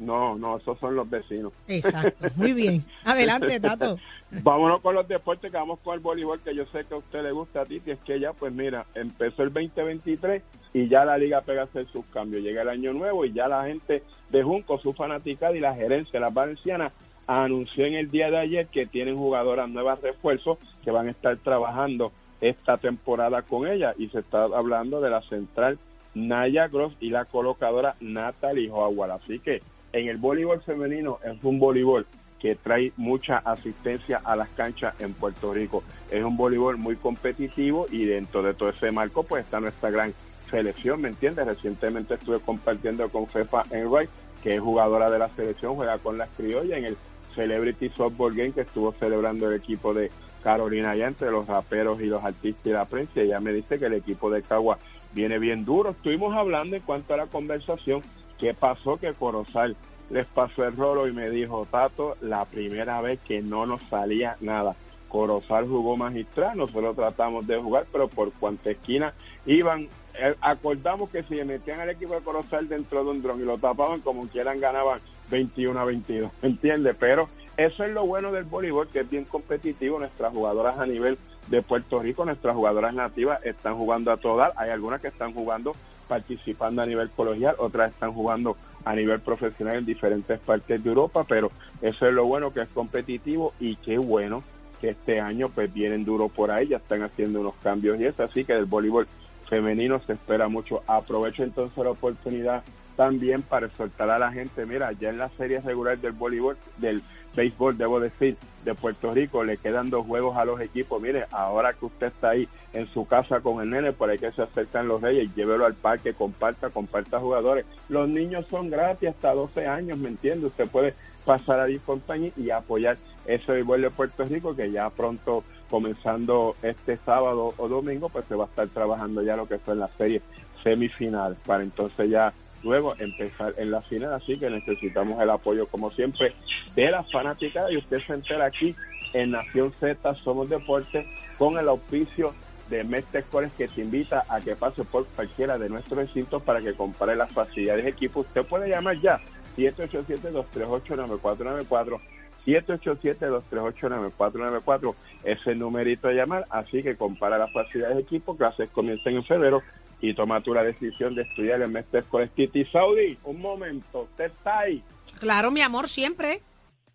No, 0.00 0.36
no, 0.38 0.56
esos 0.56 0.78
son 0.78 0.96
los 0.96 1.08
vecinos. 1.08 1.52
Exacto, 1.68 2.28
muy 2.36 2.54
bien. 2.54 2.82
Adelante, 3.04 3.60
Tato. 3.60 3.98
Vámonos 4.42 4.80
con 4.80 4.94
los 4.94 5.06
deportes, 5.06 5.50
que 5.50 5.56
vamos 5.58 5.78
con 5.80 5.94
el 5.94 6.00
voleibol, 6.00 6.40
que 6.40 6.54
yo 6.54 6.64
sé 6.72 6.84
que 6.86 6.94
a 6.94 6.98
usted 6.98 7.22
le 7.22 7.32
gusta 7.32 7.62
a 7.62 7.66
ti, 7.66 7.80
que 7.80 7.92
es 7.92 7.98
que 7.98 8.18
ya, 8.18 8.32
pues 8.32 8.50
mira, 8.52 8.86
empezó 8.94 9.42
el 9.42 9.52
2023 9.52 10.42
y 10.72 10.88
ya 10.88 11.04
la 11.04 11.18
liga 11.18 11.42
pega 11.42 11.62
a 11.62 11.64
hacer 11.64 11.86
sus 11.88 12.06
cambios. 12.06 12.42
Llega 12.42 12.62
el 12.62 12.70
año 12.70 12.94
nuevo 12.94 13.26
y 13.26 13.32
ya 13.32 13.46
la 13.46 13.66
gente 13.66 14.02
de 14.30 14.42
Junco, 14.42 14.78
su 14.78 14.94
fanaticada 14.94 15.54
y 15.54 15.60
la 15.60 15.74
gerencia, 15.74 16.18
las 16.18 16.32
valencianas, 16.32 16.92
anunció 17.38 17.86
en 17.86 17.94
el 17.94 18.10
día 18.10 18.28
de 18.30 18.38
ayer 18.38 18.66
que 18.66 18.86
tienen 18.86 19.16
jugadoras 19.16 19.68
nuevas 19.68 20.00
refuerzos 20.00 20.58
que 20.82 20.90
van 20.90 21.06
a 21.06 21.12
estar 21.12 21.36
trabajando 21.36 22.10
esta 22.40 22.76
temporada 22.76 23.42
con 23.42 23.68
ella 23.68 23.94
y 23.96 24.08
se 24.08 24.18
está 24.18 24.44
hablando 24.44 25.00
de 25.00 25.10
la 25.10 25.22
central 25.22 25.78
Naya 26.14 26.66
Gross 26.66 26.96
y 26.98 27.10
la 27.10 27.24
colocadora 27.26 27.94
Natalie 28.00 28.70
Howard. 28.70 29.12
Así 29.12 29.38
que 29.38 29.62
en 29.92 30.08
el 30.08 30.16
voleibol 30.16 30.60
femenino 30.62 31.18
es 31.22 31.42
un 31.44 31.60
voleibol 31.60 32.04
que 32.40 32.56
trae 32.56 32.92
mucha 32.96 33.38
asistencia 33.38 34.20
a 34.24 34.34
las 34.34 34.48
canchas 34.48 35.00
en 35.00 35.12
Puerto 35.12 35.54
Rico. 35.54 35.84
Es 36.10 36.24
un 36.24 36.36
voleibol 36.36 36.78
muy 36.78 36.96
competitivo 36.96 37.86
y 37.92 38.06
dentro 38.06 38.42
de 38.42 38.54
todo 38.54 38.70
ese 38.70 38.90
marco 38.90 39.22
pues 39.22 39.44
está 39.44 39.60
nuestra 39.60 39.90
gran 39.90 40.12
selección, 40.50 41.00
¿me 41.00 41.08
entiendes? 41.08 41.46
Recientemente 41.46 42.14
estuve 42.14 42.40
compartiendo 42.40 43.08
con 43.08 43.28
Fefa 43.28 43.62
Enright, 43.70 44.10
que 44.42 44.54
es 44.54 44.60
jugadora 44.60 45.08
de 45.10 45.18
la 45.20 45.28
selección, 45.28 45.76
juega 45.76 45.98
con 45.98 46.18
las 46.18 46.28
criollas 46.30 46.78
en 46.78 46.86
el 46.86 46.96
Celebrity 47.34 47.88
Softball 47.90 48.34
Game 48.34 48.52
que 48.52 48.62
estuvo 48.62 48.92
celebrando 48.92 49.48
el 49.48 49.56
equipo 49.56 49.94
de 49.94 50.10
Carolina 50.42 50.90
allá 50.90 51.08
entre 51.08 51.30
los 51.30 51.46
raperos 51.46 52.00
y 52.00 52.06
los 52.06 52.24
artistas 52.24 52.66
y 52.66 52.70
la 52.70 52.84
prensa. 52.84 53.20
Ella 53.20 53.40
me 53.40 53.52
dice 53.52 53.78
que 53.78 53.86
el 53.86 53.94
equipo 53.94 54.30
de 54.30 54.42
Cagua 54.42 54.78
viene 55.12 55.38
bien 55.38 55.64
duro. 55.64 55.90
Estuvimos 55.90 56.34
hablando 56.36 56.76
en 56.76 56.82
cuanto 56.82 57.14
a 57.14 57.18
la 57.18 57.26
conversación, 57.26 58.02
qué 58.38 58.54
pasó 58.54 58.96
que 58.96 59.12
Corozal 59.12 59.76
les 60.10 60.26
pasó 60.26 60.64
el 60.64 60.76
rolo 60.76 61.06
y 61.06 61.12
me 61.12 61.30
dijo, 61.30 61.66
Tato, 61.70 62.16
la 62.20 62.44
primera 62.44 63.00
vez 63.00 63.20
que 63.20 63.42
no 63.42 63.66
nos 63.66 63.82
salía 63.82 64.36
nada. 64.40 64.74
Corozal 65.08 65.66
jugó 65.66 65.96
magistral, 65.96 66.56
nosotros 66.56 66.94
tratamos 66.94 67.46
de 67.46 67.58
jugar, 67.58 67.86
pero 67.90 68.08
por 68.08 68.32
cuanta 68.32 68.70
esquina 68.70 69.12
iban, 69.44 69.88
eh, 70.14 70.34
acordamos 70.40 71.10
que 71.10 71.24
si 71.24 71.34
metían 71.44 71.80
al 71.80 71.90
equipo 71.90 72.14
de 72.14 72.20
Corozal 72.20 72.68
dentro 72.68 73.02
de 73.04 73.10
un 73.10 73.22
dron 73.22 73.40
y 73.40 73.44
lo 73.44 73.58
tapaban 73.58 74.00
como 74.00 74.26
quieran 74.28 74.60
ganaban 74.60 75.00
21 75.30 75.78
a 75.78 75.84
22, 75.84 76.30
¿entiendes? 76.42 76.96
Pero 76.98 77.28
eso 77.56 77.84
es 77.84 77.90
lo 77.92 78.06
bueno 78.06 78.32
del 78.32 78.44
voleibol, 78.44 78.88
que 78.88 79.00
es 79.00 79.10
bien 79.10 79.24
competitivo. 79.24 79.98
Nuestras 79.98 80.32
jugadoras 80.32 80.78
a 80.78 80.86
nivel 80.86 81.18
de 81.48 81.62
Puerto 81.62 82.00
Rico, 82.00 82.24
nuestras 82.24 82.54
jugadoras 82.54 82.94
nativas 82.94 83.44
están 83.44 83.76
jugando 83.76 84.12
a 84.12 84.16
todas. 84.16 84.52
Hay 84.56 84.70
algunas 84.70 85.00
que 85.00 85.08
están 85.08 85.32
jugando, 85.32 85.72
participando 86.08 86.82
a 86.82 86.86
nivel 86.86 87.10
colegial, 87.10 87.56
otras 87.58 87.92
están 87.92 88.12
jugando 88.12 88.56
a 88.84 88.94
nivel 88.94 89.20
profesional 89.20 89.76
en 89.76 89.86
diferentes 89.86 90.38
partes 90.40 90.82
de 90.82 90.88
Europa, 90.88 91.24
pero 91.28 91.50
eso 91.82 92.06
es 92.06 92.14
lo 92.14 92.24
bueno 92.24 92.52
que 92.52 92.60
es 92.60 92.68
competitivo 92.68 93.52
y 93.60 93.76
qué 93.76 93.98
bueno 93.98 94.42
que 94.80 94.90
este 94.90 95.20
año 95.20 95.48
pues 95.54 95.72
vienen 95.72 96.04
duro 96.04 96.28
por 96.28 96.50
ahí, 96.50 96.68
ya 96.68 96.78
están 96.78 97.02
haciendo 97.02 97.40
unos 97.40 97.54
cambios 97.56 98.00
y 98.00 98.06
eso, 98.06 98.22
así 98.22 98.44
que 98.44 98.54
del 98.54 98.64
voleibol 98.64 99.06
femenino 99.48 100.00
se 100.06 100.14
espera 100.14 100.48
mucho. 100.48 100.82
Aprovecho 100.86 101.42
entonces 101.42 101.76
la 101.76 101.90
oportunidad 101.90 102.62
también 102.96 103.42
para 103.42 103.68
soltar 103.70 104.10
a 104.10 104.18
la 104.18 104.32
gente, 104.32 104.66
mira, 104.66 104.92
ya 104.92 105.10
en 105.10 105.18
la 105.18 105.28
serie 105.30 105.60
regular 105.60 105.98
del 105.98 106.12
voleibol, 106.12 106.56
del 106.78 107.02
béisbol, 107.34 107.78
debo 107.78 108.00
decir, 108.00 108.36
de 108.64 108.74
Puerto 108.74 109.12
Rico, 109.12 109.44
le 109.44 109.56
quedan 109.56 109.90
dos 109.90 110.06
juegos 110.06 110.36
a 110.36 110.44
los 110.44 110.60
equipos. 110.60 111.00
Mire, 111.00 111.26
ahora 111.30 111.72
que 111.72 111.86
usted 111.86 112.08
está 112.08 112.30
ahí 112.30 112.48
en 112.72 112.86
su 112.88 113.06
casa 113.06 113.40
con 113.40 113.62
el 113.62 113.70
nene, 113.70 113.92
por 113.92 114.10
ahí 114.10 114.18
que 114.18 114.32
se 114.32 114.42
acercan 114.42 114.88
los 114.88 115.00
reyes, 115.00 115.34
llévelo 115.34 115.66
al 115.66 115.74
parque, 115.74 116.12
comparta, 116.12 116.70
comparta 116.70 117.20
jugadores. 117.20 117.66
Los 117.88 118.08
niños 118.08 118.46
son 118.50 118.70
gratis 118.70 119.10
hasta 119.10 119.32
12 119.32 119.66
años, 119.66 119.98
¿me 119.98 120.08
entiende? 120.08 120.46
Usted 120.46 120.68
puede 120.68 120.94
pasar 121.24 121.60
a 121.60 121.66
compañía 121.84 122.32
y 122.36 122.50
apoyar 122.50 122.96
ese 123.26 123.52
béisbol 123.52 123.82
de 123.82 123.90
Puerto 123.90 124.24
Rico, 124.24 124.56
que 124.56 124.70
ya 124.70 124.90
pronto, 124.90 125.44
comenzando 125.68 126.56
este 126.62 126.96
sábado 126.96 127.54
o 127.56 127.68
domingo, 127.68 128.08
pues 128.08 128.24
se 128.24 128.34
va 128.34 128.44
a 128.44 128.48
estar 128.48 128.68
trabajando 128.68 129.22
ya 129.22 129.36
lo 129.36 129.46
que 129.46 129.58
fue 129.58 129.74
en 129.74 129.80
la 129.80 129.88
serie 129.96 130.22
semifinal, 130.62 131.36
para 131.46 131.62
entonces 131.62 132.10
ya 132.10 132.32
luego 132.62 132.94
empezar 132.98 133.54
en 133.56 133.70
la 133.70 133.80
final, 133.80 134.12
así 134.14 134.38
que 134.38 134.50
necesitamos 134.50 135.18
el 135.20 135.30
apoyo 135.30 135.66
como 135.66 135.90
siempre 135.90 136.32
de 136.74 136.90
las 136.90 137.10
fanáticas 137.10 137.70
y 137.70 137.78
usted 137.78 138.00
se 138.06 138.12
entera 138.12 138.44
aquí 138.46 138.74
en 139.12 139.32
Nación 139.32 139.72
Z 139.72 140.14
Somos 140.16 140.48
Deportes 140.48 141.04
con 141.38 141.58
el 141.58 141.68
auspicio 141.68 142.34
de 142.68 142.84
Mestre 142.84 143.24
que 143.56 143.68
te 143.68 143.80
invita 143.80 144.24
a 144.28 144.40
que 144.40 144.54
pase 144.54 144.84
por 144.84 145.06
cualquiera 145.08 145.58
de 145.58 145.68
nuestros 145.68 145.98
recintos 145.98 146.40
para 146.42 146.60
que 146.60 146.74
compare 146.74 147.16
las 147.16 147.32
facilidades 147.32 147.82
de 147.84 147.90
equipo. 147.90 148.20
Usted 148.20 148.44
puede 148.44 148.68
llamar 148.68 149.00
ya 149.00 149.18
787-238-9494 149.56 152.00
787-238-9494 152.46 154.94
es 155.24 155.44
el 155.46 155.58
numerito 155.58 156.08
de 156.08 156.14
llamar, 156.14 156.46
así 156.50 156.82
que 156.82 156.96
compara 156.96 157.38
las 157.38 157.52
facilidades 157.52 157.96
de 157.96 158.02
equipo, 158.02 158.36
clases 158.36 158.68
comienzan 158.70 159.14
en 159.14 159.24
febrero 159.24 159.62
y 160.00 160.14
toma 160.14 160.40
tú 160.42 160.54
la 160.54 160.62
decisión 160.64 161.14
de 161.14 161.22
estudiar 161.22 161.60
el 161.60 161.70
Mestre 161.70 162.00
Escoles. 162.00 162.30
Titi 162.30 162.64
Saudi, 162.66 163.18
un 163.24 163.40
momento, 163.40 164.02
usted 164.02 164.26
está 164.26 164.60
ahí. 164.60 164.82
Claro, 165.18 165.50
mi 165.50 165.60
amor, 165.60 165.88
siempre. 165.88 166.40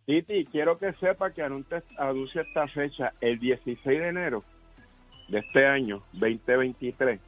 Titi, 0.05 0.45
quiero 0.45 0.77
que 0.77 0.93
sepa 0.93 1.31
que 1.31 1.41
anuncie 1.41 2.41
esta 2.41 2.67
fecha 2.67 3.13
el 3.21 3.39
16 3.39 3.83
de 3.85 4.07
enero. 4.07 4.43
de 5.27 5.39
este 5.39 5.65
año 5.65 6.03
2023, 6.13 7.19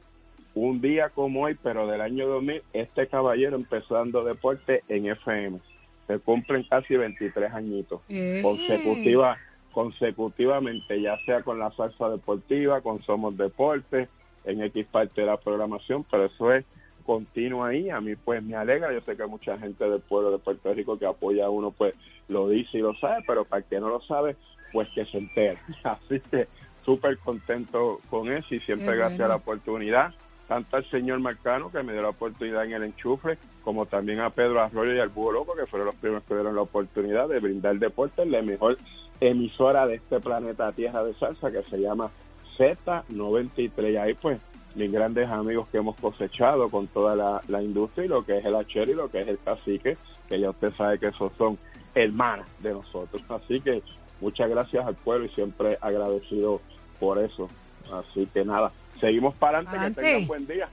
un 0.54 0.80
día 0.80 1.08
como 1.10 1.42
hoy, 1.42 1.58
pero 1.60 1.88
del 1.88 2.00
año 2.00 2.28
2000, 2.28 2.62
este 2.72 3.08
caballero 3.08 3.56
empezó 3.56 3.94
dando 3.94 4.22
deporte 4.22 4.84
en 4.88 5.06
FM. 5.06 5.58
Se 6.06 6.18
cumplen 6.20 6.62
casi 6.70 6.96
23 6.96 7.52
añitos 7.52 8.00
Eh. 8.08 8.38
consecutiva, 8.40 9.36
consecutivamente, 9.72 11.00
ya 11.02 11.18
sea 11.26 11.42
con 11.42 11.58
la 11.58 11.70
salsa 11.72 12.08
deportiva, 12.08 12.80
con 12.80 13.02
Somos 13.02 13.36
Deporte, 13.36 14.08
en 14.44 14.62
X 14.62 14.86
parte 14.90 15.20
de 15.20 15.26
la 15.26 15.36
programación, 15.36 16.04
pero 16.10 16.26
eso 16.26 16.52
es 16.52 16.64
continuo 17.04 17.64
ahí. 17.64 17.88
A 17.90 18.00
mí 18.00 18.16
pues 18.16 18.42
me 18.42 18.54
alegra, 18.54 18.92
yo 18.92 19.00
sé 19.00 19.16
que 19.16 19.26
mucha 19.26 19.56
gente 19.58 19.88
del 19.88 20.00
pueblo 20.00 20.30
de 20.30 20.38
Puerto 20.38 20.72
Rico 20.74 20.98
que 20.98 21.06
apoya 21.06 21.46
a 21.46 21.50
uno 21.50 21.70
pues 21.70 21.94
lo 22.28 22.48
dice 22.48 22.78
y 22.78 22.80
lo 22.82 22.94
sabe, 22.96 23.24
pero 23.26 23.44
para 23.44 23.62
el 23.62 23.68
que 23.68 23.80
no 23.80 23.88
lo 23.88 24.02
sabe, 24.02 24.36
pues 24.72 24.88
que 24.90 25.06
se 25.06 25.18
entere. 25.18 25.58
Así 25.82 26.20
que 26.30 26.48
súper 26.84 27.18
contento 27.18 28.00
con 28.10 28.30
eso 28.30 28.54
y 28.54 28.60
siempre 28.60 28.88
Qué 28.88 28.96
gracias 28.96 29.20
a 29.20 29.28
la 29.28 29.36
oportunidad, 29.36 30.12
tanto 30.46 30.76
al 30.76 30.84
señor 30.90 31.20
Marcano 31.20 31.70
que 31.70 31.82
me 31.82 31.92
dio 31.92 32.02
la 32.02 32.10
oportunidad 32.10 32.64
en 32.64 32.72
el 32.72 32.82
enchufre, 32.84 33.38
como 33.62 33.86
también 33.86 34.20
a 34.20 34.30
Pedro 34.30 34.62
Arroyo 34.62 34.94
y 34.94 34.98
al 34.98 35.08
Búho 35.08 35.32
Loco, 35.32 35.54
que 35.54 35.66
fueron 35.66 35.86
los 35.86 35.94
primeros 35.96 36.24
que 36.24 36.34
dieron 36.34 36.56
la 36.56 36.62
oportunidad 36.62 37.28
de 37.28 37.40
brindar 37.40 37.78
deporte 37.78 38.22
en 38.22 38.32
la 38.32 38.42
mejor 38.42 38.76
emisora 39.20 39.86
de 39.86 39.96
este 39.96 40.20
planeta 40.20 40.72
Tierra 40.72 41.04
de 41.04 41.14
Salsa, 41.14 41.50
que 41.50 41.62
se 41.62 41.78
llama 41.78 42.10
Z93. 42.58 43.92
Y 43.92 43.96
ahí 43.96 44.14
pues 44.14 44.38
mis 44.74 44.92
grandes 44.92 45.28
amigos 45.28 45.66
que 45.70 45.78
hemos 45.78 45.96
cosechado 45.96 46.68
con 46.68 46.86
toda 46.86 47.16
la, 47.16 47.40
la 47.48 47.62
industria 47.62 48.04
y 48.04 48.08
lo 48.08 48.24
que 48.24 48.38
es 48.38 48.44
el 48.44 48.54
Achero 48.54 48.92
y 48.92 48.94
lo 48.94 49.10
que 49.10 49.22
es 49.22 49.28
el 49.28 49.38
cacique, 49.38 49.96
que 50.28 50.40
ya 50.40 50.50
usted 50.50 50.72
sabe 50.74 50.98
que 50.98 51.08
esos 51.08 51.32
son 51.36 51.58
hermanas 51.94 52.48
de 52.60 52.72
nosotros. 52.72 53.22
Así 53.28 53.60
que 53.60 53.82
muchas 54.20 54.48
gracias 54.48 54.86
al 54.86 54.94
pueblo 54.94 55.26
y 55.26 55.30
siempre 55.30 55.78
agradecido 55.80 56.60
por 57.00 57.18
eso. 57.18 57.48
Así 57.92 58.26
que 58.32 58.44
nada, 58.44 58.70
seguimos 59.00 59.34
para 59.34 59.58
adelante, 59.58 60.00
que 60.00 60.06
tengan 60.06 60.26
buen 60.26 60.46
día. 60.46 60.68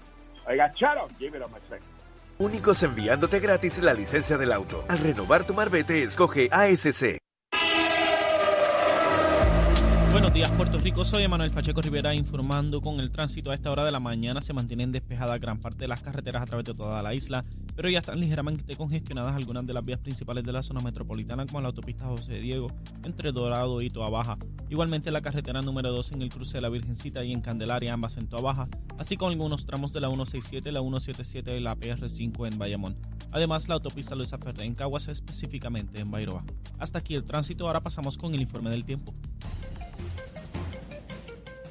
Oiga, 0.48 0.72
Charo, 0.74 1.08
second. 1.18 1.82
Únicos 2.38 2.84
enviándote 2.84 3.40
gratis 3.40 3.80
la 3.80 3.94
licencia 3.94 4.38
del 4.38 4.52
auto. 4.52 4.84
Al 4.90 5.00
renovar 5.00 5.46
tu 5.46 5.54
marbete, 5.54 6.04
escoge 6.04 6.50
ASC. 6.52 7.25
Buenos 10.16 10.34
días, 10.34 10.50
Puerto 10.52 10.78
Rico. 10.78 11.04
Soy 11.04 11.24
Emanuel 11.24 11.52
Pacheco 11.52 11.82
Rivera 11.82 12.16
informando 12.16 12.80
con 12.80 13.02
el 13.02 13.10
tránsito. 13.10 13.52
A 13.52 13.54
esta 13.54 13.70
hora 13.70 13.84
de 13.84 13.92
la 13.92 14.00
mañana 14.00 14.40
se 14.40 14.54
mantienen 14.54 14.94
despejadas 14.94 15.42
gran 15.42 15.60
parte 15.60 15.80
de 15.80 15.90
las 15.90 16.02
carreteras 16.02 16.42
a 16.42 16.46
través 16.46 16.64
de 16.64 16.74
toda 16.74 17.04
la 17.04 17.14
isla, 17.14 17.44
pero 17.76 17.90
ya 17.90 18.00
están 18.00 18.22
ligeramente 18.22 18.78
congestionadas 18.78 19.36
algunas 19.36 19.66
de 19.66 19.74
las 19.74 19.84
vías 19.84 20.00
principales 20.00 20.46
de 20.46 20.54
la 20.54 20.64
zona 20.64 20.80
metropolitana, 20.80 21.46
como 21.46 21.60
la 21.60 21.68
autopista 21.68 22.06
José 22.06 22.40
Diego, 22.40 22.72
entre 23.04 23.34
Dorado 23.34 23.82
y 23.82 23.90
Toa 23.90 24.10
Baja. 24.10 24.38
Igualmente 24.70 25.12
la 25.12 25.22
carretera 25.22 25.62
número 25.62 25.92
2 25.92 26.14
en 26.14 26.22
el 26.22 26.30
cruce 26.30 26.60
de 26.60 26.62
la 26.62 26.70
Virgencita 26.70 27.22
y 27.26 27.34
en 27.34 27.42
Candelaria, 27.42 27.92
ambas 27.92 28.16
en 28.16 28.30
Toa 28.30 28.40
Baja, 28.40 28.70
así 28.98 29.18
como 29.18 29.32
algunos 29.32 29.66
tramos 29.66 29.92
de 29.92 30.00
la 30.00 30.08
167, 30.08 30.72
la 30.72 30.80
177 30.80 31.58
y 31.58 31.60
la 31.60 31.76
PR5 31.76 32.48
en 32.48 32.58
Bayamón. 32.58 32.96
Además, 33.34 33.68
la 33.68 33.76
autopista 33.76 34.16
Luisa 34.16 34.38
Ferré 34.38 34.64
en 34.64 34.76
Caguas, 34.76 35.10
específicamente 35.10 36.00
en 36.00 36.10
Bairoa. 36.10 36.46
Hasta 36.80 37.00
aquí 37.00 37.16
el 37.16 37.26
tránsito, 37.26 37.68
ahora 37.68 37.84
pasamos 37.84 38.18
con 38.18 38.34
el 38.34 38.40
informe 38.40 38.70
del 38.70 38.86
tiempo. 38.86 39.14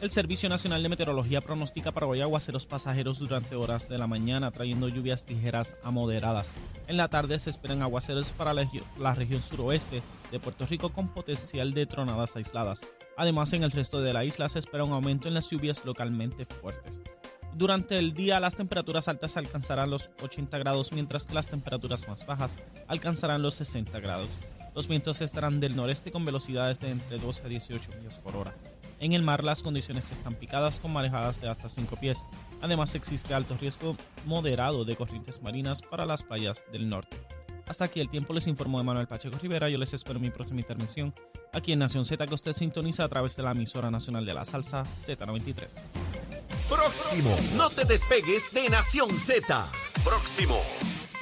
El 0.04 0.10
Servicio 0.10 0.50
Nacional 0.50 0.82
de 0.82 0.90
Meteorología 0.90 1.40
pronostica 1.40 1.90
para 1.90 2.04
hoy 2.04 2.20
aguaceros 2.20 2.66
pasajeros 2.66 3.20
durante 3.20 3.56
horas 3.56 3.88
de 3.88 3.96
la 3.96 4.06
mañana, 4.06 4.50
trayendo 4.50 4.86
lluvias 4.86 5.24
ligeras 5.26 5.78
a 5.82 5.90
moderadas. 5.90 6.52
En 6.88 6.98
la 6.98 7.08
tarde 7.08 7.38
se 7.38 7.48
esperan 7.48 7.80
aguaceros 7.80 8.28
para 8.28 8.52
la, 8.52 8.68
la 8.98 9.14
región 9.14 9.42
suroeste 9.42 10.02
de 10.30 10.38
Puerto 10.38 10.66
Rico 10.66 10.90
con 10.90 11.08
potencial 11.08 11.72
de 11.72 11.86
tronadas 11.86 12.36
aisladas. 12.36 12.86
Además, 13.16 13.54
en 13.54 13.62
el 13.62 13.70
resto 13.70 14.02
de 14.02 14.12
la 14.12 14.26
isla 14.26 14.50
se 14.50 14.58
espera 14.58 14.84
un 14.84 14.92
aumento 14.92 15.26
en 15.26 15.32
las 15.32 15.48
lluvias 15.48 15.86
localmente 15.86 16.44
fuertes. 16.44 17.00
Durante 17.54 17.98
el 17.98 18.12
día 18.12 18.40
las 18.40 18.56
temperaturas 18.56 19.08
altas 19.08 19.38
alcanzarán 19.38 19.88
los 19.88 20.10
80 20.20 20.58
grados, 20.58 20.92
mientras 20.92 21.26
que 21.26 21.32
las 21.32 21.48
temperaturas 21.48 22.06
más 22.08 22.26
bajas 22.26 22.58
alcanzarán 22.88 23.40
los 23.40 23.54
60 23.54 24.00
grados. 24.00 24.28
Los 24.74 24.86
vientos 24.86 25.22
estarán 25.22 25.60
del 25.60 25.76
noreste 25.76 26.10
con 26.10 26.26
velocidades 26.26 26.80
de 26.80 26.90
entre 26.90 27.18
12 27.18 27.44
a 27.44 27.48
18 27.48 27.90
millas 27.96 28.18
por 28.18 28.36
hora. 28.36 28.54
En 29.00 29.12
el 29.12 29.22
mar 29.22 29.44
las 29.44 29.62
condiciones 29.62 30.10
están 30.12 30.34
picadas 30.34 30.78
con 30.80 30.92
marejadas 30.92 31.40
de 31.40 31.48
hasta 31.48 31.68
5 31.68 31.96
pies. 31.96 32.24
Además 32.62 32.94
existe 32.94 33.34
alto 33.34 33.56
riesgo 33.60 33.96
moderado 34.24 34.84
de 34.84 34.96
corrientes 34.96 35.42
marinas 35.42 35.82
para 35.82 36.06
las 36.06 36.22
playas 36.22 36.64
del 36.72 36.88
norte. 36.88 37.16
Hasta 37.66 37.86
aquí 37.86 38.00
el 38.00 38.08
tiempo 38.10 38.34
les 38.34 38.46
informó 38.46 38.80
Emanuel 38.80 39.06
Pacheco 39.06 39.38
Rivera. 39.38 39.68
Yo 39.68 39.78
les 39.78 39.94
espero 39.94 40.16
en 40.16 40.22
mi 40.22 40.30
próxima 40.30 40.60
intervención 40.60 41.14
aquí 41.52 41.72
en 41.72 41.78
Nación 41.78 42.04
Z 42.04 42.26
que 42.26 42.34
usted 42.34 42.52
sintoniza 42.52 43.04
a 43.04 43.08
través 43.08 43.36
de 43.36 43.42
la 43.42 43.52
emisora 43.52 43.90
nacional 43.90 44.26
de 44.26 44.34
la 44.34 44.44
salsa 44.44 44.84
Z93. 44.84 45.68
Próximo. 46.68 47.34
No 47.56 47.70
te 47.70 47.84
despegues 47.84 48.52
de 48.52 48.68
Nación 48.68 49.10
Z. 49.10 49.64
Próximo. 50.04 50.60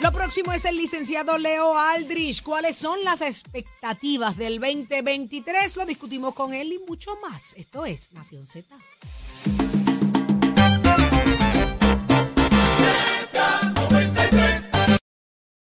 Lo 0.00 0.10
próximo 0.10 0.52
es 0.52 0.64
el 0.64 0.76
licenciado 0.76 1.38
Leo 1.38 1.76
Aldrich. 1.76 2.42
¿Cuáles 2.42 2.76
son 2.76 3.02
las 3.04 3.20
expectativas 3.20 4.36
del 4.36 4.58
2023? 4.58 5.76
Lo 5.76 5.86
discutimos 5.86 6.34
con 6.34 6.54
él 6.54 6.72
y 6.72 6.78
mucho 6.88 7.16
más. 7.22 7.54
Esto 7.54 7.86
es 7.86 8.12
Nación 8.12 8.46
Z. 8.46 8.74